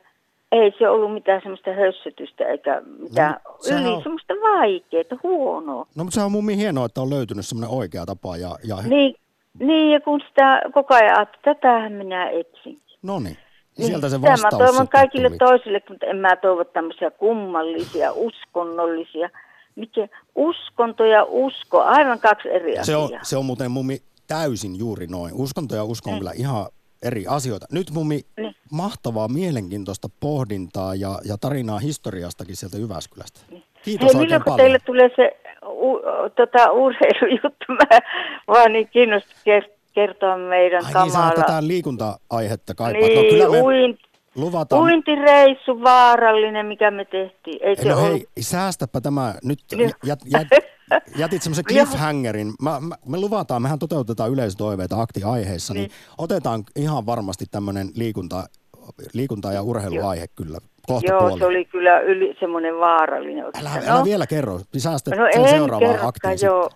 ei 0.51 0.73
se 0.79 0.89
ollut 0.89 1.13
mitään 1.13 1.41
semmoista 1.41 1.71
hössötystä 1.73 2.45
eikä 2.47 2.81
mitään 2.99 3.35
No, 3.71 3.77
yli 3.79 3.87
on- 3.89 4.03
semmoista 4.03 4.33
vaikeaa, 4.33 5.03
huonoa. 5.23 5.85
No 5.95 6.03
mutta 6.03 6.15
se 6.15 6.21
on 6.21 6.31
mummi 6.31 6.57
hienoa, 6.57 6.85
että 6.85 7.01
on 7.01 7.09
löytynyt 7.09 7.45
semmoinen 7.45 7.77
oikea 7.77 8.05
tapa. 8.05 8.37
Ja, 8.37 8.49
ja... 8.67 8.75
Niin, 8.89 9.15
niin, 9.59 9.91
ja 9.91 10.01
kun 10.01 10.21
sitä 10.27 10.61
koko 10.73 10.93
ajan 10.93 11.17
ajattelin, 11.17 11.43
tätähän 11.43 11.91
minä 11.91 12.29
etsin. 12.29 12.79
No 13.03 13.19
niin. 13.19 13.37
Niin, 13.77 13.87
Sieltä 13.87 14.09
se 14.09 14.21
vastaus 14.21 14.41
mä 14.61 14.65
toivon 14.65 14.87
kaikille 14.87 15.27
tuli. 15.27 15.37
toisille, 15.37 15.81
mutta 15.89 16.05
en 16.05 16.17
mä 16.17 16.35
toivo 16.35 16.63
tämmöisiä 16.63 17.11
kummallisia, 17.11 18.11
uskonnollisia. 18.13 19.29
Mikä 19.75 20.07
uskonto 20.35 21.05
ja 21.05 21.23
usko, 21.23 21.81
aivan 21.81 22.19
kaksi 22.19 22.49
eri 22.49 22.75
Se 22.85 22.95
on, 22.95 23.05
asiaa. 23.05 23.23
se 23.23 23.37
on 23.37 23.45
muuten 23.45 23.71
mummi 23.71 23.97
täysin 24.27 24.75
juuri 24.75 25.07
noin. 25.07 25.33
Uskonto 25.33 25.75
ja 25.75 25.83
usko 25.83 26.11
on 26.11 26.17
kyllä 26.17 26.31
ihan 26.35 26.65
eri 27.03 27.25
asioita. 27.27 27.65
Nyt 27.71 27.91
mummi, 27.91 28.21
Niin. 28.37 28.55
mahtavaa, 28.71 29.27
mielenkiintoista 29.27 30.07
pohdintaa 30.19 30.95
ja, 30.95 31.19
ja 31.25 31.37
tarinaa 31.41 31.79
historiastakin 31.79 32.55
sieltä 32.55 32.77
Jyväskylästä. 32.77 33.39
Kiitos 33.83 34.13
Hei, 34.13 34.21
milloin 34.21 34.41
kun 34.41 34.45
paljon. 34.51 34.57
teille 34.57 34.79
tulee 34.85 35.09
se 35.15 35.37
u, 35.67 35.99
tota, 36.35 36.71
urheilujuttu, 36.71 37.65
mä 37.69 37.99
vaan 38.47 38.73
niin 38.73 38.87
kiinnostunut 38.89 39.37
ker- 39.49 39.69
kertoa 39.93 40.37
meidän 40.37 40.85
Ai 40.85 40.93
niin, 41.03 41.11
sä 41.11 41.17
kamala. 41.17 41.31
tätä 41.35 41.67
liikunta-aihetta 41.67 42.75
kaipaat. 42.75 43.03
niin, 43.05 43.15
no 43.15 43.29
kyllä 43.29 43.49
me 43.49 43.61
uint, 43.61 43.99
luvataan. 44.35 44.81
uintireissu 44.81 45.81
vaarallinen, 45.83 46.65
mikä 46.65 46.91
me 46.91 47.05
tehtiin. 47.05 47.59
Ei 47.63 47.75
se 47.75 47.89
No 47.89 47.95
ollut. 47.97 48.09
hei, 48.11 48.25
säästäpä 48.39 49.01
tämä 49.01 49.35
nyt. 49.43 49.59
Jät, 50.05 50.19
jät, 50.25 50.47
jätit 51.17 51.41
semmoisen 51.41 51.65
Joo. 51.69 51.85
cliffhangerin. 51.85 52.53
Mä, 52.61 52.79
mä, 52.79 52.95
me 53.05 53.17
luvataan, 53.19 53.61
mehän 53.61 53.79
toteutetaan 53.79 54.31
yleisötoiveita 54.31 55.01
akti-aiheessa, 55.01 55.73
niin. 55.73 55.81
Niin. 55.81 55.91
otetaan 56.17 56.63
ihan 56.75 57.05
varmasti 57.05 57.45
tämmöinen 57.51 57.89
liikunta, 57.95 58.43
liikunta- 59.13 59.51
ja 59.53 59.61
urheiluaihe 59.61 60.25
kyllä 60.35 60.57
kohta 60.87 61.11
Joo, 61.11 61.19
puolella. 61.19 61.39
se 61.39 61.45
oli 61.45 61.65
kyllä 61.65 61.99
yli, 61.99 62.35
semmoinen 62.39 62.79
vaarallinen 62.79 63.37
Älä, 63.43 63.45
oikeastaan. 63.45 63.83
älä 63.89 63.99
no, 63.99 64.05
vielä 64.05 64.27
kerro, 64.27 64.59
säästät 64.77 65.17
no 65.17 65.25
sen 65.33 65.43
en 65.43 65.49
seuraavaan 65.49 65.99
aktiin 66.01 66.37
joo. 66.43 66.69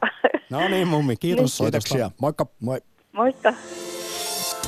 No 0.49 0.67
niin 0.67 0.87
mummi, 0.87 1.15
kiitos 1.19 1.41
Niin. 1.41 1.49
soitosta. 1.49 1.89
Kiitoksia. 1.95 2.11
Moikka. 2.21 2.45
Moi. 2.59 2.81
Moikka. 3.11 3.53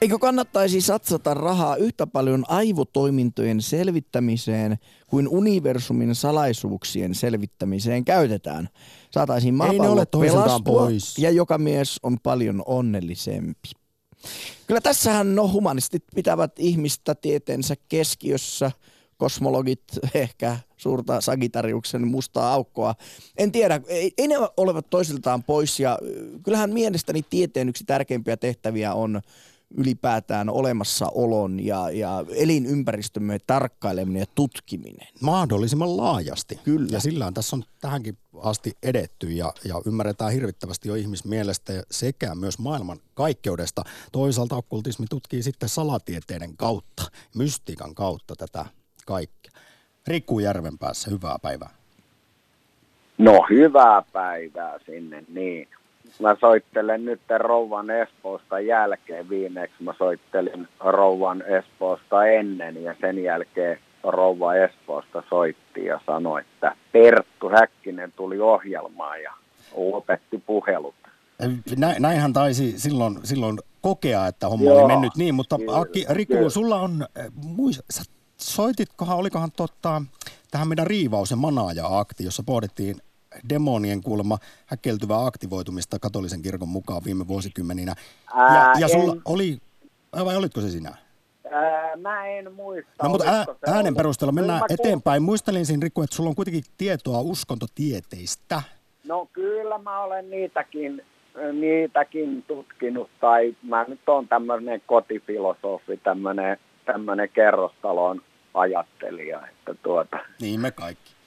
Eikö 0.00 0.18
kannattaisi 0.18 0.80
satsata 0.80 1.34
rahaa 1.34 1.76
yhtä 1.76 2.06
paljon 2.06 2.44
aivotoimintojen 2.48 3.62
selvittämiseen 3.62 4.78
kuin 5.06 5.28
universumin 5.28 6.14
salaisuuksien 6.14 7.14
selvittämiseen 7.14 8.04
käytetään? 8.04 8.68
Saataisiin 9.10 9.54
maapallo 9.54 10.06
pelastua 10.20 10.74
pois. 10.74 11.18
ja 11.18 11.30
joka 11.30 11.58
mies 11.58 12.00
on 12.02 12.20
paljon 12.22 12.62
onnellisempi. 12.66 13.70
Kyllä 14.66 14.80
tässähän 14.80 15.34
no 15.34 15.48
humanistit 15.48 16.04
pitävät 16.14 16.52
ihmistä 16.58 17.14
tieteensä 17.14 17.74
keskiössä, 17.88 18.70
kosmologit 19.16 19.84
ehkä 20.14 20.56
suurta 20.76 21.20
Sagitariuksen 21.20 22.08
mustaa 22.08 22.52
aukkoa. 22.52 22.94
En 23.38 23.52
tiedä, 23.52 23.80
ei, 23.86 24.12
ei 24.18 24.28
ne 24.28 24.36
olevat 24.56 24.90
toisiltaan 24.90 25.42
pois 25.42 25.80
ja 25.80 25.98
kyllähän 26.42 26.72
mielestäni 26.72 27.22
tieteen 27.30 27.68
yksi 27.68 27.84
tärkeimpiä 27.84 28.36
tehtäviä 28.36 28.94
on 28.94 29.20
ylipäätään 29.76 30.50
olemassaolon 30.50 31.66
ja, 31.66 31.90
ja 31.90 32.24
elinympäristömme 32.36 33.38
tarkkaileminen 33.46 34.20
ja 34.20 34.26
tutkiminen. 34.34 35.08
Mahdollisimman 35.20 35.96
laajasti. 35.96 36.60
Kyllä. 36.64 36.88
Ja 36.90 37.00
sillä 37.00 37.32
tässä 37.34 37.56
on 37.56 37.62
tähänkin 37.80 38.18
asti 38.42 38.72
edetty 38.82 39.26
ja, 39.26 39.52
ja 39.64 39.74
ymmärretään 39.86 40.32
hirvittävästi 40.32 40.88
jo 40.88 40.94
ihmismielestä 40.94 41.72
sekä 41.90 42.34
myös 42.34 42.58
maailman 42.58 42.98
kaikkeudesta. 43.14 43.82
Toisaalta 44.12 44.56
okkultismi 44.56 45.06
tutkii 45.10 45.42
sitten 45.42 45.68
salatieteiden 45.68 46.56
kautta, 46.56 47.02
mystiikan 47.36 47.94
kautta 47.94 48.36
tätä 48.36 48.64
kaikkea. 49.06 49.52
Rikku 50.06 50.40
Järvenpäässä, 50.40 51.10
hyvää 51.10 51.36
päivää. 51.42 51.70
No 53.18 53.46
hyvää 53.50 54.02
päivää 54.12 54.78
sinne, 54.86 55.24
niin. 55.28 55.68
Mä 56.18 56.36
soittelen 56.40 57.04
nyt 57.04 57.20
Rouvan 57.38 57.90
Espoosta 57.90 58.60
jälkeen. 58.60 59.28
Viimeksi 59.28 59.82
mä 59.82 59.94
soittelin 59.98 60.68
Rouvan 60.80 61.42
Espoosta 61.42 62.26
ennen 62.26 62.82
ja 62.82 62.94
sen 63.00 63.22
jälkeen 63.22 63.78
Rouva 64.02 64.54
Espoosta 64.54 65.22
soitti 65.28 65.84
ja 65.84 66.00
sanoi, 66.06 66.40
että 66.40 66.76
Perttu 66.92 67.48
Häkkinen 67.48 68.12
tuli 68.12 68.40
ohjelmaan 68.40 69.22
ja 69.22 69.32
lopetti 69.76 70.38
puhelut. 70.46 70.94
Nä, 71.76 71.94
näinhän 71.98 72.32
taisi 72.32 72.78
silloin, 72.78 73.18
silloin 73.24 73.58
kokea, 73.80 74.26
että 74.26 74.48
homma 74.48 74.66
Joo, 74.66 74.78
oli 74.78 74.86
mennyt 74.86 75.16
niin, 75.16 75.34
mutta 75.34 75.58
Aki, 75.72 76.06
Riku, 76.10 76.32
kyllä. 76.32 76.50
sulla 76.50 76.80
on, 76.80 77.06
äh, 77.18 77.26
muis, 77.44 77.82
sä 77.90 78.02
soititkohan, 78.36 79.16
olikohan 79.16 79.50
totta, 79.56 80.02
tähän 80.50 80.68
meidän 80.68 80.86
riivaus- 80.86 81.30
ja 81.30 81.36
manaaja-akti, 81.36 82.24
jossa 82.24 82.42
pohdittiin 82.46 82.96
demonien 83.48 84.02
kuulemma 84.02 84.38
häkeltyvää 84.66 85.26
aktivoitumista 85.26 85.98
katolisen 85.98 86.42
kirkon 86.42 86.68
mukaan 86.68 87.02
viime 87.04 87.28
vuosikymmeninä. 87.28 87.94
Ää, 88.34 88.72
ja, 88.72 88.80
ja 88.80 88.88
sulla 88.88 89.12
en... 89.12 89.20
oli, 89.24 89.58
vai 90.24 90.36
olitko 90.36 90.60
se 90.60 90.70
sinä? 90.70 90.96
Ää, 91.50 91.96
mä 91.96 92.26
en 92.26 92.52
muista. 92.52 92.90
No, 93.02 93.08
mutta 93.08 93.30
ää, 93.30 93.44
äänen 93.66 93.94
perusteella 93.94 94.32
mennään 94.32 94.62
kyllä 94.68 94.76
eteenpäin. 94.80 95.22
Muistelin 95.22 95.66
siinä, 95.66 95.82
Riku, 95.82 96.02
että 96.02 96.16
sulla 96.16 96.30
on 96.30 96.36
kuitenkin 96.36 96.64
tietoa 96.78 97.20
uskontotieteistä. 97.20 98.62
No 99.04 99.28
kyllä 99.32 99.78
mä 99.78 100.02
olen 100.02 100.30
niitäkin, 100.30 101.04
niitäkin 101.52 102.42
tutkinut, 102.42 103.10
tai 103.20 103.56
mä 103.62 103.84
nyt 103.88 104.08
on 104.08 104.28
tämmöinen 104.28 104.82
kotifilosofi, 104.86 105.96
tämmöinen, 105.96 106.56
tämmöinen 106.84 107.28
kerrostalon 107.28 108.22
ajattelija. 108.54 109.46
Että 109.46 109.74
tuota, 109.82 110.18
niin 110.40 110.60
me 110.60 110.70
kaikki 110.70 111.19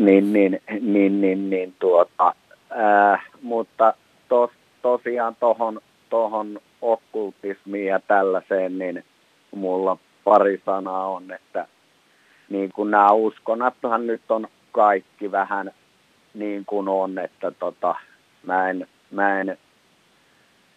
niin, 0.00 0.32
niin, 0.32 0.60
niin, 0.80 1.20
niin, 1.20 1.50
niin 1.50 1.74
tuota, 1.78 2.34
ää, 2.70 3.22
mutta 3.42 3.94
tos, 4.28 4.50
tosiaan 4.82 5.36
tuohon 5.40 5.80
tohon 6.10 6.60
okkultismiin 6.82 7.86
ja 7.86 8.00
tällaiseen, 8.08 8.78
niin 8.78 9.04
mulla 9.54 9.96
pari 10.24 10.62
sanaa 10.66 11.06
on, 11.06 11.32
että 11.32 11.66
niin 12.48 12.72
kuin 12.72 12.90
nämä 12.90 13.12
uskonathan 13.12 14.06
nyt 14.06 14.30
on 14.30 14.48
kaikki 14.72 15.32
vähän 15.32 15.72
niin 16.34 16.64
kuin 16.66 16.88
on, 16.88 17.18
että 17.18 17.50
tota, 17.50 17.94
mä 18.46 18.70
en, 18.70 18.88
mä 19.10 19.40
en 19.40 19.58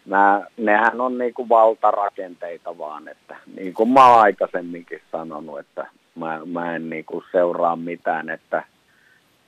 Mä, 0.04 0.46
nehän 0.56 1.00
on 1.00 1.18
niin 1.18 1.34
kuin 1.34 1.48
valtarakenteita 1.48 2.78
vaan, 2.78 3.08
että 3.08 3.36
niin 3.56 3.74
kuin 3.74 3.88
mä 3.88 4.08
oon 4.08 4.20
aikaisemminkin 4.20 5.02
sanonut, 5.12 5.58
että 5.58 5.86
mä, 6.14 6.40
mä 6.46 6.76
en 6.76 6.90
niin 6.90 7.04
kuin 7.04 7.24
seuraa 7.32 7.76
mitään, 7.76 8.30
että 8.30 8.62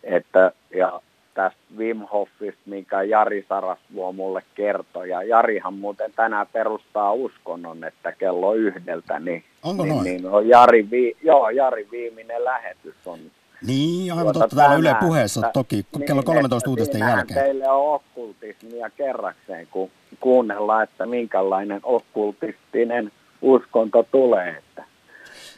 että, 0.04 0.52
ja 0.74 1.00
tästä 1.34 1.60
Wim 1.76 2.00
Hofista, 2.12 2.60
minkä 2.66 3.02
Jari 3.02 3.46
Sarasvuo 3.48 4.12
mulle 4.12 4.42
kertoi. 4.54 5.08
Ja 5.08 5.22
Jarihan 5.22 5.74
muuten 5.74 6.12
tänään 6.16 6.46
perustaa 6.52 7.12
uskonnon, 7.12 7.84
että 7.84 8.12
kello 8.12 8.54
yhdeltä, 8.54 9.18
niin, 9.18 9.44
Onko 9.62 9.82
niin, 9.84 9.94
noin? 9.94 10.04
niin 10.04 10.26
on 10.26 10.48
Jari, 10.48 10.90
vi, 10.90 11.16
joo, 11.22 11.50
Jari 11.50 11.88
viimeinen 11.90 12.44
lähetys 12.44 12.94
on. 13.06 13.18
Niin, 13.66 14.12
aivan 14.12 14.24
tuota 14.24 14.38
totta. 14.38 14.56
Täällä 14.56 14.76
Yle 14.76 14.96
puheessa 15.00 15.40
että, 15.40 15.52
toki 15.52 15.86
kello 16.06 16.22
13 16.22 16.66
niin, 16.66 16.70
uutisten 16.70 17.00
jälkeen. 17.00 17.40
teille 17.40 17.68
on 17.68 17.94
okkultismia 17.94 18.90
kerrakseen, 18.90 19.66
kun 19.70 19.90
kuunnellaan, 20.20 20.84
että 20.84 21.06
minkälainen 21.06 21.80
okkultistinen 21.82 23.12
uskonto 23.42 24.06
tulee. 24.12 24.50
Että 24.50 24.84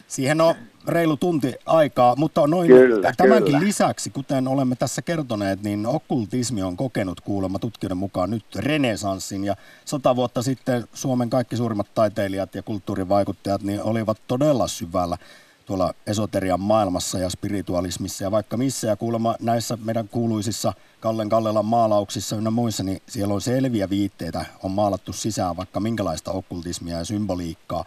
Siihen 0.07 0.40
on 0.40 0.55
reilu 0.89 1.16
tunti 1.16 1.55
aikaa, 1.66 2.16
mutta 2.16 2.47
noin 2.47 2.66
kyllä, 2.66 3.12
tämänkin 3.16 3.53
kyllä. 3.53 3.66
lisäksi, 3.66 4.11
kuten 4.11 4.49
olemme 4.49 4.76
tässä 4.76 5.03
kertoneet, 5.03 5.62
niin 5.62 5.87
okkultismi 5.87 6.62
on 6.62 6.76
kokenut 6.76 7.20
kuulemma 7.20 7.59
tutkijoiden 7.59 7.97
mukaan 7.99 8.30
nyt 8.30 8.45
renesanssin. 8.57 9.45
Ja 9.45 9.57
sata 9.85 10.16
vuotta 10.16 10.43
sitten 10.43 10.85
Suomen 10.93 11.30
kaikki 11.30 11.57
suurimmat 11.57 11.95
taiteilijat 11.95 12.55
ja 12.55 12.62
kulttuurivaikuttajat 12.62 13.62
niin 13.62 13.82
olivat 13.82 14.18
todella 14.26 14.68
syvällä 14.68 15.18
tuolla 15.66 15.95
esoterian 16.07 16.61
maailmassa 16.61 17.18
ja 17.18 17.30
spiritualismissa 17.30 18.24
ja 18.24 18.30
vaikka 18.30 18.57
missä. 18.57 18.87
Ja 18.87 18.97
kuulemma 18.97 19.35
näissä 19.41 19.78
meidän 19.85 20.09
kuuluisissa 20.09 20.72
Kallen 21.01 21.28
Kallelan 21.28 21.64
maalauksissa 21.64 22.37
ynnä 22.37 22.51
muissa, 22.51 22.82
niin 22.82 23.03
siellä 23.09 23.35
on 23.35 23.41
selviä 23.41 23.91
viitteitä, 23.91 24.45
on 24.62 24.70
maalattu 24.70 25.12
sisään 25.12 25.57
vaikka 25.57 25.80
minkälaista 25.80 26.30
okkultismia 26.30 26.99
ja 26.99 27.05
symboliikkaa. 27.05 27.85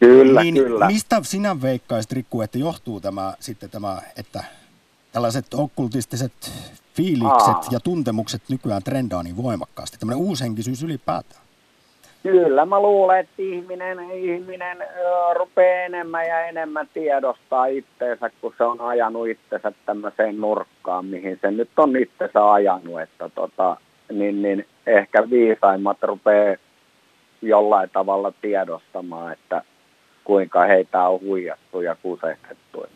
Kyllä, 0.00 0.42
niin 0.42 0.54
kyllä. 0.54 0.86
mistä 0.86 1.20
sinä 1.22 1.62
veikkaisit, 1.62 2.12
Rikku, 2.12 2.42
että 2.42 2.58
johtuu 2.58 3.00
tämä, 3.00 3.34
sitten 3.40 3.70
tämä, 3.70 3.98
että 4.18 4.44
tällaiset 5.12 5.54
okkultistiset 5.54 6.32
fiilikset 6.94 7.48
Aa. 7.48 7.68
ja 7.70 7.80
tuntemukset 7.80 8.42
nykyään 8.48 8.82
trendaa 8.82 9.22
niin 9.22 9.36
voimakkaasti? 9.36 9.98
Tämmöinen 9.98 10.24
uushenkisyys 10.24 10.82
ylipäätään. 10.82 11.42
Kyllä, 12.22 12.66
mä 12.66 12.82
luulen, 12.82 13.20
että 13.20 13.32
ihminen, 13.38 14.10
ihminen 14.10 14.78
rupeaa 15.34 15.84
enemmän 15.84 16.26
ja 16.26 16.40
enemmän 16.46 16.88
tiedostaa 16.94 17.66
itteensä, 17.66 18.30
kun 18.40 18.54
se 18.58 18.64
on 18.64 18.80
ajanut 18.80 19.28
itsensä 19.28 19.72
tämmöiseen 19.86 20.40
nurkkaan, 20.40 21.04
mihin 21.04 21.38
se 21.40 21.50
nyt 21.50 21.70
on 21.76 21.96
itsensä 21.96 22.52
ajanut, 22.52 23.00
että 23.00 23.28
tota, 23.28 23.76
niin, 24.12 24.42
niin 24.42 24.66
ehkä 24.86 25.30
viisaimmat 25.30 26.02
rupeaa 26.02 26.56
jollain 27.42 27.90
tavalla 27.90 28.32
tiedostamaan, 28.42 29.32
että 29.32 29.62
kuinka 30.30 30.64
heitä 30.64 31.08
on 31.08 31.20
huijattu 31.20 31.80
ja 31.80 31.94
kusetettu. 31.94 32.86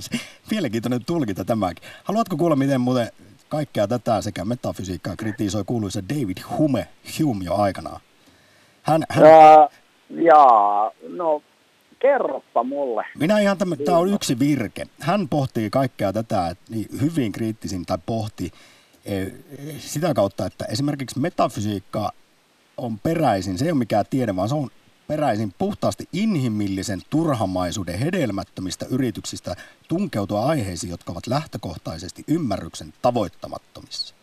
Mielenkiintoinen 0.50 1.04
tulkinta 1.04 1.44
tämäkin. 1.44 1.88
Haluatko 2.04 2.36
kuulla, 2.36 2.56
miten 2.56 2.80
muuten 2.80 3.08
kaikkea 3.48 3.88
tätä 3.88 4.22
sekä 4.22 4.44
metafysiikkaa 4.44 5.16
kritisoi 5.16 5.64
kuuluisa 5.64 6.00
David 6.08 6.36
Hume, 6.58 6.88
Hume 7.18 7.44
jo 7.44 7.54
aikanaan? 7.54 8.00
Hän, 8.82 9.02
hän... 9.08 9.24
Ja, 9.24 9.70
jaa, 10.10 10.90
no 11.08 11.42
kerroppa 11.98 12.64
mulle. 12.64 13.04
Minä 13.18 13.38
ihan 13.38 13.58
tämä, 13.58 13.76
tämä 13.76 13.98
on 13.98 14.14
yksi 14.14 14.38
virke. 14.38 14.86
Hän 15.00 15.28
pohtii 15.28 15.70
kaikkea 15.70 16.12
tätä 16.12 16.48
että 16.48 16.64
niin 16.70 16.86
hyvin 17.00 17.32
kriittisin 17.32 17.86
tai 17.86 17.98
pohti 18.06 18.52
eh, 19.04 19.32
sitä 19.78 20.14
kautta, 20.14 20.46
että 20.46 20.64
esimerkiksi 20.64 21.20
metafysiikka 21.20 22.12
on 22.76 22.98
peräisin, 22.98 23.58
se 23.58 23.64
ei 23.64 23.70
ole 23.70 23.78
mikään 23.78 24.04
tiede, 24.10 24.36
vaan 24.36 24.48
se 24.48 24.54
on 24.54 24.68
peräisin 25.08 25.52
puhtaasti 25.58 26.04
inhimillisen 26.12 27.00
turhamaisuuden 27.10 27.98
hedelmättömistä 27.98 28.86
yrityksistä 28.90 29.54
tunkeutua 29.88 30.46
aiheisiin, 30.46 30.90
jotka 30.90 31.12
ovat 31.12 31.26
lähtökohtaisesti 31.26 32.24
ymmärryksen 32.28 32.92
tavoittamattomissa. 33.02 34.14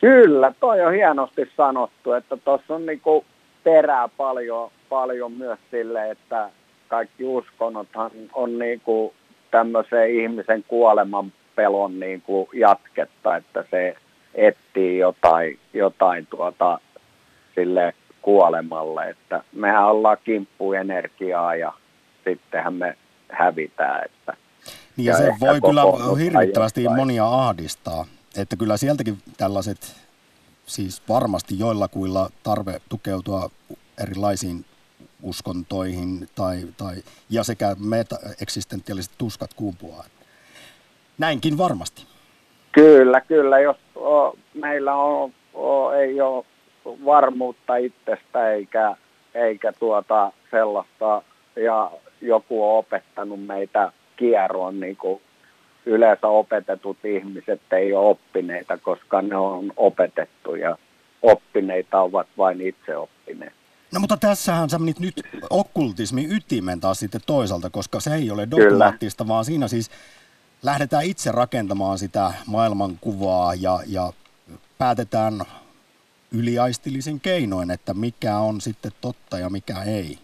Kyllä, 0.00 0.52
toi 0.60 0.80
on 0.80 0.92
hienosti 0.92 1.50
sanottu, 1.56 2.12
että 2.12 2.36
tuossa 2.36 2.74
on 2.74 2.86
niinku 2.86 3.24
perää 3.64 4.08
paljon, 4.08 4.70
paljon 4.88 5.32
myös 5.32 5.58
sille, 5.70 6.10
että 6.10 6.50
kaikki 6.88 7.24
uskonnothan 7.24 8.10
on 8.32 8.58
niinku 8.58 9.14
tämmöisen 9.50 10.10
ihmisen 10.10 10.64
kuoleman 10.68 11.32
pelon 11.54 12.00
niinku 12.00 12.48
jatketta, 12.52 13.36
että 13.36 13.64
se 13.70 13.96
etsii 14.34 14.98
jotain, 14.98 15.58
jotain 15.74 16.26
tuota 16.26 16.78
sille 17.54 17.94
kuolemalle, 18.22 19.10
että 19.10 19.44
mehän 19.52 19.86
ollaan 19.86 20.16
kimppuenergiaa 20.24 21.54
ja 21.54 21.72
sittenhän 22.24 22.74
me 22.74 22.96
hävitään. 23.32 24.04
Että, 24.04 24.36
niin 24.96 25.06
ja, 25.06 25.12
ja 25.12 25.18
se 25.18 25.32
voi 25.40 25.60
kyllä 25.60 25.82
hirvittävästi 26.18 26.82
jostain. 26.82 27.00
monia 27.00 27.26
ahdistaa, 27.26 28.06
että 28.36 28.56
kyllä 28.56 28.76
sieltäkin 28.76 29.18
tällaiset, 29.36 29.96
siis 30.66 31.02
varmasti 31.08 31.58
joillakuilla 31.58 32.30
tarve 32.42 32.80
tukeutua 32.88 33.50
erilaisiin 34.02 34.64
uskontoihin 35.22 36.28
tai, 36.34 36.62
tai, 36.76 36.96
ja 37.30 37.44
sekä 37.44 37.76
meta-eksistentiaaliset 37.78 39.12
tuskat 39.18 39.54
kumpuaa. 39.54 40.04
Näinkin 41.18 41.58
varmasti. 41.58 42.06
Kyllä, 42.72 43.20
kyllä. 43.20 43.60
Jos 43.60 43.76
o, 43.96 44.34
meillä 44.54 44.94
on, 44.94 45.32
o, 45.54 45.90
ei 45.90 46.20
ole 46.20 46.44
varmuutta 46.84 47.76
itsestä 47.76 48.50
eikä, 48.50 48.96
eikä 49.34 49.72
tuota 49.72 50.32
sellaista, 50.50 51.22
ja 51.56 51.90
joku 52.20 52.64
on 52.64 52.78
opettanut 52.78 53.46
meitä 53.46 53.92
kierroon, 54.16 54.80
niin 54.80 54.96
kuin 54.96 55.20
yleensä 55.86 56.26
opetetut 56.26 57.04
ihmiset 57.04 57.60
ei 57.72 57.92
ole 57.94 58.06
oppineita, 58.06 58.78
koska 58.78 59.22
ne 59.22 59.36
on 59.36 59.72
opetettu 59.76 60.54
ja 60.54 60.78
oppineita 61.22 62.00
ovat 62.00 62.26
vain 62.38 62.60
itse 62.60 62.96
oppineet. 62.96 63.52
No 63.92 64.00
mutta 64.00 64.16
tässähän 64.16 64.70
sä 64.70 64.78
menit 64.78 65.00
nyt 65.00 65.14
okkultismin 65.50 66.32
ytimen 66.32 66.80
taas 66.80 66.98
sitten 66.98 67.20
toisaalta, 67.26 67.70
koska 67.70 68.00
se 68.00 68.14
ei 68.14 68.30
ole 68.30 68.48
dogmaattista, 68.50 69.28
vaan 69.28 69.44
siinä 69.44 69.68
siis 69.68 69.90
lähdetään 70.62 71.04
itse 71.04 71.32
rakentamaan 71.32 71.98
sitä 71.98 72.32
maailmankuvaa 72.46 73.54
ja, 73.54 73.78
ja 73.86 74.12
päätetään 74.78 75.40
yliaistillisin 76.32 77.20
keinoin, 77.20 77.70
että 77.70 77.94
mikä 77.94 78.38
on 78.38 78.60
sitten 78.60 78.92
totta 79.00 79.38
ja 79.38 79.50
mikä 79.50 79.82
ei. 79.82 80.18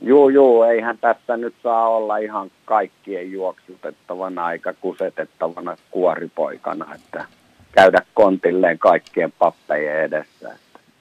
Joo, 0.00 0.28
joo, 0.28 0.64
eihän 0.64 0.98
tässä 0.98 1.36
nyt 1.36 1.54
saa 1.62 1.88
olla 1.88 2.16
ihan 2.16 2.50
kaikkien 2.64 3.32
juoksutettavana 3.32 4.52
eikä 4.52 4.72
kusetettavana 4.72 5.76
kuoripoikana, 5.90 6.94
että 6.94 7.24
käydä 7.72 8.02
kontilleen 8.14 8.78
kaikkien 8.78 9.32
pappejen 9.32 10.04
edessä. 10.04 10.56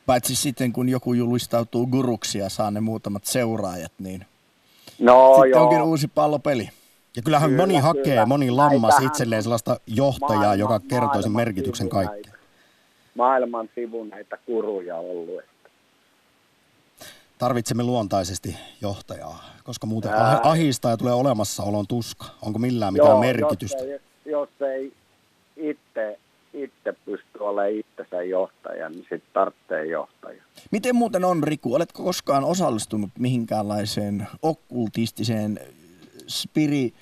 Paitsi 0.06 0.36
sitten, 0.36 0.74
kun 0.74 0.90
joku 0.90 1.14
julistautuu 1.14 1.88
guruksi 1.88 2.40
ja 2.40 2.50
saa 2.50 2.72
ne 2.72 2.80
muutamat 2.80 3.26
seuraajat, 3.26 3.92
niin 4.00 4.26
no, 5.00 5.34
sitten 5.36 5.50
joo. 5.50 5.64
onkin 5.64 5.82
uusi 5.82 6.08
pallopeli. 6.08 6.70
Ja 7.16 7.22
kyllähän 7.22 7.50
Kyllä, 7.50 7.64
moni 7.64 7.78
hakee, 7.78 8.04
kyllä. 8.04 8.26
moni 8.26 8.52
lammas 8.52 8.82
Näitähän 8.82 9.08
itselleen 9.08 9.44
sellaista 9.44 9.80
johtajaa, 9.88 10.36
maailman- 10.36 10.60
joka 10.60 10.80
kertoo 10.80 11.22
sen 11.22 11.32
merkityksen 11.32 11.90
kaikkeen. 11.90 12.29
Maailman 13.16 13.70
sivu 13.76 14.04
näitä 14.04 14.38
kuruja 14.46 14.98
ollut. 14.98 15.42
Tarvitsemme 17.38 17.84
luontaisesti 17.84 18.58
johtajaa, 18.82 19.44
koska 19.64 19.88
muuten 19.88 20.12
Ää. 20.14 20.32
ah- 20.32 20.48
ahistaa 20.48 20.92
ja 20.92 20.98
tulee 20.98 21.14
olemassaolon 21.14 21.88
tuska. 21.88 22.26
Onko 22.42 22.60
millään 22.60 22.94
mitään 22.94 23.10
Joo, 23.10 23.20
merkitystä? 23.20 23.84
Jos 23.84 23.92
ei, 23.92 24.00
jos 24.32 24.50
ei 24.62 24.94
itse, 25.58 26.20
itse 26.54 26.94
pysty 27.06 27.40
olemaan 27.40 27.80
itsensä 27.80 28.24
johtaja, 28.24 28.90
niin 28.90 29.02
sitten 29.02 29.22
tarvitsee 29.34 29.86
johtaja. 29.86 30.44
Miten 30.72 30.96
muuten 30.96 31.26
on, 31.26 31.44
Riku? 31.44 31.76
Oletko 31.76 32.04
koskaan 32.04 32.44
osallistunut 32.44 33.10
mihinkäänlaiseen 33.20 34.28
okkultistiseen 34.42 35.60
spiri, 36.28 36.94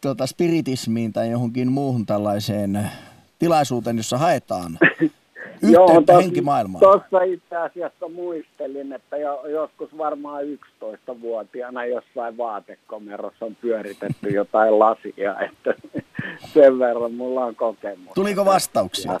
tuota, 0.00 0.26
spiritismiin 0.26 1.12
tai 1.12 1.30
johonkin 1.30 1.72
muuhun 1.72 2.06
tällaiseen 2.06 2.90
tilaisuuteen, 3.38 3.96
jossa 3.96 4.18
haetaan 4.18 4.78
yhteyttä 5.62 6.12
henkimaailmaan? 6.16 6.80
Tuossa 6.80 7.22
itse 7.22 7.56
asiassa 7.56 8.08
muistelin, 8.08 8.92
että 8.92 9.16
jo, 9.16 9.42
joskus 9.46 9.98
varmaan 9.98 10.44
11-vuotiaana 10.44 11.84
jossain 11.84 12.36
vaatekomerossa 12.36 13.44
on 13.44 13.56
pyöritetty 13.56 14.28
jotain 14.40 14.78
lasia, 14.78 15.36
että 15.40 15.74
sen 16.54 16.78
verran 16.78 17.14
mulla 17.14 17.44
on 17.44 17.54
kokemus. 17.56 18.14
Tuliko 18.14 18.44
vastauksia? 18.44 19.20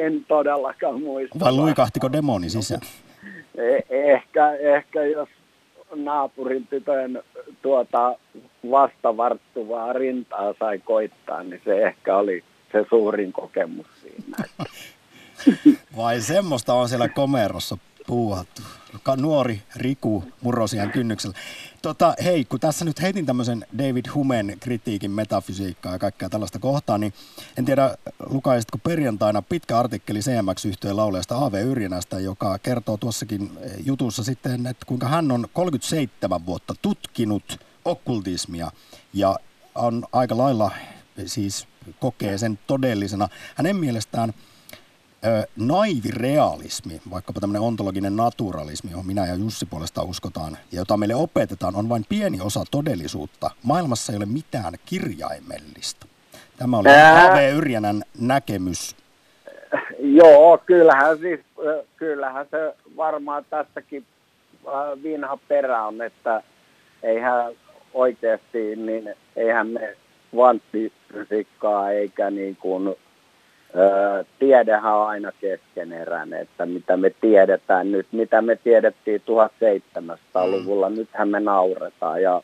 En 0.00 0.24
todellakaan 0.28 1.00
muista. 1.02 1.40
Vai 1.40 1.52
luikahtiko 1.52 2.12
demoni 2.12 2.50
sisään? 2.50 2.80
Eh- 3.58 3.84
Ehkä, 3.90 4.52
ehkä 4.52 5.04
jos 5.04 5.28
naapurin 5.94 6.66
tytön 6.66 7.22
tuota 7.62 8.18
vastavarttuvaa 8.70 9.92
rintaa 9.92 10.54
sai 10.58 10.78
koittaa, 10.78 11.42
niin 11.42 11.60
se 11.64 11.82
ehkä 11.82 12.16
oli 12.16 12.44
se 12.72 12.84
suurin 12.90 13.32
kokemus 13.32 13.86
siinä. 14.02 14.36
Vai 15.96 16.20
semmoista 16.20 16.74
on 16.74 16.88
siellä 16.88 17.08
komerossa 17.08 17.78
puuhattu? 18.06 18.62
Nuori 19.16 19.62
Riku 19.76 20.24
murrosian 20.40 20.90
kynnyksellä. 20.90 21.36
Tota, 21.82 22.14
hei, 22.24 22.44
kun 22.44 22.60
tässä 22.60 22.84
nyt 22.84 23.02
heitin 23.02 23.26
tämmöisen 23.26 23.66
David 23.78 24.04
Humen 24.14 24.56
kritiikin 24.60 25.10
metafysiikkaa 25.10 25.92
ja 25.92 25.98
kaikkea 25.98 26.30
tällaista 26.30 26.58
kohtaa, 26.58 26.98
niin 26.98 27.14
en 27.58 27.64
tiedä, 27.64 27.96
lukaisitko 28.26 28.78
perjantaina 28.78 29.42
pitkä 29.42 29.78
artikkeli 29.78 30.20
CMX-yhtiön 30.20 30.96
lauleesta 30.96 31.36
A.V. 31.36 31.54
Yrjänästä, 31.54 32.20
joka 32.20 32.58
kertoo 32.58 32.96
tuossakin 32.96 33.58
jutussa 33.84 34.24
sitten, 34.24 34.66
että 34.66 34.86
kuinka 34.86 35.08
hän 35.08 35.32
on 35.32 35.48
37 35.52 36.46
vuotta 36.46 36.74
tutkinut 36.82 37.60
okkultismia 37.84 38.70
ja 39.12 39.36
on 39.74 40.04
aika 40.12 40.36
lailla 40.36 40.70
siis 41.26 41.68
kokee 42.00 42.38
sen 42.38 42.58
todellisena. 42.66 43.28
Hänen 43.54 43.76
mielestään 43.76 44.34
ö, 45.26 45.46
naivirealismi, 45.56 47.00
vaikkapa 47.10 47.40
tämmöinen 47.40 47.62
ontologinen 47.62 48.16
naturalismi, 48.16 48.90
johon 48.90 49.06
minä 49.06 49.26
ja 49.26 49.34
Jussi 49.34 49.66
puolestaan 49.66 50.06
uskotaan, 50.06 50.52
ja 50.72 50.78
jota 50.78 50.96
meille 50.96 51.14
opetetaan, 51.14 51.76
on 51.76 51.88
vain 51.88 52.04
pieni 52.08 52.40
osa 52.40 52.64
todellisuutta. 52.70 53.50
Maailmassa 53.62 54.12
ei 54.12 54.16
ole 54.16 54.26
mitään 54.26 54.74
kirjaimellista. 54.86 56.06
Tämä 56.58 56.78
oli 56.78 56.88
Ää. 56.88 57.48
Yrjänän 57.48 58.02
näkemys. 58.20 58.96
Joo, 59.98 60.58
kyllähän, 60.66 61.18
siis, 61.18 61.40
kyllähän 61.96 62.46
se 62.50 62.74
varmaan 62.96 63.44
tässäkin 63.50 64.06
vinha 65.02 65.38
perä 65.48 65.82
on, 65.86 66.02
että 66.02 66.42
eihän 67.02 67.52
oikeasti, 67.94 68.76
niin 68.76 69.14
eihän 69.36 69.66
me 69.66 69.96
kvanttifysiikkaa 70.30 71.90
eikä 71.90 72.30
niin 72.30 72.56
kuin, 72.56 72.94
tiedehän 74.38 74.94
on 74.94 75.06
aina 75.06 75.32
keskeneräinen, 75.32 76.40
että 76.40 76.66
mitä 76.66 76.96
me 76.96 77.10
tiedetään 77.10 77.92
nyt, 77.92 78.06
mitä 78.12 78.42
me 78.42 78.56
tiedettiin 78.56 79.20
1700-luvulla, 79.20 80.90
nythän 80.90 81.28
me 81.28 81.40
nauretaan 81.40 82.22
ja 82.22 82.42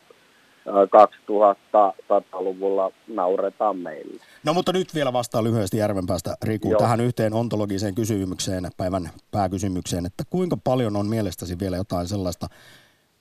ö, 0.67 0.71
2100-luvulla 0.71 2.93
nauretaan 3.09 3.77
meille. 3.77 4.21
No 4.45 4.55
mutta 4.55 4.73
nyt 4.73 4.95
vielä 4.95 5.13
vastaan 5.13 5.45
lyhyesti 5.45 5.77
Järvenpäästä 5.77 6.37
Riku 6.43 6.71
Joo. 6.71 6.81
tähän 6.81 7.01
yhteen 7.01 7.35
ontologiseen 7.35 7.95
kysymykseen, 7.95 8.71
päivän 8.77 9.11
pääkysymykseen, 9.31 10.07
että 10.07 10.25
kuinka 10.31 10.57
paljon 10.65 10.97
on 10.97 11.07
mielestäsi 11.07 11.59
vielä 11.59 11.77
jotain 11.77 12.09
sellaista, 12.09 12.47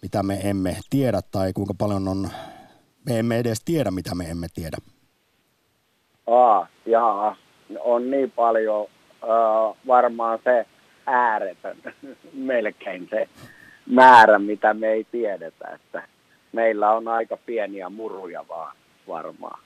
mitä 0.01 0.24
me 0.24 0.39
emme 0.43 0.78
tiedä, 0.89 1.22
tai 1.32 1.53
kuinka 1.53 1.74
paljon 1.78 2.07
on, 2.07 2.30
me 3.10 3.20
emme 3.20 3.39
edes 3.39 3.62
tiedä, 3.66 3.91
mitä 3.91 4.16
me 4.16 4.26
emme 4.26 4.47
tiedä. 4.55 4.78
Aa, 6.28 6.68
jaa, 6.86 7.36
on 7.80 8.12
niin 8.12 8.32
paljon 8.32 8.88
äh, 9.24 9.78
varmaan 9.88 10.40
se 10.44 10.66
ääretön, 11.06 11.78
melkein 12.34 13.08
se 13.10 13.30
määrä, 13.86 14.40
mitä 14.40 14.74
me 14.74 14.88
ei 14.88 15.04
tiedetä, 15.12 15.68
että 15.76 16.04
meillä 16.52 16.92
on 16.92 17.08
aika 17.08 17.38
pieniä 17.38 17.90
muruja 17.90 18.46
vaan 18.50 18.76
varmaan. 19.08 19.60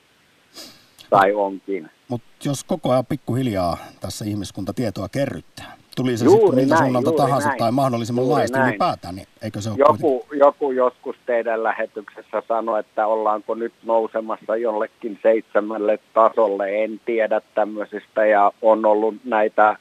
Tai 1.10 1.32
onkin. 1.32 1.90
Mutta 2.08 2.28
jos 2.44 2.64
koko 2.64 2.90
ajan 2.92 3.06
pikkuhiljaa 3.06 3.76
tässä 4.00 4.24
ihmiskunta 4.24 4.72
tietoa 4.72 5.08
kerryttää, 5.08 5.76
tuli 5.96 6.16
se 6.16 6.24
Juuri 6.24 6.40
sitten 6.40 6.54
miltä 6.56 6.74
näin, 6.74 6.84
suunnalta 6.84 7.12
tahansa 7.12 7.48
näin. 7.48 7.58
tai 7.58 7.72
mahdollisimman 7.72 8.22
Juuri 8.22 8.32
laajasti 8.34 8.58
ylipäätään, 8.58 9.14
niin 9.14 9.26
eikö 9.42 9.60
se 9.60 9.68
ole 9.70 9.76
kuitenkin- 9.78 10.04
Joku, 10.10 10.26
joku 10.34 10.70
joskus 10.72 11.16
teidän 11.26 11.62
lähetyksessä 11.62 12.42
sanoi, 12.48 12.80
että 12.80 13.06
ollaanko 13.06 13.54
nyt 13.54 13.72
nousemassa 13.84 14.56
jollekin 14.56 15.18
seitsemälle 15.22 15.98
tasolle. 16.14 16.84
En 16.84 17.00
tiedä 17.06 17.40
tämmöisistä 17.54 18.26
ja 18.26 18.52
on 18.62 18.84
ollut 18.86 19.14
näitä 19.24 19.76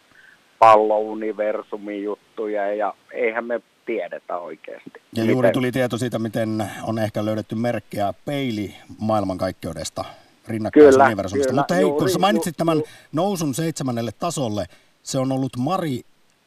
pallouniversumin 0.60 2.04
juttuja 2.04 2.74
ja 2.76 2.94
eihän 3.12 3.46
me 3.46 3.62
tiedetä 3.86 4.38
oikeasti. 4.38 4.92
Ja 5.16 5.24
juuri 5.24 5.48
Miten- 5.48 5.54
tuli 5.54 5.72
tieto 5.72 5.98
siitä, 5.98 6.20
miten 6.20 6.64
on 6.84 7.00
ehkä 7.00 7.26
löydetty 7.26 7.56
merkkejä 7.56 8.14
peili 8.26 8.76
maailmankaikkeudesta, 9.00 10.06
rinnakkaisuniversumista. 10.48 11.50
kyllä, 11.50 11.62
Mutta 11.62 11.74
hei, 11.74 11.84
kun 11.86 12.10
sä 12.10 12.20
mainitsit 12.20 12.58
tämän 12.58 12.82
nousun 13.12 13.54
seitsemännelle 13.54 14.12
tasolle, 14.20 14.66
se 15.04 15.20
on 15.20 15.32
ollut 15.32 15.58
Mari 15.58 16.02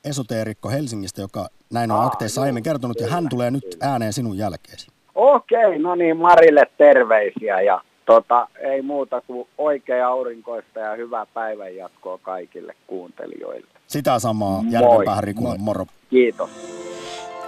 Esoteerikko 0.04 0.70
Helsingistä, 0.70 1.20
joka 1.20 1.48
näin 1.72 1.90
on 1.90 1.98
Aa, 2.00 2.06
akteessa 2.06 2.40
joo, 2.40 2.42
aiemmin 2.42 2.62
kertonut, 2.62 3.00
ja 3.00 3.08
hän 3.10 3.28
tulee 3.28 3.50
nyt 3.50 3.76
ääneen 3.80 4.12
sinun 4.12 4.38
jälkeesi. 4.38 4.86
Okei, 5.14 5.78
no 5.78 5.94
niin, 5.94 6.16
Marille 6.16 6.62
terveisiä 6.78 7.60
ja 7.60 7.80
tota, 8.06 8.48
ei 8.60 8.82
muuta 8.82 9.20
kuin 9.20 9.48
oikea 9.58 10.08
aurinkoista 10.08 10.80
ja 10.80 10.96
hyvää 10.96 11.26
päivänjatkoa 11.26 12.18
kaikille 12.18 12.74
kuuntelijoille. 12.86 13.68
Sitä 13.86 14.18
samaa. 14.18 14.64
Järvenpäähän 14.70 15.24
Rikulle, 15.24 15.48
Moi. 15.48 15.58
moro. 15.58 15.86
Kiitos. 16.10 16.50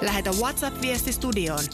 Lähetä 0.00 0.30
WhatsApp-viesti 0.30 1.12
studioon 1.12 1.64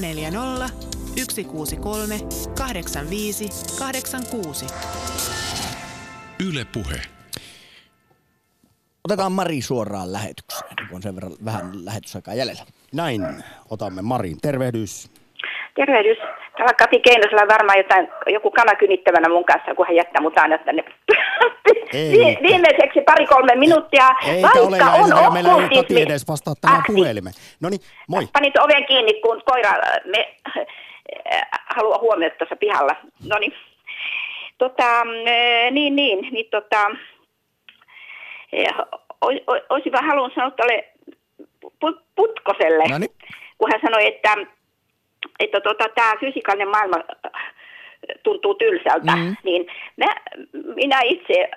040 0.00 0.68
163 1.16 2.20
85 2.58 3.48
86. 3.78 4.66
Yle 6.48 6.66
Puhe. 6.72 7.17
Otetaan 9.04 9.32
Mari 9.32 9.62
suoraan 9.62 10.12
lähetykseen, 10.12 10.76
kun 10.88 10.96
on 10.96 11.02
sen 11.02 11.14
verran 11.14 11.32
vähän 11.44 11.84
lähetysaikaa 11.84 12.34
jäljellä. 12.34 12.62
Näin 12.92 13.22
otamme 13.70 14.02
Marin. 14.02 14.40
Tervehdys. 14.42 15.10
Tervehdys. 15.76 16.18
Täällä 16.56 16.74
Kati 16.74 17.00
Keinosella 17.00 17.48
varmaan 17.48 17.78
jotain, 17.78 18.08
joku 18.26 18.50
kana 18.50 18.74
kynittävänä 18.74 19.28
mun 19.28 19.44
kanssa, 19.44 19.74
kun 19.74 19.86
hän 19.86 19.96
jättää 19.96 20.22
mut 20.22 20.38
aina 20.38 20.58
tänne 20.58 20.84
Ei. 21.92 22.10
Vi- 22.18 22.38
viimeiseksi 22.42 23.00
pari-kolme 23.00 23.54
minuuttia. 23.54 24.08
Ole, 24.08 24.36
ja 24.36 24.42
Vaikka 24.42 24.90
on 24.90 25.00
ensinnäkin 25.00 25.32
meillä 25.32 25.68
ei. 25.70 25.82
Kati 25.82 26.02
edes 26.02 26.28
vastaa 26.28 26.54
tähän 26.60 26.82
puhelimeen. 26.86 27.34
No 27.60 27.68
niin, 27.68 27.80
moi. 28.08 28.26
Panit 28.32 28.56
oven 28.58 28.86
kiinni, 28.86 29.20
kun 29.20 29.42
koira 29.44 29.70
äh, 29.70 30.00
me, 30.04 30.34
äh, 30.56 30.64
haluaa 31.76 31.98
huomiota 31.98 32.36
tuossa 32.38 32.56
pihalla. 32.56 32.96
No 33.28 33.38
niin. 33.38 33.52
Tota, 34.58 35.00
äh, 35.00 35.70
niin, 35.70 35.96
niin, 35.96 36.28
niin 36.32 36.46
tota, 36.50 36.90
eh, 38.52 38.74
olisin 39.70 39.92
vaan 39.92 40.06
halunnut 40.06 40.34
sanoa 40.34 40.50
tuolle 40.50 40.84
Putkoselle, 42.16 42.84
Noniin. 42.90 43.10
kun 43.58 43.70
hän 43.72 43.80
sanoi, 43.80 44.06
että, 44.06 44.34
että 45.40 45.60
tota, 45.60 45.84
tämä 45.94 46.12
fysikaalinen 46.20 46.68
maailma 46.68 46.96
äh, 47.36 47.54
tuntuu 48.22 48.54
tylsältä, 48.54 49.16
Mm. 49.16 49.36
niin 49.44 49.66
mä, 49.96 50.06
minä 50.74 51.00
itse 51.04 51.50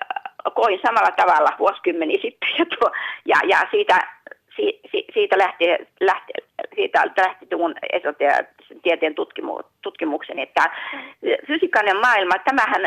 koin 0.55 0.79
samalla 0.85 1.11
tavalla 1.11 1.49
vuosikymmeni 1.59 2.13
sitten 2.21 2.49
ja, 2.59 2.65
tuo, 2.65 2.91
ja, 3.25 3.35
ja 3.47 3.57
siitä, 3.71 3.99
si, 4.55 4.79
si, 4.91 5.05
siitä 5.13 5.37
lähti, 5.37 5.65
lähti, 6.01 6.33
siitä 6.75 7.01
lähti 7.17 7.55
mun 7.55 7.75
tieteen 8.83 9.15
tutkimu, 9.15 9.59
tutkimukseni, 9.81 10.41
että 10.41 10.71
fysikaalinen 11.47 12.01
maailma, 12.01 12.33
tämähän 12.45 12.81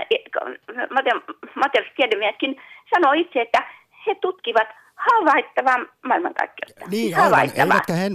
mate- 0.91 1.35
materiaaliset 1.55 1.97
tiedemiehetkin 1.97 2.63
sanoo 2.95 3.13
itse, 3.13 3.41
että 3.41 3.63
he 4.07 4.15
tutkivat 4.15 4.69
havaittavaa 4.95 5.77
maailmankaikkeutta. 6.07 6.81
Niin, 6.81 6.91
Siis 6.91 7.15
aivan. 7.15 7.31
havaittavaa. 7.31 7.65
Eivätkä 7.75 7.93
he, 7.93 8.11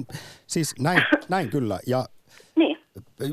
siis 0.48 0.76
näin, 0.80 1.02
näin 1.30 1.50
kyllä. 1.50 1.80
Ja, 1.88 2.06
Niin. 2.56 2.78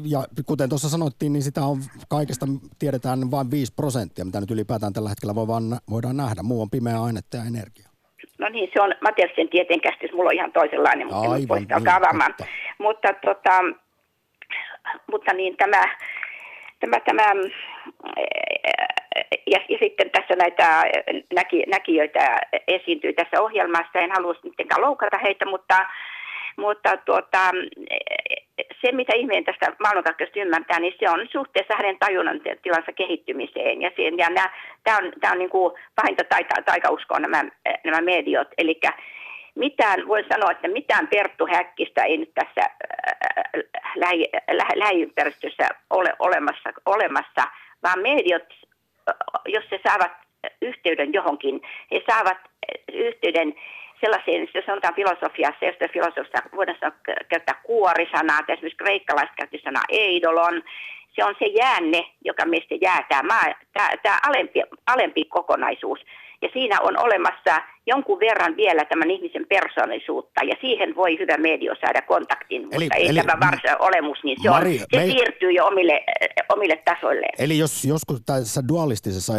ja 0.04 0.24
kuten 0.46 0.68
tuossa 0.68 0.88
sanottiin, 0.88 1.32
niin 1.32 1.42
sitä 1.42 1.60
on 1.64 1.78
kaikesta 2.08 2.46
tiedetään 2.78 3.30
vain 3.30 3.50
5 3.50 3.72
prosenttia, 3.76 4.24
mitä 4.24 4.40
nyt 4.40 4.50
ylipäätään 4.50 4.92
tällä 4.92 5.08
hetkellä 5.08 5.34
voi 5.34 5.46
vaan, 5.46 5.78
voidaan 5.90 6.16
nähdä. 6.16 6.42
Muu 6.42 6.62
on 6.62 6.70
pimeä 6.70 7.02
ainetta 7.02 7.36
ja 7.36 7.42
energia. 7.44 7.88
No 8.38 8.48
niin, 8.48 8.70
se 8.74 8.82
on 8.82 8.94
materiaalisen 9.02 9.48
tieteen 9.48 9.80
käsitys. 9.80 10.12
Mulla 10.12 10.28
on 10.28 10.34
ihan 10.34 10.52
toisenlainen, 10.52 11.06
mutta 11.06 11.18
en 11.24 11.30
Aivan, 11.30 11.40
nyt 11.40 11.48
voi 11.48 11.60
sitä 11.60 11.74
niin, 11.74 11.78
alkaa 11.88 11.96
avaamaan. 11.96 12.34
totta. 12.38 12.52
Mutta, 12.78 13.08
tota, 13.24 13.52
mutta 15.12 15.32
niin 15.32 15.56
tämä, 15.56 15.82
tämä, 16.80 17.00
tämä 17.00 17.22
ja, 19.46 19.58
ja 19.68 19.78
sitten 19.78 20.10
tässä 20.10 20.34
näitä 20.36 20.84
näki, 21.34 21.64
näkijöitä 21.66 22.38
esiintyy 22.68 23.12
tässä 23.12 23.42
ohjelmassa. 23.42 23.98
En 23.98 24.10
halua 24.10 24.34
mitenkään 24.42 24.80
loukata 24.80 25.18
heitä, 25.18 25.46
mutta, 25.46 25.86
mutta 26.56 26.96
tuota, 26.96 27.50
se, 28.80 28.92
mitä 28.92 29.12
ihminen 29.16 29.44
tästä 29.44 29.76
maailmankaikkeudesta 29.78 30.40
ymmärtää, 30.40 30.80
niin 30.80 30.94
se 30.98 31.10
on 31.10 31.28
suhteessa 31.32 31.74
hänen 31.76 31.98
tajunnan 31.98 32.40
tilansa 32.62 32.92
kehittymiseen. 32.92 33.82
Ja, 33.82 33.90
siihen, 33.96 34.18
ja 34.18 34.30
nämä, 34.30 34.50
tämä 34.84 34.96
on, 34.96 35.12
tämä 35.20 35.32
on 35.32 35.38
niin 35.38 35.50
kuin 35.50 35.74
pahinta 35.94 36.24
taika, 36.24 36.62
taikauskoa 36.62 37.18
nämä, 37.18 37.44
nämä 37.84 38.00
mediot. 38.00 38.48
Eli 38.58 38.80
mitään, 39.54 40.08
voin 40.08 40.24
sanoa, 40.32 40.50
että 40.50 40.68
mitään 40.68 41.08
Perttu 41.08 41.46
Häkkistä 41.46 42.04
ei 42.04 42.16
nyt 42.16 42.34
tässä 42.34 42.60
äh, 42.60 43.62
lähi, 43.96 44.24
lä, 44.50 44.66
lähiympäristössä 44.74 45.68
ole 45.90 46.12
olemassa, 46.18 46.72
olemassa, 46.86 47.42
vaan 47.82 48.02
mediot, 48.02 48.65
jos 49.46 49.64
se 49.70 49.80
saavat 49.88 50.12
yhteyden 50.62 51.12
johonkin, 51.12 51.60
he 51.92 52.02
saavat 52.10 52.38
yhteyden 52.92 53.54
sellaiseen, 54.00 54.48
jos 54.54 54.64
sanotaan 54.64 54.94
filosofiassa, 54.94 55.64
josta 55.64 55.88
filosofiassa 55.92 56.56
voidaan 56.56 56.78
sanoa, 56.80 56.98
käyttää 57.28 57.60
kuorisanaa, 57.62 58.42
tai 58.42 58.54
esimerkiksi 58.54 58.84
kreikkalaiset 58.84 59.36
käytti 59.36 59.60
sanaa 59.64 59.84
eidolon, 59.88 60.62
se 61.16 61.24
on 61.24 61.34
se 61.38 61.46
jäänne, 61.46 62.06
joka 62.24 62.46
meistä 62.46 62.74
jää, 62.80 63.06
tämä, 63.08 63.40
tämä, 63.72 63.88
tämä 64.02 64.18
alempi, 64.28 64.62
alempi 64.86 65.24
kokonaisuus. 65.24 66.00
Ja 66.46 66.50
siinä 66.52 66.80
on 66.80 66.94
olemassa 67.06 67.54
jonkun 67.86 68.20
verran 68.20 68.56
vielä 68.56 68.84
tämän 68.84 69.10
ihmisen 69.10 69.46
persoonallisuutta, 69.48 70.44
ja 70.44 70.56
siihen 70.60 70.96
voi 70.96 71.18
hyvä 71.18 71.36
medio 71.36 71.74
saada 71.80 72.02
kontaktin, 72.02 72.62
Eli- 72.62 72.84
mutta 72.84 72.94
ei 72.94 73.08
eli- 73.08 73.20
tämä 73.20 73.46
varsinainen 73.46 73.82
olemus, 73.82 74.18
niin 74.24 74.36
se, 74.42 74.48
Mari, 74.48 74.72
on, 74.72 74.86
se 74.90 74.96
me- 74.96 75.06
siirtyy 75.06 75.50
jo 75.50 75.66
omille, 75.66 75.92
äh, 75.94 76.46
omille 76.48 76.76
tasoilleen. 76.84 77.34
Eli 77.38 77.58
jos 77.58 77.84
joskus 77.84 78.22
tässä 78.26 78.62
dualistisessa 78.68 79.32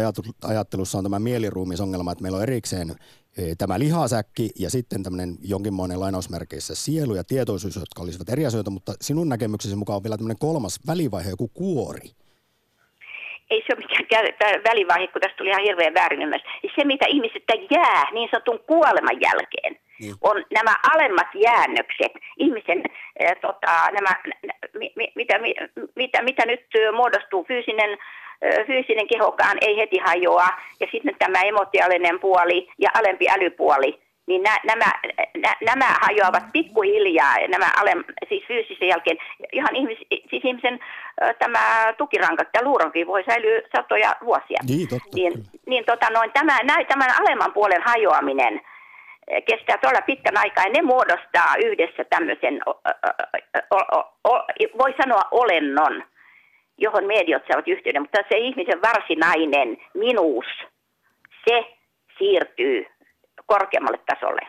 ajattelussa 0.48 0.98
on 0.98 1.04
tämä 1.04 1.18
mieliruumisongelma, 1.18 2.12
että 2.12 2.22
meillä 2.22 2.36
on 2.36 2.42
erikseen 2.42 2.90
eh, 3.38 3.56
tämä 3.58 3.78
lihasäkki 3.78 4.50
ja 4.58 4.70
sitten 4.70 5.02
tämmöinen 5.02 5.36
jonkinmoinen 5.44 6.00
lainausmerkeissä 6.00 6.74
sielu 6.74 7.14
ja 7.14 7.24
tietoisuus, 7.24 7.76
jotka 7.76 8.02
olisivat 8.02 8.28
eri 8.28 8.46
asioita, 8.46 8.70
mutta 8.70 8.92
sinun 9.00 9.28
näkemyksesi 9.28 9.76
mukaan 9.76 9.96
on 9.96 10.02
vielä 10.02 10.16
tämmöinen 10.16 10.38
kolmas 10.38 10.80
välivaihe, 10.86 11.30
joku 11.30 11.48
kuori. 11.48 12.10
Ei 13.50 13.64
se 13.66 13.74
ole 13.74 13.84
mikään 13.98 14.24
välivaihe, 14.64 15.06
kun 15.06 15.20
tästä 15.20 15.36
tuli 15.36 15.48
ihan 15.48 15.62
hirveän 15.62 15.94
väärinymmärrys. 15.94 16.46
Ja 16.62 16.70
Se, 16.76 16.84
mitä 16.84 17.06
ihmisiltä 17.08 17.54
jää 17.70 18.04
niin 18.12 18.28
sanotun 18.30 18.60
kuoleman 18.66 19.20
jälkeen, 19.20 19.78
Niin. 20.00 20.14
on 20.20 20.44
nämä 20.54 20.74
alemmat 20.94 21.26
jäännökset, 21.34 22.12
ihmisen, 22.36 22.82
äh, 23.24 23.36
tota, 23.40 23.72
nämä, 23.92 24.10
mi, 24.78 24.92
mi, 24.96 25.12
mitä, 25.14 25.38
mi, 25.38 25.54
mitä, 25.96 26.22
mitä 26.22 26.46
nyt 26.46 26.64
muodostuu, 26.96 27.44
fyysinen, 27.44 27.98
ö, 28.44 28.64
fyysinen 28.66 29.08
kehokaan 29.08 29.58
ei 29.60 29.76
heti 29.76 29.98
hajoa, 29.98 30.48
ja 30.80 30.86
sitten 30.92 31.14
tämä 31.18 31.40
emotionaalinen 31.42 32.20
puoli 32.20 32.68
ja 32.78 32.90
alempi 32.94 33.26
älypuoli, 33.30 34.00
niin 34.28 34.42
nä, 34.42 34.58
nämä, 34.64 34.92
nä, 35.36 35.56
nämä 35.60 35.96
hajoavat 36.00 36.44
pikkuhiljaa, 36.52 37.34
nämä 37.48 37.70
alem, 37.80 38.04
siis 38.28 38.44
fyysisen 38.48 38.88
jälkeen. 38.88 39.18
Ihan 39.52 39.76
ihmis, 39.76 39.98
siis 40.30 40.44
ihmisen 40.44 40.80
tämä 41.38 41.94
tukirankat 41.98 42.48
ja 42.54 42.64
luurankin 42.64 43.06
voi 43.06 43.24
säilyä 43.24 43.60
satoja 43.76 44.16
vuosia. 44.24 44.60
Niin, 44.68 44.88
totta. 44.88 45.14
Niin, 45.14 45.32
kyllä. 45.32 45.44
niin 45.66 45.84
tota 45.84 46.06
noin, 46.10 46.32
tämä, 46.32 46.58
nä, 46.62 46.84
tämän 46.88 47.10
alemman 47.20 47.52
puolen 47.52 47.82
hajoaminen 47.82 48.60
eh, 49.28 49.44
kestää 49.44 49.78
todella 49.78 50.02
pitkän 50.02 50.38
aikaa 50.38 50.64
ja 50.64 50.70
ne 50.70 50.82
muodostaa 50.82 51.54
yhdessä 51.64 52.04
tämmöisen, 52.04 52.60
voi 54.78 54.94
sanoa 55.02 55.22
olennon, 55.30 56.04
johon 56.78 57.06
mediot 57.06 57.42
saavat 57.48 57.68
yhteyden, 57.68 58.02
mutta 58.02 58.18
se 58.32 58.38
ihmisen 58.38 58.82
varsinainen 58.82 59.78
minuus, 59.94 60.46
se 61.48 61.64
siirtyy 62.18 62.86
korkeammalle 63.48 63.98
tasolle. 64.06 64.40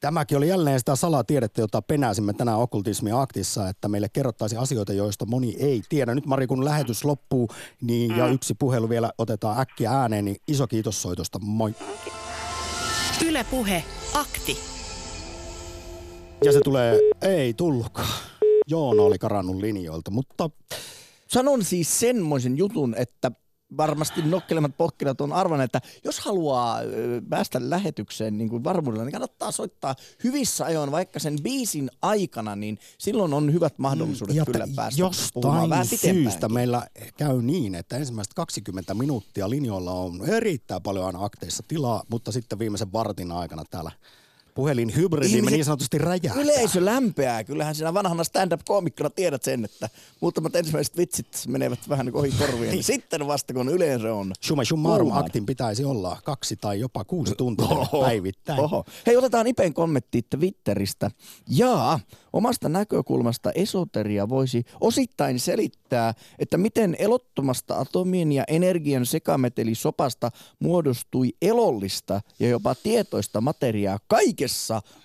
Tämäkin 0.00 0.38
oli 0.38 0.48
jälleen 0.48 0.78
sitä 0.78 0.96
salatiedettä, 0.96 1.60
jota 1.60 1.82
penäsimme 1.82 2.32
tänään 2.32 2.58
okkultismi 2.58 3.12
aktissa, 3.12 3.68
että 3.68 3.88
meille 3.88 4.08
kerrottaisiin 4.12 4.60
asioita, 4.60 4.92
joista 4.92 5.26
moni 5.26 5.56
ei 5.58 5.82
tiedä. 5.88 6.14
Nyt 6.14 6.26
Mari, 6.26 6.46
kun 6.46 6.64
lähetys 6.64 7.04
loppuu, 7.04 7.48
niin 7.80 8.16
ja 8.16 8.26
yksi 8.26 8.54
puhelu 8.58 8.88
vielä 8.88 9.10
otetaan 9.18 9.60
äkkiä 9.60 9.90
ääneen, 9.90 10.24
niin 10.24 10.36
iso 10.48 10.66
kiitos 10.66 11.02
soitosta. 11.02 11.38
Moi. 11.42 11.74
Yle 13.26 13.46
Puhe, 13.50 13.84
akti. 14.14 14.58
Ja 16.44 16.52
se 16.52 16.60
tulee, 16.64 16.98
ei 17.22 17.54
tullutkaan. 17.54 18.08
Joona 18.66 19.02
oli 19.02 19.18
karannut 19.18 19.56
linjoilta, 19.56 20.10
mutta 20.10 20.50
Sanon 21.28 21.64
siis 21.64 22.00
semmoisen 22.00 22.58
jutun, 22.58 22.94
että 22.98 23.30
varmasti 23.76 24.22
nokkelemat 24.22 24.76
pohkinat 24.76 25.20
on 25.20 25.32
arvan, 25.32 25.60
että 25.60 25.80
jos 26.04 26.20
haluaa 26.20 26.78
päästä 27.28 27.70
lähetykseen 27.70 28.38
niin 28.38 28.48
kuin 28.48 28.64
varmuudella, 28.64 29.04
niin 29.04 29.12
kannattaa 29.12 29.52
soittaa 29.52 29.94
hyvissä 30.24 30.64
ajoin 30.64 30.90
vaikka 30.90 31.18
sen 31.18 31.36
biisin 31.42 31.90
aikana, 32.02 32.56
niin 32.56 32.78
silloin 32.98 33.34
on 33.34 33.52
hyvät 33.52 33.78
mahdollisuudet 33.78 34.36
ja 34.36 34.44
kyllä 34.44 34.68
päästä 34.76 35.02
puhumaan 35.34 35.60
jostain 35.60 35.70
vähän 35.70 35.86
syystä 35.86 36.48
meillä 36.48 36.86
käy 37.16 37.42
niin, 37.42 37.74
että 37.74 37.96
ensimmäiset 37.96 38.34
20 38.34 38.94
minuuttia 38.94 39.50
linjoilla 39.50 39.92
on 39.92 40.28
erittäin 40.28 40.82
paljon 40.82 41.06
aina 41.06 41.24
akteissa 41.24 41.62
tilaa, 41.68 42.02
mutta 42.10 42.32
sitten 42.32 42.58
viimeisen 42.58 42.92
vartin 42.92 43.32
aikana 43.32 43.64
täällä 43.70 43.90
puhelin 44.58 44.96
hybridi 44.96 45.36
Ihmiset- 45.36 45.50
niin 45.50 45.64
sanotusti 45.64 45.98
räjähtää. 45.98 46.42
Yleisö 46.42 46.84
lämpeää. 46.84 47.44
Kyllähän 47.44 47.74
sinä 47.74 47.94
vanhana 47.94 48.24
stand-up-koomikkona 48.24 49.10
tiedät 49.10 49.42
sen, 49.42 49.64
että 49.64 49.88
muutamat 50.20 50.56
ensimmäiset 50.56 50.96
vitsit 50.96 51.26
menevät 51.48 51.88
vähän 51.88 52.06
niin 52.06 52.16
ohi 52.16 52.32
korvien. 52.38 52.70
niin 52.74 52.84
sitten 52.84 53.26
vasta 53.26 53.54
kun 53.54 53.68
yleensä 53.68 54.14
on. 54.14 54.32
Summa 54.40 54.64
summarum 54.64 55.06
Kuumaa. 55.06 55.24
aktin 55.24 55.46
pitäisi 55.46 55.84
olla 55.84 56.16
kaksi 56.24 56.56
tai 56.56 56.80
jopa 56.80 57.04
kuusi 57.04 57.34
tuntia 57.34 57.66
päivittäin. 58.00 58.60
Oho. 58.60 58.84
Hei, 59.06 59.16
otetaan 59.16 59.46
Ipen 59.46 59.74
kommentti 59.74 60.26
Twitteristä. 60.30 61.10
Jaa, 61.48 62.00
omasta 62.32 62.68
näkökulmasta 62.68 63.52
esoteria 63.54 64.28
voisi 64.28 64.64
osittain 64.80 65.40
selittää, 65.40 66.14
että 66.38 66.58
miten 66.58 66.96
elottomasta 66.98 67.78
atomien 67.78 68.32
ja 68.32 68.44
energian 68.48 69.06
sekametelisopasta 69.06 70.30
muodostui 70.58 71.32
elollista 71.42 72.20
ja 72.40 72.48
jopa 72.48 72.74
tietoista 72.74 73.40
materiaa 73.40 73.98
kaikessa 74.06 74.47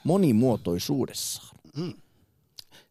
monimuotoisuudessaan. 0.03 1.57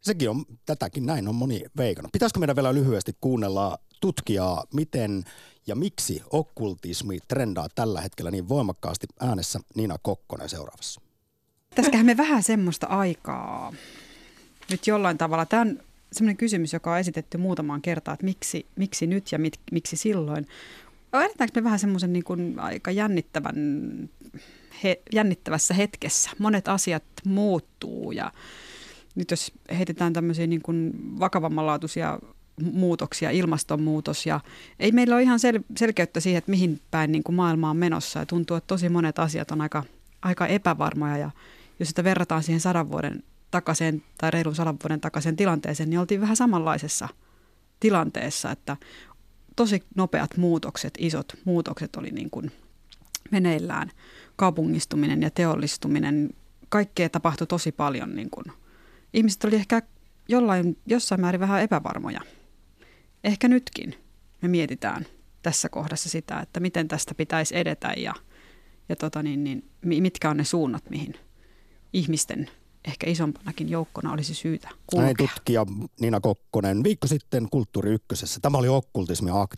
Sekin 0.01 0.31
on, 0.31 0.45
tätäkin 0.67 1.07
näin 1.07 1.29
on 1.29 1.35
moni 1.35 1.65
veikannut. 1.77 2.13
Pitäisikö 2.13 2.41
meidän 2.41 2.57
vielä 2.57 2.75
lyhyesti 2.75 3.17
kuunnella 3.21 3.79
tutkijaa, 4.01 4.65
miten 4.75 5.25
ja 5.67 5.75
miksi 5.75 6.23
okkultismi 6.31 7.19
trendaa 7.29 7.69
tällä 7.75 8.01
hetkellä 8.01 8.31
niin 8.31 8.49
voimakkaasti 8.49 9.07
äänessä 9.21 9.61
Niina 9.75 9.97
Kokkonen 10.03 10.49
seuraavassa. 10.49 11.01
Pitäisiköhän 11.71 12.07
me 12.07 12.17
vähän 12.17 12.43
semmoista 12.43 12.87
aikaa 12.87 13.73
nyt 14.71 14.87
jollain 14.87 15.19
tavalla. 15.19 15.47
Tämä 15.47 15.63
on 15.63 15.79
semmoinen 16.13 16.37
kysymys, 16.37 16.73
joka 16.73 16.93
on 16.93 16.99
esitetty 16.99 17.39
muutamaan 17.39 17.83
kertaan, 17.83 18.15
että 18.15 18.25
miksi, 18.25 18.67
miksi 18.77 19.07
nyt 19.07 19.33
ja 19.33 19.39
mit, 19.39 19.61
miksi 19.73 19.97
silloin. 19.97 20.47
Edetäänkö 21.13 21.61
me 21.61 21.65
vähän 21.65 21.79
semmoisen 21.79 22.13
niin 22.13 22.25
kuin 22.25 22.59
aika 22.59 22.91
jännittävän, 22.91 23.57
he, 24.85 25.03
jännittävässä 25.13 25.75
hetkessä? 25.75 26.31
Monet 26.39 26.69
asiat 26.69 27.05
muuttuu 27.25 28.13
ja 28.13 28.33
nyt 29.15 29.31
jos 29.31 29.53
heitetään 29.77 30.13
tämmöisiä 30.13 30.47
niin 30.47 30.63
kuin 30.63 30.93
vakavammanlaatuisia 31.21 32.19
muutoksia, 32.73 33.31
ilmastonmuutos 33.31 34.27
ja 34.27 34.41
ei 34.79 34.93
meillä 34.93 35.15
ole 35.15 35.23
ihan 35.23 35.39
sel- 35.39 35.65
selkeyttä 35.77 36.21
siihen, 36.21 36.39
että 36.39 36.51
mihin 36.51 36.81
päin 36.91 37.13
niin 37.13 37.23
kuin 37.23 37.37
maailma 37.37 37.71
on 37.71 37.77
menossa 37.77 38.19
ja 38.19 38.27
tuntuu, 38.27 38.57
että 38.57 38.67
tosi 38.67 38.89
monet 38.89 39.19
asiat 39.19 39.51
on 39.51 39.61
aika 39.61 39.85
aika 40.23 40.47
epävarmoja 40.47 41.17
ja 41.17 41.31
jos 41.79 41.89
sitä 41.89 42.05
verrataan 42.05 42.43
siihen 42.43 42.61
sadan 42.61 42.91
vuoden 42.91 43.23
takaisin 43.51 44.05
tai 44.19 44.31
reilun 44.31 44.55
sadan 44.55 44.77
vuoden 44.83 45.01
takaisin 45.01 45.37
tilanteeseen, 45.37 45.91
niin 45.91 46.01
oltiin 46.01 46.21
vähän 46.21 46.37
samanlaisessa 46.37 47.09
tilanteessa, 47.81 48.51
että 48.51 48.77
tosi 49.57 49.83
nopeat 49.95 50.37
muutokset, 50.37 50.95
isot 50.99 51.33
muutokset 51.45 51.97
oli 51.97 52.11
niin 52.11 52.31
kuin 52.31 52.53
meneillään. 53.31 53.91
Kaupungistuminen 54.43 55.23
ja 55.23 55.31
teollistuminen, 55.31 56.31
kaikkea 56.69 57.09
tapahtui 57.09 57.47
tosi 57.47 57.73
paljon. 57.73 58.17
Niin 58.17 58.31
kuin. 58.31 58.45
Ihmiset 59.15 59.45
oli 59.45 59.55
ehkä 59.55 59.83
jollain, 60.29 60.79
jossain 60.87 61.21
määrin 61.21 61.41
vähän 61.41 61.63
epävarmoja. 61.63 62.21
Ehkä 63.25 63.49
nytkin 63.49 63.95
me 64.41 64.49
mietitään 64.49 65.07
tässä 65.43 65.69
kohdassa 65.69 66.09
sitä, 66.09 66.41
että 66.41 66.61
miten 66.61 66.89
tästä 66.89 67.15
pitäisi 67.15 67.57
edetä 67.57 67.95
ja, 67.97 68.15
ja 68.89 68.97
tota 68.97 69.23
niin, 69.23 69.45
niin, 69.45 70.03
mitkä 70.03 70.31
on 70.31 70.37
ne 70.37 70.45
suunnat, 70.45 70.91
mihin 70.91 71.15
ihmisten 71.93 72.51
ehkä 72.85 73.11
isompanakin 73.11 73.69
joukkona 73.69 74.13
olisi 74.13 74.35
syytä 74.35 74.69
kulkea. 74.87 75.05
Näin 75.05 75.17
tutkija 75.17 75.67
Nina 76.01 76.21
Kokkonen 76.21 76.85
viikko 76.85 77.07
sitten 77.07 77.49
Kulttuuri 77.51 77.91
Ykkösessä. 77.91 78.41
Tämä 78.41 78.59
oli 78.59 78.69
okkultismi 78.69 79.31
akti. 79.35 79.57